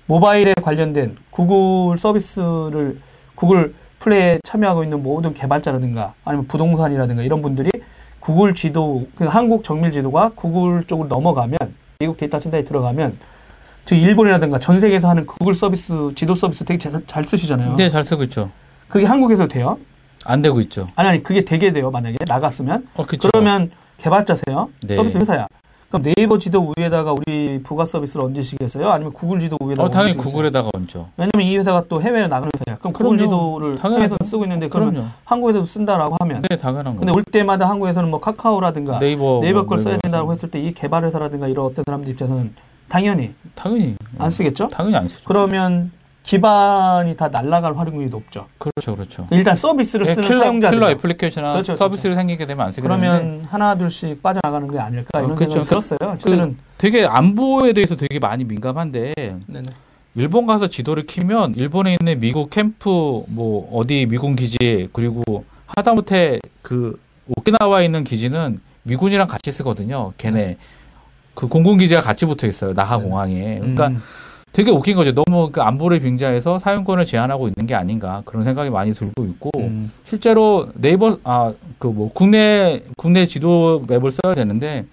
모바일에 0.06 0.54
관련된 0.62 1.16
구글 1.30 1.96
서비스를 1.98 2.98
구글 3.34 3.74
플레이에 3.98 4.38
참여하고 4.44 4.84
있는 4.84 5.02
모든 5.02 5.34
개발자라든가 5.34 6.14
아니면 6.24 6.46
부동산이라든가 6.46 7.22
이런 7.22 7.42
분들이 7.42 7.70
구글 8.20 8.54
지도, 8.54 9.06
그 9.14 9.24
한국 9.24 9.62
정밀 9.64 9.92
지도가 9.92 10.32
구글 10.34 10.84
쪽으로 10.84 11.08
넘어가면 11.08 11.56
미국 12.00 12.16
데이터 12.16 12.38
센터에 12.40 12.64
들어가면 12.64 13.16
저 13.84 13.94
일본이라든가 13.94 14.58
전 14.58 14.80
세계에서 14.80 15.08
하는 15.08 15.26
구글 15.26 15.54
서비스 15.54 15.92
지도 16.14 16.34
서비스 16.34 16.64
되게 16.64 16.78
잘, 16.78 17.00
잘 17.06 17.24
쓰시잖아요. 17.24 17.76
네, 17.76 17.88
잘 17.88 18.04
쓰고 18.04 18.24
있죠. 18.24 18.50
그게 18.88 19.06
한국에서 19.06 19.46
돼요? 19.48 19.78
안 20.26 20.42
되고 20.42 20.60
있죠. 20.60 20.86
아니 20.96 21.08
아니 21.08 21.22
그게 21.22 21.44
되게 21.44 21.72
돼요 21.72 21.90
만약에 21.90 22.16
나갔으면 22.26 22.86
어. 22.96 23.04
그러면 23.06 23.70
개발자세요 23.98 24.68
네. 24.86 24.94
서비스 24.94 25.16
회사야 25.18 25.46
그럼 25.88 26.02
네이버 26.02 26.38
지도 26.38 26.72
위에다가 26.76 27.12
우리 27.14 27.62
부가 27.62 27.86
서비스를 27.86 28.24
얹으시겠어요 28.26 28.90
아니면 28.90 29.12
구글 29.12 29.38
지도 29.38 29.56
위에다가 29.64 29.84
어, 29.86 29.90
당연히 29.90 30.12
얹으시겠어요? 30.12 30.32
구글에다가 30.32 30.70
얹죠. 30.74 31.08
왜냐면 31.16 31.40
이 31.42 31.56
회사가 31.56 31.84
또 31.88 32.02
해외에 32.02 32.26
나가는 32.26 32.50
회사야 32.58 32.78
그럼 32.78 32.92
구글 32.92 33.16
그럼요. 33.16 33.18
지도를 33.18 33.76
당연하죠. 33.76 33.94
해외에서 33.96 34.16
쓰고 34.24 34.44
있는데 34.44 34.68
그러면 34.68 34.94
그럼요. 34.94 35.10
한국에서도 35.24 35.64
쓴다라고 35.66 36.16
하면 36.20 36.42
네, 36.50 36.56
당연한 36.56 36.96
근데 36.96 37.12
거. 37.12 37.16
올 37.16 37.24
때마다 37.24 37.68
한국에서는 37.70 38.10
뭐 38.10 38.20
카카오라든가 38.20 38.98
네이버 38.98 39.38
네이버 39.42 39.60
뭐, 39.60 39.68
걸 39.68 39.78
써야 39.78 39.92
네이버 39.94 40.00
된다고 40.02 40.32
했을 40.32 40.50
때 40.50 40.60
이 40.60 40.72
개발 40.72 41.04
회사라든가 41.04 41.46
이런 41.48 41.66
어떤 41.66 41.84
사람들 41.86 42.10
입장에서는 42.10 42.52
당연히 42.88 43.32
당연히 43.54 43.96
안 44.18 44.30
쓰겠죠 44.30 44.68
당연히 44.68 44.96
안 44.96 45.06
쓰죠. 45.08 45.22
그러면 45.26 45.92
기반이 46.26 47.16
다 47.16 47.28
날아갈 47.28 47.78
활용률이 47.78 48.10
높죠 48.10 48.46
그렇죠, 48.58 48.96
그렇죠. 48.96 49.28
일단 49.30 49.54
서비스를 49.54 50.06
예, 50.08 50.14
쓰는 50.14 50.26
킬러, 50.26 50.40
사용자들 50.40 50.76
킬러 50.76 50.90
애플리케이션이나 50.90 51.52
그렇죠, 51.52 51.76
서비스를 51.76 52.16
생기게 52.16 52.46
되면 52.46 52.66
안 52.66 52.72
쓰게 52.72 52.86
되는데 52.86 53.08
그러면 53.08 53.44
하나 53.44 53.76
둘씩 53.76 54.22
빠져나가는 54.22 54.68
게 54.68 54.78
아닐까 54.78 55.20
어, 55.20 55.22
이런 55.22 55.36
그렇죠. 55.36 55.64
생각이 55.64 55.68
들었어요. 55.68 56.18
실제는 56.18 56.56
되게 56.78 57.06
안보에 57.06 57.72
대해서 57.72 57.94
되게 57.94 58.18
많이 58.18 58.44
민감한데 58.44 59.14
네네. 59.16 59.70
일본 60.16 60.46
가서 60.46 60.66
지도를 60.66 61.06
키면 61.06 61.54
일본에 61.54 61.96
있는 62.00 62.18
미국 62.18 62.50
캠프 62.50 63.22
뭐 63.28 63.70
어디 63.72 64.06
미군 64.06 64.34
기지 64.34 64.88
그리고 64.92 65.44
하다못해 65.76 66.40
그 66.62 66.98
오키나와에 67.38 67.84
있는 67.84 68.02
기지는 68.02 68.58
미군이랑 68.82 69.28
같이 69.28 69.52
쓰거든요. 69.52 70.12
걔네 70.18 70.56
그 71.34 71.46
공군 71.46 71.78
기지가 71.78 72.00
같이 72.00 72.26
붙어 72.26 72.48
있어요. 72.48 72.74
나하 72.74 72.98
공항에. 72.98 73.58
그러니까 73.60 73.88
음. 73.88 74.02
되게 74.56 74.70
웃긴 74.70 74.96
거죠. 74.96 75.12
너무 75.12 75.50
그 75.52 75.60
안보를 75.60 76.00
빙자해서 76.00 76.58
사용권을 76.58 77.04
제한하고 77.04 77.48
있는 77.48 77.66
게 77.66 77.74
아닌가 77.74 78.22
그런 78.24 78.42
생각이 78.42 78.70
많이 78.70 78.94
들고 78.94 79.24
있고 79.26 79.50
음. 79.58 79.92
실제로 80.06 80.68
네이버 80.74 81.18
아 81.24 81.52
그 81.78 81.88
뭐 81.88 82.10
국내 82.14 82.80
국내 82.96 83.26
지도 83.26 83.84
맵을 83.86 84.10
써야 84.12 84.34
되는데 84.34 84.86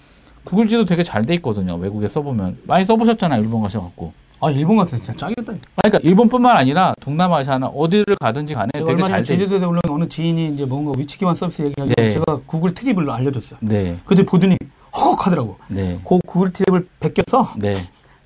구글 0.44 0.68
지도 0.68 0.84
되게 0.84 1.02
잘 1.02 1.22
돼 1.24 1.34
있거든요. 1.36 1.76
외국에 1.76 2.10
써보면 2.10 2.58
많이 2.64 2.84
써보셨잖아요. 2.84 3.42
일본 3.42 3.62
가셔갖고. 3.64 4.12
아 4.42 4.52
일본 4.52 4.76
같은 4.76 5.02
진짜 5.02 5.16
짱이었다. 5.16 5.54
아, 5.54 5.82
그러니까 5.82 6.00
일본뿐만 6.10 6.58
아니라 6.58 6.94
동남아시아나 7.00 7.68
어디를 7.68 8.18
가든지 8.20 8.54
간에 8.56 8.70
되게 8.74 8.92
얼마 8.92 9.08
잘 9.08 9.24
돼. 9.24 9.34
있- 9.36 9.38
제주도에 9.38 9.60
올라온 9.60 9.82
어느 9.88 10.10
지인이 10.10 10.50
이제 10.56 10.66
뭔가 10.66 10.92
위치 10.98 11.18
기반 11.18 11.34
서비스 11.36 11.62
얘기하고 11.62 11.90
네. 11.96 12.10
제가 12.10 12.42
구글 12.46 12.76
트립을 12.76 13.10
알려줬어요. 13.10 13.60
네, 13.62 13.96
그때 14.04 14.26
보더니 14.26 14.58
허걱하더라고. 14.94 15.56
네, 15.70 15.98
그 16.06 16.20
구글 16.28 16.52
트립을 16.52 16.90
베껴서 17.00 17.54
네. 17.56 17.76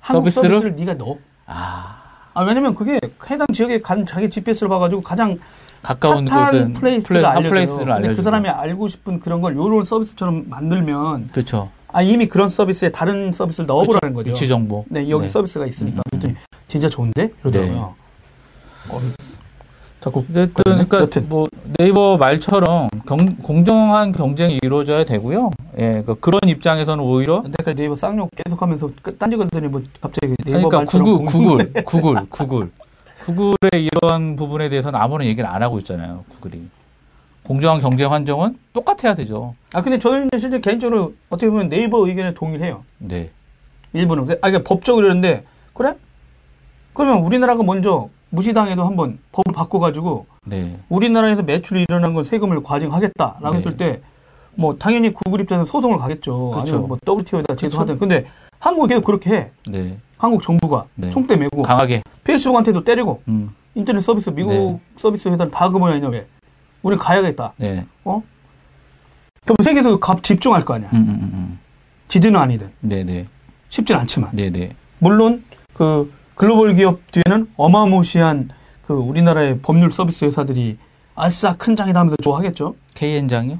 한국 0.00 0.30
서비스를? 0.30 0.50
서비스를 0.60 0.74
네가 0.74 0.94
넣어. 0.94 1.16
아 1.48 1.98
아 2.34 2.42
왜냐면 2.44 2.76
그게 2.76 3.00
해당 3.28 3.48
지역에 3.52 3.80
간 3.80 4.06
자기 4.06 4.30
GPS를 4.30 4.68
봐가지고 4.68 5.02
가장 5.02 5.38
가까운 5.82 6.24
곳은 6.24 6.72
place를 6.74 7.26
알려줘요. 7.26 7.50
place를 7.50 7.92
알려주고. 7.92 8.16
그 8.16 8.22
사람이 8.22 8.48
알고 8.48 8.86
싶은 8.86 9.18
그런 9.18 9.40
걸 9.40 9.56
요런 9.56 9.84
서비스처럼 9.84 10.44
만들면 10.48 11.28
그렇죠. 11.32 11.68
아 11.88 12.00
이미 12.00 12.26
그런 12.28 12.48
서비스에 12.48 12.90
다른 12.90 13.32
서비스를 13.32 13.66
넣어보라는 13.66 14.14
거죠. 14.14 14.30
위치 14.30 14.46
정보. 14.46 14.84
네 14.88 15.10
여기 15.10 15.24
네. 15.24 15.28
서비스가 15.28 15.66
있으니까 15.66 16.00
음, 16.14 16.20
음, 16.26 16.36
진짜 16.68 16.88
좋은데 16.88 17.32
이러더라고요. 17.42 17.94
어, 18.90 18.98
자꾸 20.00 20.20
어쨌든 20.20 20.52
그러네. 20.54 20.84
그러니까 20.84 21.00
여튼. 21.00 21.28
뭐 21.28 21.48
네이버 21.76 22.16
말처럼 22.20 22.88
경- 23.04 23.34
공정한 23.42 24.12
경쟁이 24.12 24.60
이루어져야 24.62 25.04
되고요. 25.04 25.50
예, 25.78 26.02
그 26.04 26.16
그런 26.18 26.40
입장에서는 26.44 27.02
오히려 27.02 27.42
내가 27.56 27.72
네이버 27.72 27.94
쌍욕 27.94 28.30
계속하면서 28.34 28.90
끝- 29.00 29.18
딴지 29.18 29.36
걸더니 29.36 29.68
뭐 29.68 29.80
갑자기 30.00 30.34
네이버 30.44 30.68
그러니까 30.68 30.90
구글, 30.90 31.24
구글, 31.26 31.72
구글, 31.84 32.26
구글, 32.30 32.70
구글의 33.22 33.86
이러한 34.02 34.34
부분에 34.36 34.68
대해서는 34.68 34.98
아무런 34.98 35.26
얘기를 35.28 35.48
안 35.48 35.62
하고 35.62 35.78
있잖아요. 35.78 36.24
구글이 36.30 36.62
공정한 37.44 37.80
경쟁 37.80 38.10
환경은 38.10 38.58
똑같아야 38.72 39.14
되죠. 39.14 39.54
아 39.72 39.80
근데 39.80 39.98
저는 39.98 40.28
실제 40.38 40.58
개인적으로 40.58 41.14
어떻게 41.30 41.48
보면 41.48 41.68
네이버 41.68 42.04
의견에 42.06 42.34
동의해요. 42.34 42.82
네, 42.98 43.30
일본은 43.92 44.24
아 44.24 44.36
그러니까 44.50 44.62
법적으로 44.68 45.06
이러는데 45.06 45.44
그래? 45.74 45.94
그러면 46.92 47.22
우리나라가 47.24 47.62
먼저 47.62 48.08
무시당해도 48.30 48.84
한번 48.84 49.18
법을 49.30 49.52
바꿔가지고 49.54 50.26
네, 50.46 50.76
우리나라에서 50.88 51.42
매출이 51.42 51.86
일어난 51.88 52.14
건 52.14 52.24
세금을 52.24 52.64
과징하겠다라고 52.64 53.50
네. 53.52 53.56
했을 53.58 53.76
때 53.76 54.00
뭐 54.54 54.76
당연히 54.78 55.12
구글 55.12 55.40
입장에서 55.40 55.64
소송을 55.66 55.98
가겠죠. 55.98 56.50
그렇죠. 56.50 56.76
아니면 56.76 56.88
뭐 56.88 56.98
WTO에다 57.06 57.56
제소하든. 57.56 57.98
근데 57.98 58.26
한국이 58.58 58.88
계속 58.88 59.04
그렇게 59.04 59.30
해. 59.30 59.50
네, 59.70 59.96
한국 60.16 60.42
정부가 60.42 60.86
네. 60.94 61.10
총대 61.10 61.36
메고 61.36 61.62
강하게. 61.62 62.02
페이스북한테도 62.24 62.84
때리고 62.84 63.22
음, 63.28 63.50
인터넷 63.74 64.00
서비스 64.00 64.30
미국 64.30 64.50
네. 64.52 64.80
서비스 64.96 65.28
회사를 65.28 65.50
다 65.50 65.68
그만하냐 65.68 66.08
왜? 66.08 66.26
우리 66.82 66.96
가야겠다. 66.96 67.52
네, 67.56 67.86
그럼 68.02 68.22
세계에서 69.62 69.98
값 69.98 70.22
집중할 70.22 70.64
거 70.64 70.74
아니야. 70.74 70.90
음, 70.92 70.96
음, 70.98 71.08
음, 71.08 71.30
음. 71.32 71.58
지든 72.08 72.36
아니든 72.36 72.70
네, 72.80 73.04
네, 73.04 73.26
쉽진 73.68 73.96
않지만 73.96 74.30
네, 74.32 74.50
네, 74.50 74.70
물론 74.98 75.44
그 75.74 76.12
글로벌 76.34 76.74
기업 76.74 77.00
뒤에는 77.12 77.50
어마무시한 77.56 78.50
그 78.86 78.94
우리나라의 78.94 79.58
법률 79.60 79.90
서비스 79.90 80.24
회사들이 80.24 80.78
아싸 81.14 81.56
큰 81.56 81.76
장이다 81.76 82.00
하면서 82.00 82.16
좋아하겠죠. 82.22 82.74
KN장이요? 82.94 83.58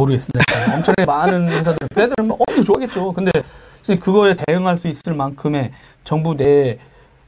모르겠습니다. 0.00 0.40
엄청나게 0.74 1.04
많은 1.04 1.48
회사들, 1.48 2.24
뭐 2.24 2.38
엄청 2.48 2.64
좋아하겠죠. 2.64 3.12
근데 3.12 3.30
그거에 4.00 4.34
대응할 4.46 4.78
수 4.78 4.88
있을 4.88 5.14
만큼의 5.14 5.72
정부 6.04 6.36
내, 6.36 6.78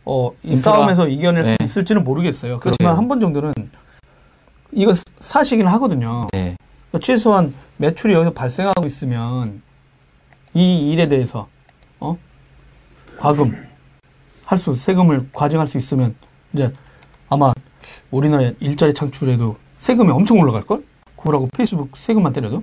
어, 0.04 0.30
이 0.42 0.52
인프라. 0.52 0.76
싸움에서 0.76 1.08
이겨낼 1.08 1.42
네. 1.42 1.56
수 1.60 1.64
있을지는 1.64 2.04
모르겠어요. 2.04 2.60
그렇지만 2.60 2.96
한 2.96 3.08
번 3.08 3.20
정도는 3.20 3.52
이거 4.72 4.94
사시긴 5.20 5.66
하거든요. 5.66 6.28
네, 6.32 6.56
최소한 7.00 7.52
매출이 7.76 8.14
여기서 8.14 8.32
발생하고 8.32 8.86
있으면 8.86 9.60
이 10.54 10.90
일에 10.92 11.08
대해서, 11.08 11.48
어? 12.00 12.16
과금, 13.18 13.66
할 14.46 14.58
수, 14.58 14.74
세금을 14.76 15.28
과징할 15.32 15.66
수 15.66 15.78
있으면 15.78 16.14
이제 16.52 16.72
아마 17.28 17.52
우리나라 18.10 18.50
일자리 18.60 18.94
창출에도 18.94 19.56
세금이 19.78 20.10
엄청 20.10 20.38
올라갈 20.38 20.64
걸? 20.64 20.82
구글하고 21.22 21.48
페이스북 21.56 21.96
세금만 21.96 22.32
때려도? 22.32 22.62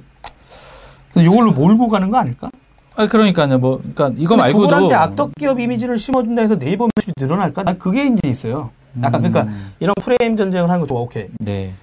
이걸로 1.16 1.52
몰고 1.52 1.88
가는 1.88 2.10
거 2.10 2.18
아닐까? 2.18 2.50
아 2.96 3.08
그러니까요. 3.08 3.58
뭐, 3.58 3.78
그러니까 3.96 4.12
이거 4.18 4.36
말고도 4.36 4.64
구글한테 4.68 4.94
악덕 4.96 5.32
기업 5.38 5.60
이미지를 5.60 5.98
심어준다 5.98 6.42
해서 6.42 6.60
네이버 6.60 6.88
매출이 6.96 7.14
늘어날까? 7.18 7.64
난 7.64 7.80
그게 7.80 8.06
이제 8.08 8.28
있어요. 8.28 8.72
약간 9.02 9.22
그러니까 9.22 9.44
음, 9.44 9.72
이런 9.80 9.94
프레임 10.02 10.36
전쟁을 10.36 10.70
하는 10.70 10.82
거 10.82 10.88
좋아, 10.88 11.02
오케이. 11.02 11.28
네, 11.40 11.74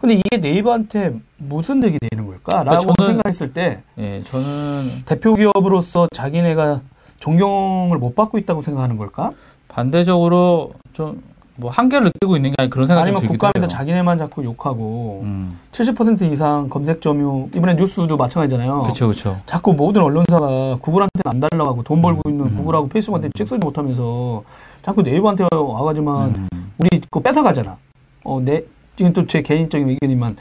근데 0.00 0.14
이게 0.14 0.36
네이버한테 0.36 1.14
무슨 1.38 1.80
득이 1.80 1.98
되는 2.10 2.26
걸까? 2.26 2.62
라고 2.62 2.80
그러니까 2.80 2.94
저는- 2.94 3.06
생각했을 3.08 3.52
때 3.52 3.82
예, 3.98 4.22
저는 4.24 5.04
대표 5.06 5.34
기업으로서 5.34 6.06
자기네가 6.12 6.82
존경을 7.18 7.98
못 7.98 8.14
받고 8.14 8.38
있다고 8.38 8.62
생각하는 8.62 8.96
걸까? 8.96 9.32
반대적으로 9.68 10.72
좀 10.92 11.20
뭐 11.56 11.70
한계를 11.70 12.06
느끼고 12.06 12.36
있는 12.36 12.50
게 12.50 12.54
아니 12.58 12.68
그런 12.70 12.86
생각이 12.88 13.06
좀 13.10 13.16
아니면 13.16 13.36
해요. 13.56 13.68
자기네만 13.68 14.18
자꾸 14.18 14.44
욕하고 14.44 15.20
음, 15.24 15.50
70% 15.72 16.32
이상 16.32 16.68
검색 16.68 17.00
점유 17.00 17.48
이번에 17.54 17.74
뉴스도 17.74 18.16
마찬가지잖아요. 18.16 18.82
그렇죠, 18.82 19.06
그렇죠. 19.06 19.36
자꾸 19.46 19.72
모든 19.72 20.02
언론사가 20.02 20.78
구글한테는 20.80 21.22
안 21.26 21.40
달라고 21.40 21.82
돈 21.84 22.02
벌고 22.02 22.22
음, 22.26 22.30
있는 22.30 22.46
음. 22.46 22.56
구글하고 22.56 22.88
페이스북한테 22.88 23.30
찍소리 23.36 23.60
못하면서 23.60 24.42
자꾸 24.82 25.02
네이버한테 25.02 25.46
와가지만 25.52 26.34
음, 26.34 26.48
우리 26.78 27.00
그거 27.00 27.20
뺏어가잖아. 27.20 27.76
어, 28.24 28.40
내 28.44 28.62
지금 28.96 29.12
또 29.12 29.26
제 29.26 29.42
개인적인 29.42 29.88
의견이지만 29.88 30.36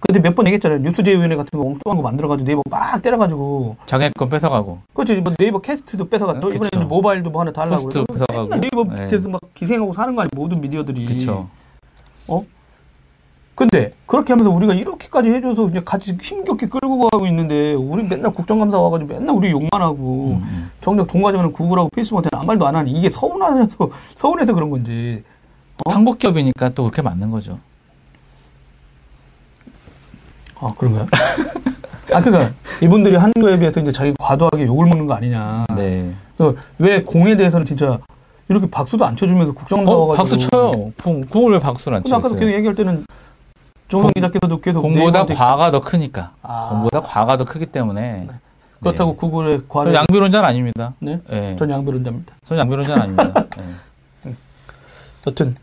그때 0.00 0.20
몇번 0.20 0.46
얘기했잖아요. 0.46 0.78
뉴스제휴위원회 0.78 1.36
같은 1.36 1.58
거 1.58 1.66
엉뚱한 1.66 1.96
거 1.96 2.02
만들어가지고 2.02 2.46
네이버 2.46 2.62
막 2.70 3.02
때려가지고 3.02 3.76
장애권 3.86 4.28
뺏어가고 4.28 4.78
그렇지 4.94 5.16
뭐 5.16 5.32
네이버 5.38 5.60
캐스트도 5.60 6.08
뺏어갔다. 6.08 6.46
아, 6.46 6.50
이번에 6.50 6.70
그쵸. 6.72 6.84
모바일도 6.84 7.30
뭐 7.30 7.40
하나 7.40 7.52
달라고 7.52 7.82
포스트 7.82 8.04
뺏어가고. 8.06 8.48
네이버 8.60 8.84
네. 8.84 9.04
밑에서 9.04 9.28
막 9.28 9.40
기생하고 9.54 9.92
사는 9.92 10.14
거 10.14 10.22
아니야 10.22 10.30
모든 10.34 10.60
미디어들이. 10.60 11.04
그렇죠. 11.04 11.48
근데 13.58 13.90
그렇게 14.06 14.32
하면서 14.32 14.50
우리가 14.50 14.72
이렇게까지 14.72 15.30
해줘서 15.30 15.68
이제 15.68 15.80
같이 15.84 16.16
힘겹게 16.22 16.68
끌고 16.68 17.08
가고 17.08 17.26
있는데 17.26 17.74
우리 17.74 18.04
맨날 18.04 18.32
국정감사 18.32 18.78
와가지고 18.78 19.14
맨날 19.14 19.34
우리 19.34 19.50
욕만 19.50 19.68
하고 19.72 20.38
음, 20.40 20.70
정작 20.80 21.08
돈 21.08 21.24
가져가는 21.24 21.52
구글하고 21.52 21.88
페이스북한테는 21.88 22.38
아무 22.38 22.46
말도 22.46 22.68
안 22.68 22.76
하니 22.76 22.92
이게 22.92 23.10
서운해서 23.10 23.90
서운해서 24.14 24.54
그런 24.54 24.70
건지 24.70 25.24
어? 25.84 25.90
한국 25.90 26.20
기업이니까 26.20 26.68
또 26.68 26.84
그렇게 26.84 27.02
맞는 27.02 27.32
거죠. 27.32 27.58
아 30.60 30.68
그런가요? 30.76 31.06
아 32.12 32.20
그러니까 32.20 32.52
이분들이 32.82 33.16
한 33.16 33.32
거에 33.32 33.58
비해서 33.58 33.80
이제 33.80 33.92
자기 33.92 34.14
과도하게 34.18 34.64
욕을 34.66 34.86
먹는 34.86 35.06
거 35.06 35.14
아니냐. 35.14 35.66
네. 35.76 36.12
왜 36.78 37.02
공에 37.02 37.36
대해서는 37.36 37.66
진짜 37.66 37.98
이렇게 38.48 38.68
박수도 38.70 39.04
안 39.04 39.14
쳐주면서 39.16 39.52
국정감사 39.52 39.92
어, 39.92 39.98
와가지고 40.06 40.16
박수 40.16 40.38
쳐요. 40.50 40.92
공, 41.02 41.20
공을 41.22 41.52
왜 41.52 41.58
박수를 41.58 41.96
안 41.96 42.02
근데 42.02 42.16
아까도? 42.16 42.34
계속 42.34 42.52
얘기할 42.52 42.74
때는 42.74 43.04
정성 43.88 44.06
공- 44.08 44.12
기자께서도 44.14 44.60
계속 44.60 44.80
공보다 44.80 45.26
과가 45.26 45.70
더 45.70 45.80
크니까. 45.80 46.32
아. 46.42 46.66
공보다 46.70 47.00
과가 47.02 47.36
더 47.36 47.44
크기 47.44 47.66
때문에. 47.66 48.26
그렇다고 48.80 49.10
네. 49.12 49.16
구글의 49.16 49.58
저 49.58 49.64
과를 49.68 49.94
양비론자는 49.94 50.48
아닙니다. 50.48 50.94
네? 51.00 51.20
예. 51.32 51.56
전 51.58 51.68
양비론자입니다. 51.68 52.32
전 52.44 52.58
양비론자는 52.58 53.02
아닙니다. 53.02 53.44
예. 54.26 54.34
여튼 55.26 55.56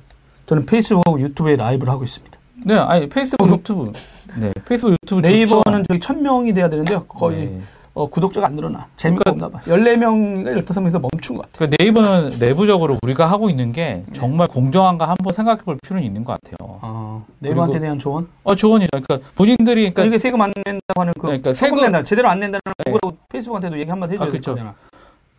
저는 0.48 0.66
페이스북하고 0.66 1.20
유튜브에 1.22 1.56
라이브를 1.56 1.92
하고 1.94 2.04
있습니다. 2.04 2.35
네, 2.66 2.74
아니 2.76 3.08
페이스북 3.08 3.48
유튜브. 3.52 3.92
네, 4.38 4.52
페이스북 4.68 4.94
유튜브 4.94 5.22
네이버는 5.22 5.84
저기 5.88 6.00
1000명이 6.00 6.56
돼야 6.56 6.68
되는데요. 6.68 7.04
거의 7.06 7.46
네. 7.46 7.60
어, 7.94 8.10
구독자가 8.10 8.48
안 8.48 8.56
늘어나. 8.56 8.88
재미가 8.98 9.24
그러니까- 9.24 9.46
없나 9.46 9.60
봐. 9.60 9.64
14명인가 9.66 10.66
15명에서 10.66 11.00
멈춘 11.00 11.36
것 11.38 11.44
같아요. 11.44 11.70
그러니까 11.70 11.78
네이버는 11.80 12.40
내부적으로 12.40 12.98
우리가 13.04 13.28
하고 13.28 13.52
있는 13.52 13.72
게 13.72 14.04
정말 14.14 14.48
공정한가 14.48 15.08
한번 15.08 15.32
생각해 15.34 15.62
볼 15.62 15.78
필요는 15.82 16.04
있는 16.04 16.24
것 16.26 16.34
같아요. 16.42 16.80
아, 16.82 17.22
네이버한테 17.40 17.80
대한 17.80 18.00
조언? 18.00 18.28
어, 18.44 18.56
조언이죠. 18.56 18.90
그러니까 18.92 19.20
본인들이 19.36 19.94
그러니까 19.94 20.04
이게 20.06 20.18
세금 20.18 20.42
안 20.42 20.52
낸다고 20.66 21.02
하는 21.02 21.14
그 21.14 21.22
그러니까 21.22 21.54
세금 21.54 21.78
낸다. 21.78 22.04
제대로 22.04 22.28
안 22.28 22.40
낸다는 22.40 22.62
네. 22.84 22.92
구글하고 22.92 23.18
페이스북한테도 23.30 23.80
얘기 23.80 23.90
한마디 23.92 24.14
해 24.14 24.18
줘야 24.18 24.28
아, 24.28 24.32
될 24.32 24.40
그쵸. 24.42 24.52
거잖아. 24.52 24.74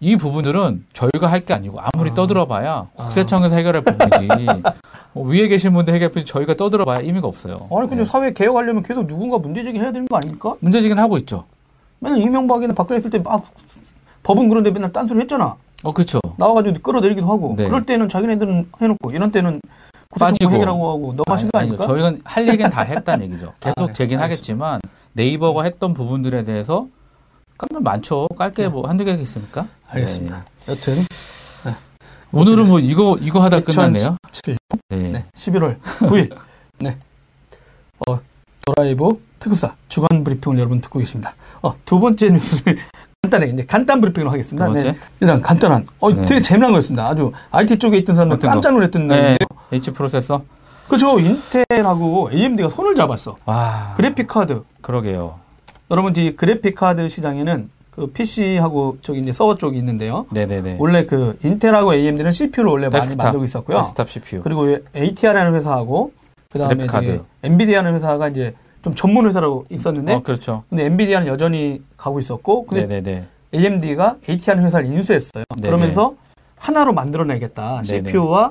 이 0.00 0.16
부분들은 0.16 0.84
저희가 0.92 1.26
할 1.26 1.44
게 1.46 1.54
아니고 1.54 1.78
아무리 1.80 2.10
아. 2.10 2.14
떠들어봐야 2.14 2.88
국세청에서 2.96 3.54
해결할 3.56 3.82
부분이지 3.82 4.46
어, 5.14 5.22
위에 5.24 5.48
계신 5.48 5.72
분들 5.72 5.94
해결할 5.94 6.24
저희가 6.24 6.54
떠들어봐야 6.54 7.00
의미가 7.00 7.26
없어요. 7.28 7.56
아니 7.70 7.88
근데 7.88 8.04
네. 8.04 8.04
사회 8.04 8.32
개혁하려면 8.32 8.82
계속 8.82 9.06
누군가 9.06 9.38
문제제기 9.38 9.78
해야 9.78 9.92
되는 9.92 10.06
거 10.06 10.16
아닙니까? 10.16 10.54
문제지긴 10.60 10.98
하고 10.98 11.16
있죠. 11.18 11.44
맨날 12.00 12.20
이명박이나 12.20 12.74
박근혜 12.74 12.98
있을 12.98 13.10
때 13.10 13.18
막 13.18 13.44
법은 14.22 14.48
그런데 14.48 14.70
맨날 14.70 14.92
딴소리 14.92 15.20
했잖아. 15.20 15.54
어, 15.84 15.92
그쵸. 15.92 16.20
나와가지고 16.36 16.80
끌어내리기도 16.82 17.26
하고 17.30 17.54
네. 17.56 17.66
그럴 17.68 17.86
때는 17.86 18.08
자기네들은 18.08 18.70
해놓고 18.80 19.10
이런 19.12 19.30
때는 19.30 19.60
빠지고. 20.18 20.50
해결하고 20.52 20.90
하고 20.90 21.14
하신 21.28 21.50
거 21.52 21.58
아닙니까? 21.60 21.86
저희는 21.86 22.20
할 22.24 22.48
얘기는 22.48 22.68
다 22.70 22.82
했다는 22.82 23.26
얘기죠. 23.26 23.52
계속 23.60 23.80
아, 23.82 23.86
네. 23.86 23.92
제긴 23.92 24.18
알겠습니다. 24.18 24.24
하겠지만 24.24 24.80
네이버가 25.12 25.62
했던 25.62 25.94
부분들에 25.94 26.42
대해서 26.42 26.86
깔면 27.58 27.84
많죠. 27.84 28.26
깔게 28.36 28.62
네. 28.64 28.68
뭐 28.68 28.86
한두 28.88 29.04
개 29.04 29.12
있습니까? 29.12 29.66
알겠습니다. 29.88 30.44
네. 30.66 30.72
여튼 30.72 31.04
오늘은 32.32 32.64
뭐 32.64 32.80
이거 32.80 33.16
이거 33.20 33.42
하다 33.42 33.60
끝났네요. 33.60 34.16
2017 34.30 34.58
네. 34.90 34.96
네, 34.96 35.24
11월 35.34 35.78
9일 35.80 36.34
네. 36.78 36.96
어, 38.06 38.20
도라이브 38.64 39.22
특수사 39.38 39.74
주간 39.88 40.24
브리핑을 40.24 40.58
여러분 40.58 40.80
듣고 40.80 40.98
계십니다. 40.98 41.34
어, 41.62 41.74
두 41.84 42.00
번째 42.00 42.30
뉴스를 42.30 42.78
간단하게 43.22 43.52
이제 43.52 43.64
간단 43.64 44.00
브리핑으로 44.00 44.30
하겠습니다. 44.30 44.68
네. 44.68 44.92
일단 45.20 45.40
간단한 45.40 45.86
어, 46.00 46.10
네. 46.10 46.26
되게 46.26 46.40
재미난 46.42 46.72
거였습니다. 46.72 47.06
아주 47.08 47.32
IT 47.50 47.78
쪽에 47.78 47.96
있던 47.98 48.16
사람들? 48.16 48.38
깜짝 48.48 48.72
놀랐던 48.72 49.08
네. 49.08 49.38
H 49.72 49.92
프로세서. 49.92 50.44
그죠 50.88 51.18
인텔하고 51.18 52.30
AMD가 52.32 52.68
손을 52.68 52.94
잡았어. 52.94 53.36
와. 53.44 53.94
그래픽 53.96 54.28
카드 54.28 54.62
그러게요. 54.82 55.40
여러분 55.90 56.14
이 56.16 56.36
그래픽 56.36 56.74
카드 56.76 57.08
시장에는 57.08 57.70
그 57.96 58.06
PC하고 58.08 58.98
저기 59.00 59.20
이제 59.20 59.32
서버 59.32 59.56
쪽이 59.56 59.78
있는데요. 59.78 60.26
네네네. 60.30 60.76
원래 60.78 61.06
그 61.06 61.38
인텔하고 61.42 61.94
AMD는 61.94 62.30
CPU를 62.30 62.70
원래 62.70 62.88
많이 62.88 63.00
데스크탑. 63.00 63.24
만들고 63.24 63.44
있었고요. 63.46 63.78
데스크탑 63.78 64.10
CPU. 64.10 64.42
그리고 64.42 64.66
ATI라는 64.94 65.54
회사하고 65.54 66.12
그다음에. 66.50 66.86
저기 66.86 67.20
엔비디아라는 67.42 67.96
회사가 67.96 68.28
이제 68.28 68.54
좀 68.82 68.94
전문 68.94 69.26
회사로 69.26 69.64
있었는데 69.70 70.12
어, 70.14 70.22
그렇죠. 70.22 70.64
근데 70.68 70.84
엔비디아는 70.84 71.26
여전히 71.26 71.82
가고 71.96 72.18
있었고 72.18 72.66
근데 72.66 72.86
네네네. 72.86 73.24
AMD가 73.54 74.16
ATI라는 74.28 74.66
회사를 74.66 74.86
인수했어요. 74.86 75.44
네네. 75.56 75.66
그러면서 75.68 76.14
하나로 76.58 76.92
만들어내겠다. 76.92 77.82
네네. 77.82 78.10
CPU와 78.10 78.50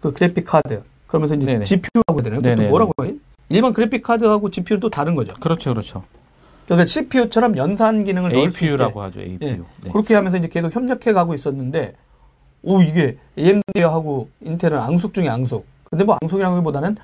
그 0.00 0.12
그래픽 0.14 0.46
카드. 0.46 0.82
그러면서 1.06 1.34
이제 1.34 1.44
네네. 1.44 1.64
GPU라고 1.64 2.22
되나요? 2.22 2.40
그것도. 2.40 2.68
뭐라고 2.68 3.04
해요? 3.04 3.12
일반 3.50 3.74
그래픽 3.74 4.02
카드하고 4.02 4.48
GPU는 4.50 4.80
또 4.80 4.88
다른 4.88 5.14
거죠. 5.14 5.34
그렇죠, 5.38 5.70
그렇죠. 5.70 6.02
그러니까 6.66 6.86
CPU처럼 6.86 7.56
연산 7.56 8.04
기능을 8.04 8.32
넣을 8.32 8.50
수 8.50 8.64
APU라고 8.64 9.02
하죠, 9.02 9.20
APU. 9.20 9.38
예. 9.48 9.56
네. 9.82 9.90
그렇게 9.92 10.14
하면서 10.14 10.38
이제 10.38 10.48
계속 10.48 10.74
협력해 10.74 11.12
가고 11.12 11.34
있었는데 11.34 11.94
오 12.62 12.80
이게 12.82 13.16
AMD하고 13.38 14.28
인텔은 14.42 14.78
앙숙 14.78 15.12
중에 15.12 15.28
앙숙. 15.28 15.66
근데 15.84 16.02
뭐 16.04 16.16
앙숙이라기보다는 16.22 16.96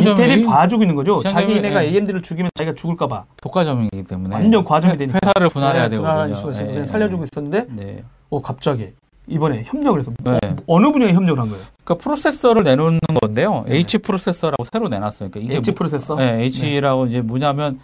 인텔이 0.00 0.44
봐주고 0.46 0.82
있는 0.82 0.94
거죠. 0.94 1.18
자기네가 1.20 1.84
예. 1.84 1.88
AMD를 1.88 2.22
죽이면 2.22 2.50
자기가 2.54 2.74
죽을까 2.76 3.06
봐 3.08 3.24
독과점이기 3.42 4.04
때문에 4.04 4.34
완전 4.34 4.64
과점이 4.64 4.94
회- 4.94 4.96
되니까 4.96 5.18
회사를 5.22 5.48
분할해야 5.48 5.88
네, 5.88 5.96
되거든요. 5.96 6.52
예, 6.74 6.80
예. 6.80 6.84
살려주고 6.84 7.24
있었는데 7.24 7.66
네. 7.70 8.04
오 8.30 8.40
갑자기 8.40 8.90
이번에 9.26 9.64
협력을 9.66 10.00
해서 10.00 10.10
네. 10.24 10.38
어느 10.66 10.90
분야에 10.90 11.12
협력을 11.12 11.38
한 11.42 11.50
거예요? 11.50 11.62
그러니까 11.84 12.02
프로세서를 12.02 12.62
내놓는 12.62 13.00
건데요. 13.20 13.64
네. 13.68 13.76
H 13.78 13.98
프로세서라고 13.98 14.64
새로 14.72 14.88
내놨어요. 14.88 15.28
그러니까 15.30 15.40
이게 15.52 15.58
H 15.58 15.70
뭐- 15.72 15.76
프로세서. 15.76 16.14
네, 16.16 16.44
H라고 16.50 17.06
이제 17.06 17.20
뭐냐면 17.20 17.80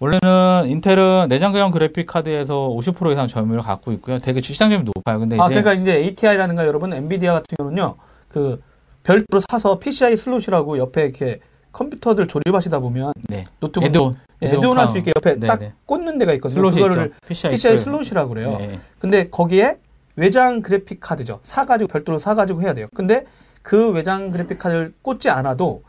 원래는 0.00 0.68
인텔은 0.68 1.26
내장형 1.28 1.72
그래픽 1.72 2.06
카드에서 2.06 2.68
50% 2.68 3.12
이상 3.12 3.26
점유율을 3.26 3.62
갖고 3.62 3.90
있고요. 3.92 4.18
되게 4.20 4.40
시장점이 4.40 4.84
높아요. 4.84 5.18
근데 5.18 5.36
아 5.40 5.46
이제 5.46 5.60
그러니까 5.60 5.82
이제 5.82 5.96
ATI라든가 5.98 6.66
여러분 6.66 6.92
엔비디아 6.92 7.32
같은 7.32 7.56
경우는요 7.56 7.96
그 8.28 8.62
별도로 9.02 9.40
사서 9.48 9.78
PCI 9.78 10.16
슬롯이라고 10.16 10.78
옆에 10.78 11.02
이렇게 11.02 11.40
컴퓨터들 11.72 12.28
조립하시다 12.28 12.78
보면 12.78 13.12
네. 13.28 13.46
노트북 13.60 13.86
add-on 13.88 14.16
add-on 14.40 14.78
할 14.78 14.88
수 14.88 14.98
있게 14.98 15.12
옆에 15.16 15.36
네, 15.38 15.46
딱 15.46 15.58
네. 15.58 15.72
꽂는 15.86 16.18
데가 16.18 16.32
있거든요. 16.34 16.54
슬롯이 16.70 16.76
그거를. 16.76 17.12
PCI, 17.26 17.52
PCI 17.52 17.78
슬롯. 17.78 18.04
슬롯이라고 18.04 18.28
그래요. 18.28 18.56
네. 18.58 18.78
근데 19.00 19.28
거기에 19.28 19.78
외장 20.14 20.62
그래픽 20.62 21.00
카드죠. 21.00 21.40
사 21.42 21.64
가지고 21.66 21.88
별도로 21.88 22.18
사 22.18 22.34
가지고 22.34 22.62
해야 22.62 22.72
돼요. 22.74 22.86
근데 22.94 23.24
그 23.62 23.90
외장 23.90 24.30
그래픽 24.30 24.58
카드를 24.58 24.92
꽂지 25.02 25.28
않아도 25.30 25.82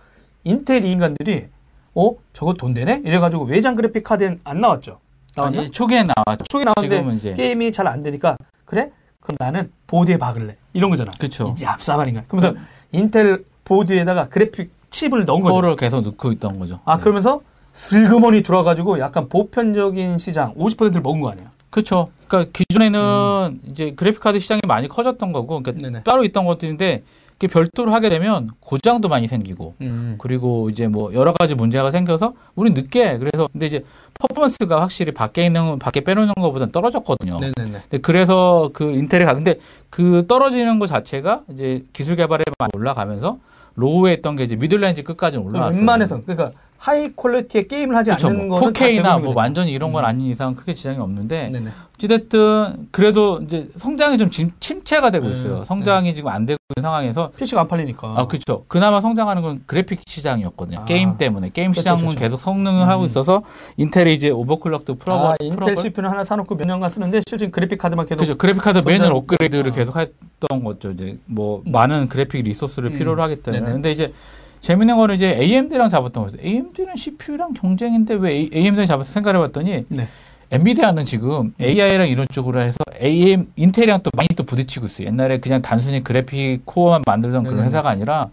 인텔 0.44 0.84
이 0.86 0.92
인간들이 0.92 1.48
어 1.96 2.12
저거 2.34 2.54
돈 2.54 2.74
되네 2.74 3.02
이래가지고 3.06 3.46
외장 3.46 3.76
그래픽 3.76 4.04
카드엔 4.04 4.40
안 4.44 4.62
나왔죠. 4.62 5.00
나왔나? 5.36 5.60
아니, 5.60 5.70
초기에 5.70 6.04
나왔죠. 6.04 6.44
초기 6.50 6.66
나왔는데 6.66 7.16
이제 7.16 7.34
게임이 7.34 7.72
잘 7.72 7.88
안 7.88 8.04
되니까 8.04 8.36
그래? 8.66 8.92
그럼 9.22 9.38
나는 9.40 9.72
보드에 9.88 10.18
박을래 10.18 10.56
이런 10.74 10.90
거잖아. 10.90 11.12
그쵸. 11.20 11.54
이제 11.56 11.66
앞사발인가. 11.66 12.24
그러면서 12.28 12.60
인텔 12.92 13.44
보드에다가 13.66 14.30
그래픽 14.30 14.72
칩을 14.90 15.26
넣은 15.26 15.42
거죠. 15.42 15.54
코어를 15.54 15.76
계속 15.76 16.02
넣고 16.02 16.32
있던 16.34 16.58
거죠. 16.60 16.80
아 16.86 16.98
네. 16.98 17.02
그러면서 17.04 17.42
슬그머니 17.74 18.42
돌아가지고 18.42 19.00
약간 19.00 19.30
보편적인 19.30 20.18
시장 20.18 20.54
50%를 20.56 21.02
먹은 21.02 21.22
거 21.22 21.30
아니에요? 21.32 21.48
그렇죠. 21.70 22.10
그러니까 22.28 22.52
기존에는 22.52 23.62
이제 23.68 23.92
그래픽 23.92 24.20
카드 24.22 24.40
시장이 24.40 24.62
많이 24.68 24.88
커졌던 24.88 25.32
거고, 25.32 25.62
그러니까 25.62 25.88
음. 26.00 26.02
따로 26.04 26.24
있던 26.24 26.46
것들인데 26.46 27.04
이게 27.40 27.48
별도로 27.48 27.94
하게 27.94 28.10
되면 28.10 28.50
고장도 28.60 29.08
많이 29.08 29.28
생기고, 29.28 29.76
음. 29.80 30.16
그리고 30.18 30.70
이제 30.70 30.90
뭐 30.90 31.14
여러 31.14 31.32
가지 31.32 31.56
문제가 31.56 31.90
생겨서 31.90 32.34
우리 32.54 32.72
늦게 32.72 33.18
그래서 33.18 33.48
근데 33.54 33.66
이제 33.66 33.86
퍼포먼스가 34.20 34.82
확실히 34.82 35.14
밖에 35.14 35.46
있는 35.46 35.80
밖에 35.80 36.02
빼놓는 36.02 36.34
것보다는 36.34 36.74
떨어졌거든요. 36.74 37.38
네네네. 37.40 37.80
근데 37.84 37.98
그래서 38.00 38.70
그 38.74 38.92
인텔이 38.92 39.24
가 39.24 39.34
근데 39.36 39.58
그 39.90 40.26
떨어지는 40.28 40.80
것 40.80 40.88
자체가 40.88 41.44
이제 41.50 41.84
기술 41.94 42.18
개발에 42.18 42.44
많이 42.60 42.72
올라가면서 42.76 43.40
low에 43.76 44.16
있던 44.16 44.36
게 44.36 44.44
이제 44.44 44.58
middle 44.58 44.83
range 44.83 45.04
끝까지 45.06 45.38
올라왔어요. 45.38 45.80
웬만해서 45.80 46.22
그러니까 46.26 46.52
high 46.80 47.10
quality의 47.14 47.68
게임을 47.68 47.94
하지 47.94 48.10
그쵸, 48.12 48.28
않는 48.30 48.48
뭐 48.48 48.60
거는 48.62 48.74
다 48.74 48.86
4K나 48.86 49.04
되는 49.04 49.22
뭐. 49.24 49.34
완전히 49.36 49.74
이런 49.74 49.92
건 49.92 50.04
음. 50.04 50.08
아닌 50.08 50.28
이상 50.28 50.56
크게 50.56 50.74
지장이 50.74 50.98
없는데 50.98 51.50
네네. 51.52 51.72
어찌됐든 51.96 52.88
그래도 52.92 53.42
이제 53.44 53.68
성장이 53.76 54.18
좀 54.18 54.30
침- 54.30 54.52
침체가 54.62 55.12
되고 55.12 55.26
네, 55.26 55.34
있어요. 55.34 55.66
성장이 55.66 56.16
지금 56.16 56.30
안 56.30 56.46
되고 56.46 56.58
있는 56.78 56.82
상황에서 56.88 57.32
PC가 57.36 57.62
안 57.62 57.68
팔리니까. 57.68 58.14
아 58.18 58.28
그렇죠. 58.28 58.64
그나마 58.70 59.02
성장하는 59.02 59.42
건 59.42 59.62
그래픽 59.66 60.00
시장이었거든요. 60.08 60.80
아. 60.80 60.86
게임 60.86 61.18
때문에 61.18 61.50
게임 61.54 61.72
그쵸, 61.72 61.82
시장은 61.82 62.06
그쵸. 62.08 62.18
계속 62.20 62.40
성능을 62.40 62.84
음. 62.84 62.88
하고 62.88 63.06
있어서 63.06 63.44
인텔이 63.76 64.14
이제 64.14 64.30
overclock도 64.30 64.96
풀어버 64.96 65.32
아, 65.32 65.36
인텔 65.42 65.76
CPU는 65.76 66.10
하나 66.10 66.24
사놓고 66.24 66.56
몇 66.56 66.66
년간 66.66 66.90
쓰는데 66.92 67.20
실제 67.28 67.50
그래픽 67.50 67.78
카드만 67.78 68.06
계속 68.06 68.20
그죠. 68.22 68.38
그래픽 68.38 68.64
카드 68.64 68.82
매년 68.86 69.12
업그레이드를 69.12 69.72
어. 69.72 69.76
계속 69.76 69.98
했던 69.98 70.64
거죠. 70.64 70.92
이제 70.92 71.18
뭐 71.26 71.62
음. 71.68 71.72
많은 71.74 72.08
그래픽 72.08 72.42
resource를 72.46 72.92
음. 72.92 72.98
필요로 72.98 73.22
하기 73.24 73.44
때문에. 73.44 73.60
네네. 73.60 73.74
근데 73.74 73.92
이제 73.92 74.14
재밌는 74.62 74.98
거는 74.98 75.16
이제 75.16 75.34
AMD랑 75.40 75.90
잡았던 75.90 76.24
거였어요. 76.24 76.42
AMD는 76.46 76.96
CPU랑 76.96 77.54
경쟁인데 77.54 78.16
왜 78.16 78.48
AMD랑 78.54 78.86
잡았어 78.86 79.12
생각해 79.14 79.38
봤더니 79.40 79.86
네. 79.88 80.08
엔비디아는 80.52 81.06
지금 81.06 81.54
AI랑 81.62 82.08
이런 82.10 82.26
쪽으로 82.32 82.62
해서 82.62 82.78
AM 83.02 83.48
인텔이랑 83.56 84.02
또 84.04 84.10
많이 84.16 84.28
또 84.36 84.44
부딪히고 84.44 84.88
있어요. 84.88 85.08
옛날에 85.08 85.40
그냥 85.40 85.62
단순히 85.62 86.04
그래픽 86.04 86.62
코어만 86.66 87.04
만들던 87.06 87.44
그런 87.44 87.60
음. 87.60 87.66
회사가 87.66 87.90
아니라 87.90 88.30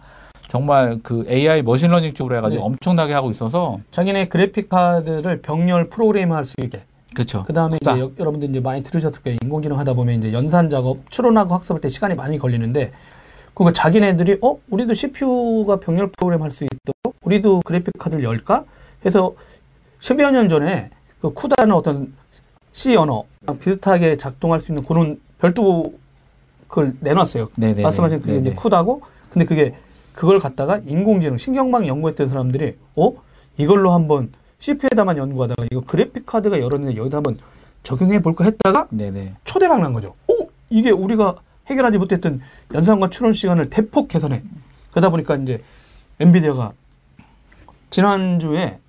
정말 0.47 0.97
그 1.03 1.25
AI 1.29 1.61
machine 1.61 1.85
learning 1.85 2.13
쪽으로 2.13 2.37
해가지고 2.37 2.61
네. 2.61 2.65
엄청나게 2.65 3.13
하고 3.13 3.29
있어서 3.31 3.79
자기네 3.91 4.29
그래픽 4.29 4.67
카드를 4.69 5.41
병렬 5.41 5.89
프로그램할 5.89 6.45
수 6.45 6.53
있게. 6.61 6.81
그렇죠. 7.13 7.43
그 7.43 7.53
다음에 7.53 7.75
후다. 7.75 7.93
이제 7.93 8.01
여- 8.01 8.11
여러분들 8.19 8.49
이제 8.49 8.59
많이 8.59 8.83
들으셨을 8.83 9.21
거예요. 9.23 9.37
인공지능 9.41 9.79
하다 9.79 9.93
보면 9.93 10.15
이제 10.19 10.33
연산 10.33 10.69
작업, 10.69 11.09
추론하고 11.09 11.53
학습할 11.55 11.81
때 11.81 11.89
시간이 11.89 12.13
많이 12.15 12.37
걸리는데, 12.37 12.91
그거 13.57 13.71
자기네들이, 13.71 14.37
어? 14.43 14.59
우리도 14.69 14.93
CPU가 14.93 15.77
병렬 15.77 16.11
프로그램 16.11 16.43
할 16.43 16.51
수 16.51 16.63
있도록, 16.63 17.15
우리도 17.23 17.61
그래픽 17.65 17.91
카드를 17.97 18.23
열까? 18.23 18.65
해서 19.03 19.33
10여 19.99 20.31
년 20.31 20.47
전에 20.47 20.91
그 21.19 21.33
쿠다라는 21.33 21.73
어떤 21.73 22.13
C 22.71 22.95
언어, 22.95 23.23
비슷하게 23.59 24.17
작동할 24.17 24.61
수 24.61 24.71
있는 24.71 24.83
그런 24.83 25.19
별도 25.39 25.91
그걸 26.67 26.93
내놨어요. 26.99 27.49
네네. 27.57 27.81
말씀하신 27.81 28.21
그게 28.21 28.37
이제 28.37 28.53
쿠다고, 28.53 29.01
근데 29.31 29.45
그게 29.45 29.73
그걸 30.13 30.37
갖다가 30.37 30.79
인공지능, 30.85 31.39
신경망 31.39 31.87
연구했던 31.87 32.29
사람들이, 32.29 32.75
어? 32.95 33.13
이걸로 33.57 33.91
한번 33.91 34.31
CPU에다만 34.59 35.17
연구하다가 35.17 35.65
이거 35.71 35.81
그래픽 35.81 36.27
카드가 36.27 36.59
열었는데 36.59 36.95
여기다 36.95 37.17
한번 37.17 37.39
적용해 37.81 38.21
볼까 38.21 38.43
했다가 38.43 38.85
네네. 38.91 39.33
초대박 39.45 39.81
난 39.81 39.93
거죠. 39.93 40.13
오! 40.27 40.47
이게 40.69 40.91
우리가 40.91 41.37
해결하지 41.67 41.97
못했던 41.97 42.41
연산과 42.73 43.09
추론 43.09 43.33
시간을 43.33 43.69
대폭 43.69 44.07
개선해. 44.07 44.41
그러다 44.91 45.09
보니까 45.09 45.35
이제 45.35 45.61
엔비디아가 46.19 46.71
지난주에 47.89 48.79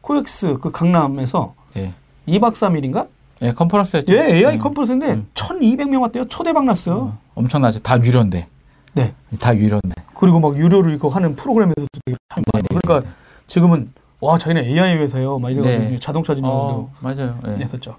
코엑스 0.00 0.54
그 0.60 0.70
강남에서 0.70 1.54
네. 1.74 1.94
2박 2.28 2.54
3일인가? 2.54 3.08
예, 3.42 3.52
컨퍼런스 3.52 3.98
했죠. 3.98 4.14
예, 4.14 4.34
AI 4.36 4.54
음. 4.54 4.58
컨퍼런스인데 4.60 5.12
음. 5.12 5.26
1200명 5.34 6.00
왔대요. 6.02 6.26
초대박 6.28 6.64
났어요. 6.64 6.96
어, 6.96 7.18
엄청나죠. 7.34 7.80
다 7.80 7.98
유료인데. 8.02 8.46
네. 8.94 9.14
다 9.38 9.54
유료인데. 9.54 9.94
그리고 10.14 10.40
막 10.40 10.56
유료를 10.56 10.94
이거 10.94 11.08
하는 11.08 11.36
프로그램에서도 11.36 11.86
되게 12.04 12.16
참 12.32 12.42
많아요. 12.52 12.64
네네. 12.70 12.80
그러니까 12.82 13.10
지금은 13.46 13.92
와, 14.20 14.38
자기네 14.38 14.62
AI 14.62 14.96
회사요. 14.96 15.38
막 15.38 15.50
이래가지고 15.50 15.90
네. 15.90 15.98
자동차 15.98 16.34
진영도 16.34 16.56
어, 16.56 16.92
맞아요. 17.00 17.38
예. 17.46 17.50
냈었죠. 17.56 17.96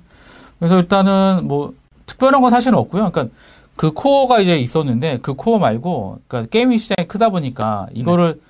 그래서 0.57 0.79
일단은 0.79 1.41
뭐 1.43 1.73
특별한 2.07 2.41
건 2.41 2.49
사실은 2.49 2.79
없고요. 2.79 3.11
그러니까 3.11 3.35
그 3.77 3.91
코어가 3.91 4.39
이제 4.39 4.57
있었는데 4.57 5.19
그 5.21 5.35
코어 5.35 5.59
말고 5.59 6.19
그러니까 6.27 6.49
gaming 6.49 6.77
시장이 6.77 7.07
크다 7.07 7.29
보니까 7.29 7.87
이거를 7.93 8.41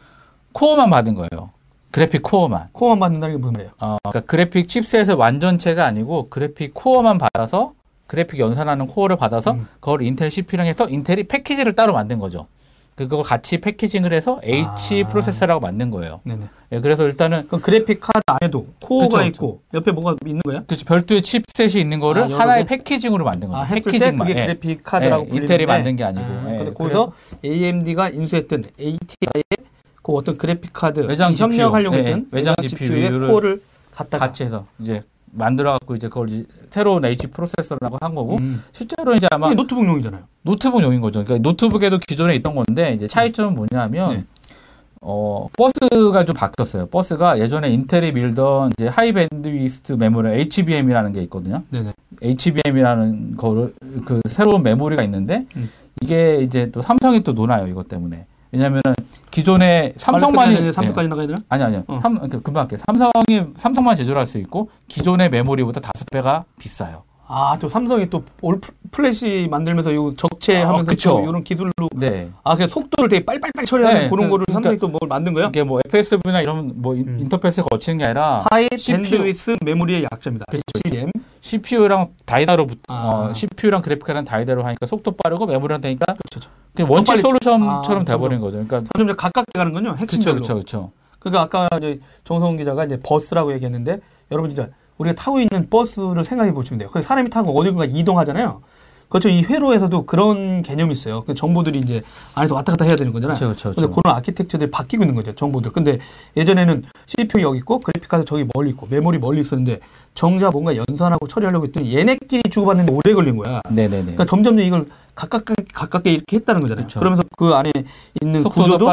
코어만 0.53 0.89
받은 0.89 1.13
거예요. 1.13 1.51
그래픽 1.91 2.23
코어만. 2.23 2.69
코어만 2.71 2.99
받는다는 2.99 3.35
게 3.35 3.39
무슨 3.39 3.53
말이에요? 3.53 3.71
어, 3.79 3.97
그러니까 4.03 4.21
그래픽 4.21 4.69
칩셋의 4.69 5.15
완전체가 5.15 5.85
아니고 5.85 6.29
그래픽 6.29 6.73
코어만 6.73 7.17
받아서 7.17 7.73
그래픽 8.07 8.39
연산하는 8.39 8.87
코어를 8.87 9.17
받아서 9.17 9.51
음. 9.51 9.67
그걸 9.79 10.01
인텔 10.01 10.31
CPU랑 10.31 10.65
해서 10.65 10.87
인텔이 10.87 11.25
패키지를 11.25 11.73
따로 11.73 11.93
만든 11.93 12.19
거죠. 12.19 12.47
그거 12.97 13.21
같이 13.21 13.59
패키징을 13.59 14.11
해서 14.11 14.41
H 14.43 15.03
아. 15.03 15.07
프로세서라고 15.07 15.59
만든 15.59 15.91
거예요. 15.91 16.19
네네. 16.23 16.49
예, 16.71 16.79
그래서 16.81 17.05
일단은 17.05 17.45
그럼 17.45 17.61
그래픽 17.61 17.99
카드 18.01 18.19
안에도 18.25 18.65
코어가 18.81 19.19
그쵸, 19.19 19.27
있고 19.27 19.61
옆에 19.75 19.91
뭐가 19.91 20.15
있는 20.25 20.41
거야? 20.41 20.63
그 20.67 20.75
별도의 20.83 21.21
칩셋이 21.21 21.79
있는 21.79 21.99
거를 21.99 22.23
아, 22.23 22.39
하나의 22.39 22.65
개? 22.65 22.77
패키징으로 22.77 23.23
만든 23.23 23.49
거죠. 23.49 23.61
아, 23.61 23.67
패키징만. 23.67 24.27
그게 24.27 24.41
예. 24.41 24.45
그래픽 24.47 24.83
카드라고 24.83 25.27
예, 25.31 25.35
인텔이 25.35 25.67
만든 25.67 25.95
게 25.95 26.03
아니고. 26.05 26.25
아, 26.25 26.53
예, 26.53 26.57
근데 26.57 26.73
거기서 26.73 27.13
AMD가 27.45 28.09
인수했던 28.09 28.63
ATI의 28.79 29.43
그 30.01 30.13
어떤 30.13 30.35
그래픽 30.35 30.73
카드 30.73 31.01
외장 31.01 31.33
이 31.33 31.35
협력하려고 31.35 31.95
GPU, 31.95 32.07
예, 32.07 32.13
했던 32.15 32.27
외장 32.31 32.55
GPU의 32.59 33.11
코어를 33.11 33.61
갖다가 33.91 34.25
같이 34.25 34.43
해서 34.43 34.65
이제 34.79 35.03
만들어 35.37 35.71
갖고 35.73 35.95
이제 35.95 36.07
그걸 36.09 36.29
이제 36.29 36.45
새로운 36.69 37.05
H 37.05 37.27
프로세서라고 37.27 37.97
한 38.01 38.15
거고 38.15 38.37
음. 38.37 38.63
실제로 38.71 39.13
이제 39.15 39.27
아마 39.31 39.53
노트북용이잖아요. 39.53 40.23
노트북용인 40.41 41.01
거죠. 41.01 41.23
그러니까 41.23 41.47
노트북에도 41.47 41.99
기존에 41.99 42.35
있던 42.35 42.55
건데 42.55 42.93
이제 42.93 43.07
차이점은 43.07 43.55
뭐냐면 43.55 44.09
네. 44.09 44.23
어 45.01 45.47
버스가 45.55 46.25
좀 46.25 46.35
바뀌었어요. 46.35 46.87
버스가 46.87 47.39
예전에 47.39 47.69
인텔이 47.69 48.11
밀던 48.13 48.71
이제 48.77 48.87
high 48.87 49.13
bandwidth 49.13 49.93
memory 49.93 50.39
HBM이라는 50.39 51.13
게 51.13 51.21
있거든요. 51.23 51.63
네네. 51.69 51.93
HBM이라는 52.21 53.37
거를 53.37 53.73
그 54.05 54.21
새로운 54.25 54.63
메모리가 54.63 55.03
있는데 55.03 55.45
음. 55.55 55.69
이게 56.01 56.41
이제 56.41 56.71
또 56.71 56.81
삼성이 56.81 57.23
또 57.23 57.33
노나요 57.33 57.67
이것 57.67 57.87
때문에. 57.87 58.25
왜냐면은 58.51 58.81
기존에 59.37 59.93
삼성만이 59.97 60.55
삼성까지 60.55 60.73
삼성까지 60.73 61.09
나가야 61.09 61.27
되나? 61.27 61.37
아니 61.47 61.63
아니요. 61.63 61.83
어. 61.85 61.99
삼 62.01 62.17
그, 62.27 62.41
금방 62.41 62.61
할게. 62.63 62.75
삼성이 62.77 63.53
삼성만 63.55 63.95
제조할 63.95 64.25
수 64.25 64.39
있고 64.39 64.71
기존의 64.87 65.29
메모리보다 65.29 65.79
다섯 65.79 66.09
배가 66.11 66.45
비싸요. 66.57 67.03
아, 67.29 67.57
또 67.59 67.67
삼성이 67.67 68.09
또 68.09 68.23
all 68.41 68.61
flash 68.91 69.47
만들면서 69.51 69.93
요 69.93 70.15
적체하면서 70.15 70.81
아, 70.81 70.85
그쵸. 70.85 71.19
이런 71.21 71.43
기술로 71.43 71.71
네. 71.95 72.29
아, 72.43 72.55
그냥 72.55 72.69
속도를 72.69 73.09
되게 73.09 73.25
빨빨빨 73.25 73.65
처리하는 73.65 74.01
네, 74.01 74.09
그런 74.09 74.25
그- 74.27 74.31
거를 74.31 74.45
그러니까 74.45 74.53
삼성이 74.69 74.79
또뭘 74.79 74.99
만든 75.09 75.33
거야? 75.33 75.47
이게 75.47 75.63
뭐 75.63 75.79
FSB나 75.85 76.41
이런 76.41 76.71
뭐 76.75 76.95
인- 76.95 77.07
음. 77.07 77.17
인터페이스가 77.19 77.67
거치는 77.69 77.97
게 77.97 78.05
아니라 78.05 78.45
High. 78.49 78.67
Bandwidth 78.69 79.57
Memory의 79.65 80.03
약자입니다. 80.11 80.45
HBM. 80.85 81.11
CPU랑 81.41 82.09
다이다로 82.25 82.65
붙, 82.67 82.79
아. 82.87 83.27
어, 83.29 83.33
CPU랑 83.33 83.81
그래픽카랑 83.81 84.25
다이다로 84.25 84.63
하니까 84.63 84.85
속도 84.85 85.11
빠르고 85.11 85.45
메모리랑 85.47 85.81
되니까 85.81 86.05
그렇죠. 86.29 86.49
그냥 86.73 87.03
빨리- 87.05 87.21
솔루션처럼 87.21 88.01
아, 88.01 88.05
돼버린 88.05 88.39
거죠. 88.39 88.63
그러니까 88.65 88.83
점점 88.95 89.15
가깝게 89.15 89.51
가는 89.55 89.73
건요. 89.73 89.95
그렇죠, 89.95 90.01
핵심별로. 90.01 90.35
그렇죠, 90.35 90.53
그렇죠. 90.55 90.91
그러니까 91.19 91.41
아까 91.43 91.67
이제 91.77 91.99
정성훈 92.23 92.57
기자가 92.57 92.85
이제 92.85 92.99
버스라고 93.03 93.51
얘기했는데 93.53 93.99
여러분 94.31 94.49
진짜 94.49 94.69
우리가 94.97 95.15
타고 95.15 95.39
있는 95.39 95.69
버스를 95.69 96.23
생각해 96.23 96.53
보시면 96.53 96.79
돼요. 96.79 96.89
그 96.91 97.01
사람이 97.01 97.29
타고 97.29 97.57
어디든가 97.59 97.85
이동하잖아요. 97.85 98.61
그렇죠. 99.09 99.29
이 99.29 99.41
회로에서도 99.41 100.05
그런 100.05 100.61
개념이 100.63 100.91
있어요. 100.91 101.23
그 101.23 101.33
정보들이 101.33 101.79
이제 101.79 102.01
안에서 102.35 102.55
왔다 102.55 102.73
갔다 102.73 102.83
해야 102.83 102.95
되는 102.97 103.13
거잖아요. 103.13 103.37
그렇죠, 103.39 103.71
그렇죠. 103.71 103.89
그런 103.91 104.15
아키텍처들이 104.17 104.69
바뀌고 104.69 105.03
있는 105.03 105.15
거죠. 105.15 105.33
정보들. 105.33 105.71
근데 105.71 105.99
예전에는 106.35 106.83
CPU 107.05 107.41
여기 107.41 107.59
있고 107.59 107.79
그래픽카드 107.79 108.25
저기 108.25 108.45
멀리 108.53 108.71
있고 108.71 108.85
메모리 108.89 109.17
멀리 109.19 109.39
있었는데 109.39 109.79
정작 110.13 110.49
뭔가 110.51 110.75
연산하고 110.75 111.25
처리하려고 111.25 111.67
했더니 111.67 111.95
얘네끼리 111.95 112.41
주고받는데 112.51 112.91
오래 112.91 113.13
걸린 113.13 113.37
거야. 113.37 113.61
네네네. 113.69 114.01
그러니까 114.01 114.25
점점 114.25 114.59
이걸 114.59 114.87
가깝게 115.15 115.53
가깝게 115.73 116.11
이렇게 116.11 116.35
했다는 116.35 116.59
거잖아요. 116.59 116.83
그렇죠. 116.83 116.99
그러면서그 116.99 117.53
안에 117.53 117.71
있는 118.21 118.43
구조도 118.43 118.85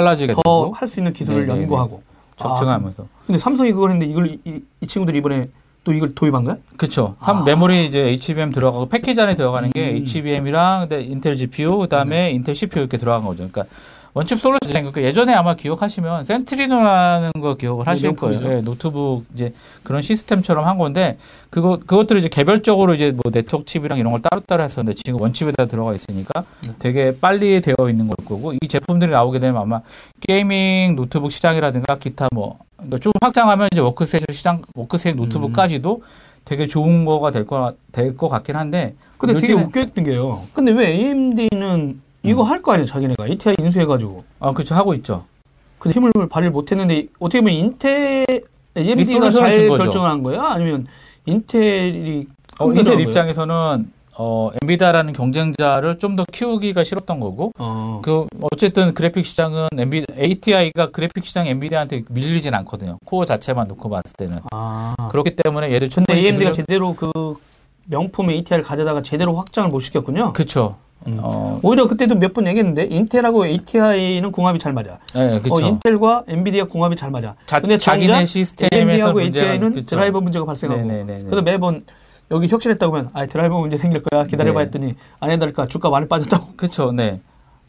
더 0.44 0.70
할 0.70 0.86
수 0.86 1.00
있는 1.00 1.12
기술을 1.12 1.40
네네네. 1.46 1.62
연구하고 1.62 2.02
아, 2.38 2.42
적중하면서. 2.42 3.06
근데 3.26 3.38
삼성이 3.40 3.72
그걸 3.72 3.90
했는데 3.90 4.12
이걸 4.12 4.28
이, 4.44 4.62
이 4.80 4.86
친구들이 4.86 5.18
이번에 5.18 5.48
또 5.84 5.92
이걸 5.92 6.14
도입한 6.14 6.44
거야? 6.44 6.56
그렇죠. 6.76 7.16
아. 7.20 7.42
메모리 7.44 7.86
이제 7.86 8.00
HBM 8.00 8.52
들어가고 8.52 8.88
패키지 8.88 9.20
안에 9.20 9.34
들어가는 9.34 9.70
게 9.70 9.90
음. 9.90 9.96
HBM이랑 9.98 10.88
인텔 10.90 11.36
GPU 11.36 11.78
그다음에 11.78 12.30
인텔 12.32 12.54
CPU 12.54 12.80
이렇게 12.80 12.96
들어간 12.96 13.24
거죠. 13.24 13.48
그러니까 13.48 13.64
one 14.14 14.24
chip 14.24 14.38
솔루션 14.38 14.92
그 14.92 15.02
예전에 15.02 15.34
아마 15.34 15.54
기억하시면 15.54 16.22
센트리노라는 16.22 17.32
거 17.40 17.54
기억을 17.54 17.88
하실 17.88 18.10
네, 18.10 18.16
거예요. 18.16 18.40
예, 18.48 18.60
노트북 18.60 19.26
이제 19.34 19.52
그런 19.82 20.02
시스템처럼 20.02 20.64
한 20.64 20.78
건데 20.78 21.18
그거 21.50 21.78
그것들을 21.78 22.20
이제 22.20 22.28
개별적으로 22.28 22.94
이제 22.94 23.10
뭐 23.10 23.32
네트워크 23.32 23.66
칩이랑 23.66 23.98
이런 23.98 24.12
걸 24.12 24.22
따로따로 24.22 24.62
했었는데 24.62 24.94
지금 25.04 25.20
one 25.20 25.34
chip에다 25.34 25.66
들어가 25.66 25.94
있으니까 25.94 26.44
네. 26.64 26.74
되게 26.78 27.18
빨리 27.20 27.60
되어 27.60 27.74
있는 27.90 28.06
걸 28.06 28.14
거고 28.24 28.52
이 28.52 28.68
제품들이 28.68 29.10
나오게 29.10 29.40
되면 29.40 29.60
아마 29.60 29.80
gaming 30.28 30.94
노트북 30.94 31.32
시장이라든가 31.32 31.98
기타 31.98 32.28
뭐 32.32 32.60
그러니까 32.76 32.98
좀 32.98 33.12
확장하면 33.22 33.68
이제 33.72 33.80
워크스테이션 33.80 34.26
시장 34.32 34.62
워크스테이션 34.74 35.16
노트북까지도 35.18 36.02
되게 36.44 36.66
좋은 36.66 37.04
거가 37.04 37.30
될 37.30 37.46
거 37.46 37.74
될 37.92 38.16
것 38.16 38.28
같긴 38.28 38.56
한데 38.56 38.94
근데 39.18 39.40
되게 39.40 39.52
웃겼던 39.54 40.04
게요. 40.04 40.42
근데 40.52 40.72
왜 40.72 40.88
AMD는 40.88 42.00
이거 42.22 42.42
음. 42.42 42.48
할거 42.50 42.72
아니야, 42.72 42.84
자기네가. 42.86 43.26
ATI 43.26 43.54
인수해가지고. 43.60 44.24
아 44.40 44.52
그렇죠 44.52 44.74
하고 44.74 44.94
있죠. 44.94 45.24
근데 45.78 45.94
힘을 45.98 46.10
발휘 46.30 46.48
못했는데, 46.48 47.06
어떻게 47.18 47.40
보면 47.40 47.54
인텔, 47.54 48.24
AMD가 48.76 49.30
잘준 49.30 49.68
거죠. 49.68 49.84
결정을 49.84 50.08
한 50.10 50.22
거야? 50.22 50.42
아니면 50.42 50.86
인텔이. 51.26 52.26
어, 52.58 52.66
큰 52.68 52.76
인텔 52.78 52.84
결정한? 52.94 53.00
입장에서는 53.08 53.92
어, 54.16 54.50
엔비디아라는 54.62 55.12
경쟁자를 55.12 55.98
좀 55.98 56.14
더 56.14 56.24
키우기가 56.30 56.84
싫었던 56.84 57.18
거고 57.18 57.50
어. 57.58 58.00
그 58.04 58.26
어쨌든 58.52 58.94
그래픽 58.94 59.26
시장은 59.26 59.68
엔비 59.76 60.04
ATI가 60.16 60.92
그래픽 60.92 61.24
시장 61.24 61.46
엔비디아한테 61.48 62.02
밀리진 62.08 62.54
않거든요. 62.54 62.98
코어 63.04 63.24
자체만 63.24 63.66
놓고 63.66 63.88
봤을 63.90 64.12
때는 64.16 64.38
아. 64.52 64.94
그렇기 65.10 65.34
때문에 65.34 65.72
얘들 65.72 65.90
충분히 65.90 66.20
AMD가 66.20 66.52
기술을- 66.52 66.54
제대로 66.54 66.94
그 66.94 67.10
명품 67.86 68.30
ATI를 68.30 68.62
가져다가 68.62 69.02
제대로 69.02 69.34
확장을 69.34 69.68
못 69.70 69.80
시켰군요. 69.80 70.32
그쵸. 70.34 70.76
음. 71.06 71.18
어, 71.20 71.58
오히려 71.64 71.86
그때도 71.88 72.14
몇 72.14 72.32
번 72.32 72.46
얘기했는데 72.46 72.84
인텔하고 72.90 73.46
ATI는 73.46 74.30
궁합이 74.30 74.58
잘 74.60 74.72
맞아. 74.72 74.98
네, 75.14 75.40
그쵸. 75.40 75.56
어, 75.56 75.60
인텔과 75.60 76.24
엔비디아 76.28 76.66
궁합이 76.66 76.94
잘 76.96 77.10
맞아. 77.10 77.34
자, 77.46 77.58
근데 77.60 77.76
자기네 77.76 78.24
시스템에서 78.24 78.76
AMD하고 78.76 79.20
ATI는 79.20 79.72
그쵸. 79.74 79.86
드라이버 79.96 80.20
문제가 80.20 80.44
발생하고. 80.46 80.80
네네네네. 80.80 81.24
그래서 81.24 81.42
매번 81.42 81.82
여기 82.30 82.48
혁신했다고 82.48 82.96
하면 82.96 83.10
아 83.12 83.26
드라이버 83.26 83.58
문제 83.58 83.76
생길 83.76 84.02
거야 84.02 84.24
기다려봐 84.24 84.60
네. 84.60 84.64
했더니 84.66 84.94
안 85.20 85.30
해달까 85.30 85.66
주가 85.66 85.90
많이 85.90 86.08
빠졌다고. 86.08 86.54
그쵸, 86.56 86.92
네. 86.92 87.20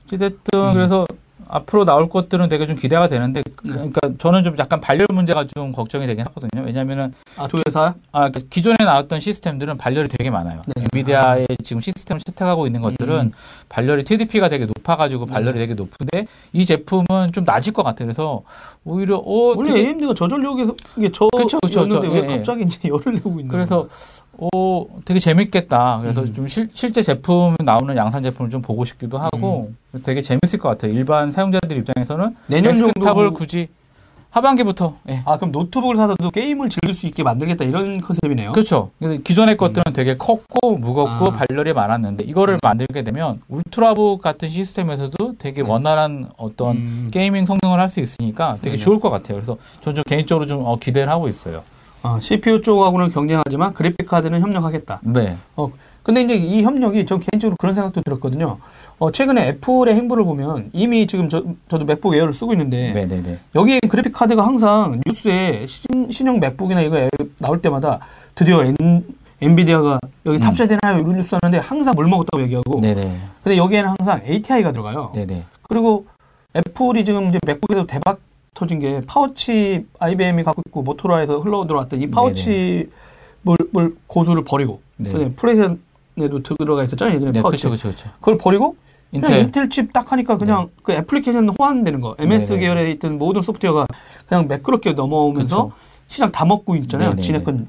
어쨌든, 0.06 0.30
음. 0.53 0.74
그래서 0.74 1.06
앞으로 1.47 1.86
나올 1.86 2.10
것들은 2.10 2.49
되게 2.49 2.66
좀 2.66 2.76
기대가 2.76 3.08
되는데, 3.08 3.43
네. 3.64 3.74
그러니까 3.74 4.01
저는 4.18 4.43
좀 4.43 4.56
약간 4.58 4.80
발열 4.80 5.06
문제가 5.14 5.45
좀 5.45 5.72
걱정이 5.72 6.08
되긴 6.08 6.26
하거든요. 6.28 6.64
왜냐면은, 6.64 7.14
아 7.38 7.47
도요사. 7.47 7.93
아, 8.12 8.30
그 8.30 8.47
기존에 8.47 8.78
나왔던 8.80 9.20
시스템들은 9.20 9.78
발열이 9.78 10.08
되게 10.08 10.30
많아요. 10.32 10.62
네. 10.76 10.84
엔비디아의 10.84 11.47
지금 11.64 11.82
시스템을 11.82 12.22
채택하고 12.26 12.66
있는 12.66 12.82
것들은 12.82 13.20
음. 13.20 13.32
발열이 13.70 14.03
TDP가 14.06 14.49
되게 14.49 14.66
높아 14.66 14.95
가지고 14.95 15.26
발열이 15.26 15.60
되게 15.60 15.74
높은데, 15.74 16.28
이 16.53 16.66
제품은 16.66 17.32
좀 17.34 17.43
낮을 17.43 17.74
것 17.74 17.84
같아요. 17.84 18.08
그래서 18.08 18.41
오히려, 18.84 19.18
어, 19.18 19.56
원래 19.56 19.72
되게 19.72 19.88
AMD가 19.88 20.14
저전력에서 20.16 20.76
이게 20.97 21.12
저 21.12 21.28
그쵸, 21.36 21.60
그쵸, 21.60 21.84
그쵸. 21.84 21.99
왜 21.99 22.10
예, 22.10 22.24
예. 22.24 22.36
갑자기 22.38 22.64
이제 22.64 22.88
열을 22.88 23.16
내고 23.16 23.32
있는 23.32 23.47
그래서 23.47 23.88
오, 24.38 24.88
되게 25.05 25.19
재밌겠다. 25.19 25.99
그래서 26.01 26.21
음. 26.21 26.33
좀 26.33 26.47
실, 26.47 26.69
실제 26.73 27.01
제품 27.01 27.55
나오는 27.63 27.95
양산 27.95 28.23
제품을 28.23 28.49
좀 28.49 28.61
보고 28.61 28.83
싶기도 28.86 29.17
하고 29.17 29.71
되게 30.03 30.21
재밌을 30.21 30.59
것 30.59 30.69
같아요. 30.69 30.91
일반 30.93 31.31
사용자들 31.31 31.77
입장에서는 31.77 32.36
내년 32.47 32.71
데스크탑을 32.73 33.25
정도 33.25 33.33
굳이 33.33 33.67
하반기부터 34.31 34.97
예. 35.07 35.21
아 35.23 35.38
그럼 35.38 35.53
노트북을 35.53 35.95
사서도 35.95 36.29
게임을 36.29 36.67
즐길 36.67 36.93
수 36.93 37.07
있게 37.07 37.23
만들겠다 37.23 37.63
이런 37.63 38.01
컨셉이네요. 38.01 38.51
그렇죠. 38.51 38.91
그래서 38.99 39.21
기존의 39.23 39.55
것들은 39.55 39.93
되게 39.93 40.17
컸고 40.17 40.75
무겁고 40.77 41.27
아. 41.27 41.31
발열이 41.31 41.71
많았는데 41.71 42.25
이거를 42.25 42.59
만들게 42.61 43.01
되면 43.03 43.39
울트라북 43.47 44.21
같은 44.21 44.49
시스템에서도 44.49 45.36
되게 45.39 45.63
네. 45.63 45.69
원활한 45.69 46.27
어떤 46.36 46.75
음. 46.75 47.07
gaming 47.13 47.45
성능을 47.45 47.79
할 47.79 47.88
수 47.88 48.01
있으니까 48.01 48.57
되게 48.61 48.71
네네. 48.75 48.83
좋을 48.83 48.99
것 48.99 49.09
같아요. 49.09 49.38
그래서 49.38 49.57
저는 49.79 49.95
좀 49.95 50.03
개인적으로 50.05 50.45
좀 50.47 50.65
어, 50.65 50.77
기대를 50.77 51.07
하고 51.07 51.29
있어요. 51.29 51.63
아, 52.06 52.20
CPU 52.20 52.62
쪽하고는 52.62 53.10
경쟁하지만 53.10 53.74
그래픽 53.74 54.08
카드는 54.08 54.39
협력하겠다. 54.39 55.01
네. 55.03 55.38
어, 55.56 55.72
근데 56.03 56.22
이제 56.22 56.36
이 56.36 56.62
협력이 56.62 57.08
전 57.08 57.20
개인적으로 57.20 57.56
그런 57.60 57.74
생각도 57.74 58.01
들었거든요. 58.03 58.60
어, 58.99 59.12
최근에 59.12 59.47
애플의 59.47 59.95
행보를 59.95 60.24
보면 60.24 60.70
이미 60.72 61.08
지금 61.08 61.28
저, 61.30 61.43
저도 61.68 61.86
맥북 61.86 62.14
에어를 62.14 62.32
쓰고 62.32 62.53
있는데 62.53 62.93
네, 62.93 63.08
네, 63.08 63.24
네. 63.24 63.39
여기에 63.56 63.80
그래픽 63.89 64.14
카드가 64.14 64.45
항상 64.45 65.01
뉴스에 65.08 65.66
신, 65.66 66.12
신형 66.12 66.39
맥북이나 66.39 66.82
이거 66.82 66.99
에- 66.99 67.10
나올 67.39 67.60
때마다 67.60 67.99
드디어 68.36 68.64
엔, 68.64 68.76
엔비디아가 69.41 69.99
여기 70.28 70.38
음. 70.38 70.41
탑재되나요? 70.41 70.99
이런 70.99 71.16
뉴스 71.16 71.36
하는데 71.41 71.58
항상 71.58 71.95
물 71.95 72.08
먹었다고 72.08 72.43
얘기하고 72.43 72.82
네, 72.82 72.93
네. 72.93 73.20
근데 73.43 73.58
여기에는 73.58 73.89
항상 73.97 74.22
ATI가 74.28 74.72
들어가요. 74.72 75.12
네, 75.16 75.26
네. 75.26 75.43
그리고 75.64 76.06
애플이 76.56 77.03
지금 77.03 77.30
이제 77.30 77.39
맥북에서 77.47 77.88
대박 77.88 78.20
터진 78.56 78.80
게 78.80 79.01
Power 79.05 79.51
chip 79.51 79.88
IBM이 79.99 80.43
갖고 80.43 80.64
있고 80.68 80.82
모토로라에서 80.82 81.39
흘러 81.39 81.68
들어왔던 81.68 82.01
이 82.01 82.10
Power 82.09 82.42
chip을 82.42 82.88
을 83.78 83.95
고수를 84.08 84.43
버리고 84.43 84.82
네. 84.97 85.32
플레이스테이션에도 85.36 86.41
들어가 86.58 86.84
있었잖아요. 86.86 87.16
예전에 87.18 87.32
네, 87.34 87.41
Power 87.41 87.55
chip. 87.55 87.70
그렇죠, 87.70 87.89
그렇죠, 87.89 87.97
그렇죠. 88.03 88.18
그걸 88.20 88.38
버리고 88.39 88.76
그냥 89.12 89.26
인텔. 89.26 89.39
인텔 89.45 89.70
칩 89.70 89.93
딱 89.93 90.12
하니까 90.12 90.38
그냥 90.38 90.70
그 90.82 90.93
애플리케이션 90.93 91.49
호환되는 91.49 92.01
거. 92.01 92.16
MS 92.18 92.47
네네. 92.47 92.60
계열에 92.60 92.91
있던 92.91 93.18
모든 93.20 93.41
소프트웨어가 93.41 93.86
그냥 94.28 94.47
매끄럽게 94.47 94.93
넘어오면서 94.93 95.66
그쵸. 95.66 95.76
시장 96.08 96.32
다 96.32 96.45
먹고 96.45 96.76
있잖아요. 96.78 97.16
지네건 97.18 97.68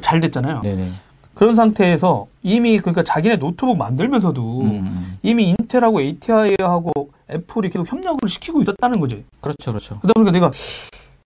잘 0.00 0.20
됐잖아요. 0.20 0.60
네네. 0.62 0.90
그런 1.38 1.54
상태에서 1.54 2.26
이미 2.42 2.78
그러니까 2.78 3.04
자기네 3.04 3.36
노트북 3.36 3.76
만들면서도 3.78 4.60
음. 4.62 5.18
이미 5.22 5.50
인텔하고 5.50 6.00
ATI하고 6.00 6.90
애플이 7.30 7.70
계속 7.70 7.90
협력을 7.90 8.28
시키고 8.28 8.60
있었다는 8.62 8.98
거지. 8.98 9.24
그렇죠, 9.40 9.70
그렇죠. 9.70 10.00
그러다 10.00 10.14
보니까 10.14 10.32
내가 10.32 10.50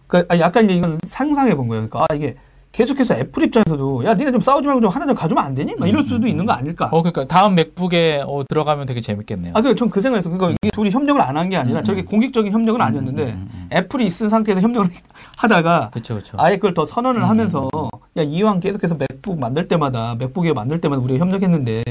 그 0.08 0.22
아, 0.28 0.38
약간 0.38 0.66
이제 0.66 0.74
이건 0.74 0.98
상상해 1.06 1.54
본 1.54 1.68
거예요. 1.68 1.88
그러니까 1.88 2.04
아 2.10 2.14
이게 2.14 2.36
계속해서 2.72 3.14
애플 3.14 3.44
입장에서도 3.44 4.04
야 4.04 4.12
니네 4.14 4.32
좀 4.32 4.40
싸우지 4.42 4.66
말고 4.66 4.82
좀 4.82 4.90
하나 4.90 5.06
좀 5.06 5.14
가져면 5.14 5.42
안 5.42 5.54
되니? 5.54 5.74
막 5.76 5.86
이럴 5.88 6.02
수도 6.02 6.26
있는 6.26 6.44
거 6.44 6.52
아닐까? 6.52 6.88
어, 6.92 7.00
그러니까 7.02 7.24
다음 7.26 7.54
맥북에 7.54 8.22
어, 8.26 8.42
들어가면 8.46 8.84
되게 8.84 9.00
재밌겠네요. 9.00 9.52
아, 9.56 9.62
그, 9.62 9.74
전그 9.74 10.00
생각에서, 10.02 10.28
그러니까 10.30 10.54
이게 10.62 10.70
둘이 10.72 10.90
협력을 10.90 11.20
안 11.22 11.36
한 11.38 11.48
게 11.50 11.56
아니라 11.56 11.80
음, 11.80 11.84
저렇게 11.84 12.02
음. 12.02 12.06
공식적인 12.06 12.50
협력은 12.52 12.80
아니었는데, 12.80 13.22
음, 13.24 13.50
음, 13.52 13.68
애플이 13.72 14.06
있은 14.06 14.28
상태에서 14.30 14.60
협력을 14.62 14.90
하다가, 15.38 15.90
그렇죠, 15.92 16.14
그렇죠. 16.14 16.36
아예 16.40 16.56
그걸 16.56 16.74
더 16.74 16.84
선언을 16.84 17.22
음, 17.22 17.28
하면서, 17.28 17.68
야, 18.16 18.22
이왕 18.22 18.60
계속해서 18.60 18.96
맥북 18.96 19.38
만들 19.38 19.66
때마다, 19.68 20.14
맥북에 20.18 20.52
만들 20.52 20.80
때마다 20.80 21.02
우리가 21.02 21.24
협력했는데, 21.24 21.82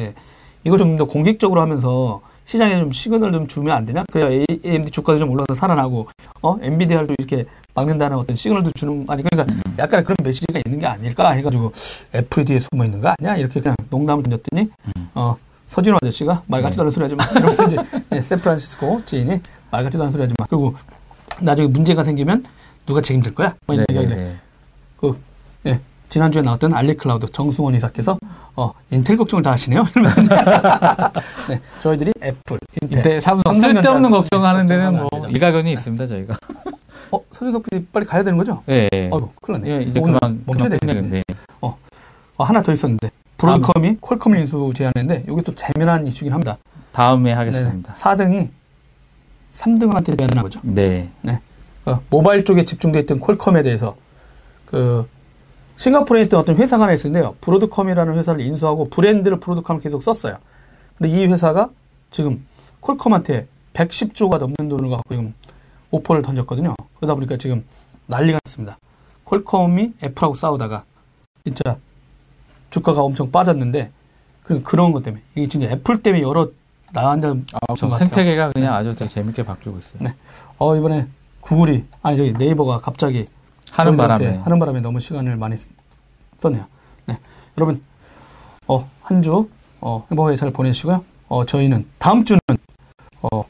이걸 0.64 0.78
좀 0.78 0.98
더 0.98 1.06
공식적으로 1.06 1.62
하면서, 1.62 2.22
시장에 2.46 2.78
좀 2.78 2.92
시그널 2.92 3.32
좀 3.32 3.48
주면 3.48 3.76
안 3.76 3.86
되냐? 3.86 4.04
그래야 4.12 4.44
AMD 4.66 4.92
주가도 4.92 5.20
좀 5.20 5.30
올라서 5.30 5.56
살아나고, 5.56 6.08
어? 6.42 6.58
엔비디아도 6.62 7.16
이렇게 7.18 7.46
막는다는 7.74 8.18
어떤 8.18 8.36
시그널도 8.36 8.72
주는, 8.72 9.06
아니, 9.08 9.24
그러니까 9.24 9.54
음. 9.54 9.62
약간 9.80 10.04
그런 10.04 10.16
메시지가 10.24 10.60
있는 10.66 10.80
게 10.80 10.86
아닐까 10.86 11.32
해가지고, 11.32 11.72
애플 12.16 12.46
뒤에 12.46 12.60
숨어 12.60 12.86
있는 12.86 13.00
거 13.00 13.14
아니야? 13.20 13.38
이렇게 13.38 13.60
그냥 13.62 13.76
농담을 13.90 14.24
던졌더니, 14.24 14.70
음. 14.98 15.10
어, 15.16 15.38
서진호 15.68 15.98
아저씨가 16.02 16.44
말 16.48 16.62
같지도 16.62 16.82
않은 16.82 16.92
소리 16.92 17.04
하지 17.04 17.16
마. 17.16 17.24
이러면서 17.32 17.66
이제 17.68 17.78
네, 18.10 18.22
샌프란시스코 18.22 19.04
지인이 19.06 19.40
말 19.72 19.84
같지도 19.86 20.04
않은 20.04 20.12
소리 20.12 20.24
하지 20.24 20.34
마. 20.38 20.46
그리고 20.48 20.76
나중에 21.40 21.70
문제가 21.70 22.04
생기면 22.04 22.44
누가 22.92 23.02
책임질 23.02 23.34
거야? 23.34 23.56
뭐 23.66 23.74
이런 23.74 23.86
네, 23.88 23.96
얘기를 23.96 24.18
네. 24.18 24.36
그, 24.98 25.18
예, 25.66 25.80
지난주에 26.10 26.42
나왔던 26.42 26.74
알리클라우드 26.74 27.32
정승원 27.32 27.74
이사께서 27.76 28.20
어, 28.58 28.74
인텔 28.92 29.16
걱정을 29.16 29.42
다 29.42 29.52
하시네요. 29.54 29.86
이러면서 29.96 30.22
네, 31.48 31.62
저희들이 31.82 32.12
애플, 32.22 32.60
인텔. 32.82 33.22
삼성 33.22 33.58
쓸데없는 33.58 34.12
걱정하는 34.12 34.66
데는 34.66 34.98
뭐. 34.98 35.10
일가견이 35.30 35.72
있습니다 35.72 36.06
저희가. 36.06 36.36
어, 37.12 37.22
서진석 37.32 37.64
PD 37.64 37.86
빨리 37.94 38.06
가야 38.06 38.24
되는 38.24 38.38
거죠? 38.38 38.62
예. 38.68 38.90
예. 38.94 39.04
아이고, 39.04 39.32
큰일 39.42 39.62
났네. 39.62 39.74
예, 39.74 39.82
이제 39.84 40.02
오늘 40.02 40.20
그만 40.20 40.44
멈춰야 40.46 40.68
되겠네. 40.68 40.94
끝내겠네. 40.94 41.24
어, 41.62 41.78
하나 42.40 42.62
더 42.62 42.74
있었는데. 42.74 43.10
브로드컴이 43.38 43.98
퀄컴을 44.02 44.38
인수 44.40 44.74
제안했는데, 44.76 45.32
이게 45.32 45.42
또 45.44 45.56
재미난 45.56 46.06
이슈긴 46.06 46.34
합니다. 46.34 46.58
다음에 46.92 47.32
하겠습니다. 47.32 47.94
4등이 47.94 48.50
3등한테 49.54 50.18
제안을 50.18 50.38
한 50.38 50.44
거죠. 50.44 50.60
네. 50.64 51.10
어, 51.86 52.00
모바일 52.10 52.46
쪽에 52.46 52.66
집중돼 52.66 53.00
있던 53.02 53.20
퀄컴에 53.20 53.64
대해서 53.64 53.96
그 54.66 55.08
싱가포르에 55.78 56.24
있던 56.24 56.40
어떤 56.40 56.56
회사가 56.58 56.84
하나 56.84 56.94
있었는데요. 56.94 57.36
브로드컴이라는 57.42 58.18
회사를 58.18 58.42
인수하고 58.42 58.90
브랜드를 58.90 59.40
브로드컴을 59.40 59.82
계속 59.82 60.04
썼어요. 60.04 60.36
근데 60.98 61.10
이 61.10 61.26
회사가 61.26 61.70
지금 62.12 62.46
퀄컴한테 62.82 63.48
110조가 63.74 64.38
넘는 64.38 64.70
돈을 64.70 64.90
갖고 64.90 65.04
지금 65.16 65.34
오퍼를 65.90 66.22
던졌거든요. 66.22 66.76
그러다 66.98 67.16
보니까 67.16 67.38
지금 67.38 67.64
난리가 68.08 68.40
났습니다. 68.46 68.78
퀄컴이 69.26 69.94
애플하고 70.04 70.36
싸우다가 70.36 70.84
진짜 71.46 71.78
주가가 72.70 73.02
엄청 73.02 73.32
빠졌는데 73.32 73.92
그- 74.44 74.62
그런 74.62 74.92
것 74.92 75.04
때문에 75.04 75.24
이게 75.36 75.48
진짜 75.48 75.68
애플 75.68 76.02
때문에 76.04 76.22
여러 76.22 76.50
나앉은 76.94 77.46
아. 77.54 77.76
생태계가 77.98 78.52
그냥 78.52 78.76
아주 78.76 78.94
되게 78.94 79.10
재밌게 79.10 79.46
바뀌고 79.46 79.80
있어요. 79.80 80.04
네. 80.04 80.14
어 80.58 80.76
이번에 80.76 81.08
구글이 81.42 81.86
아니 82.04 82.18
저기 82.18 82.32
네이버가 82.34 82.80
갑자기 82.82 83.26
하는 83.72 83.98
바람에 83.98 84.38
하는 84.38 84.60
바람에 84.60 84.82
너무 84.82 85.00
시간을 85.00 85.36
많이 85.38 85.58
쓰- 85.58 85.70
썼네요. 86.42 86.66
네. 87.08 87.18
여러분 87.58 87.82
어 88.68 88.86
한 89.04 89.22
주 89.22 89.50
어, 89.82 90.06
행복하게 90.12 90.36
잘 90.38 90.52
보내시고요. 90.52 91.04
어 91.28 91.46
저희는 91.46 91.86
다음 91.98 92.24
주는 92.24 92.40
어 93.22 93.44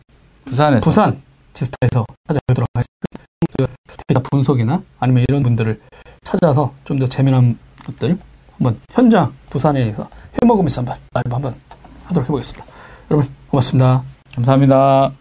부산에서 0.46 0.82
부산 0.84 1.22
지스타에서 1.54 2.06
찾아뵙도록 2.28 2.68
하겠습니다. 2.74 3.28
그 3.58 3.98
데이터 4.08 4.22
분석이나 4.32 4.82
아니면 5.00 5.26
이런 5.28 5.44
분들을 5.44 5.82
찾아서 6.24 6.74
좀 6.86 7.00
더 7.00 7.08
재미난 7.08 7.58
것들 7.86 8.18
한번 8.58 8.80
현장 8.92 9.34
부산에서 9.50 10.08
해먹으면서 10.42 10.82
한번 10.82 10.98
라이브 11.14 11.34
한번 11.34 11.54
하도록 12.06 12.24
해보겠습니다. 12.30 12.66
여러분 13.10 13.30
고맙습니다. 13.50 14.04
감사합니다. 14.36 15.12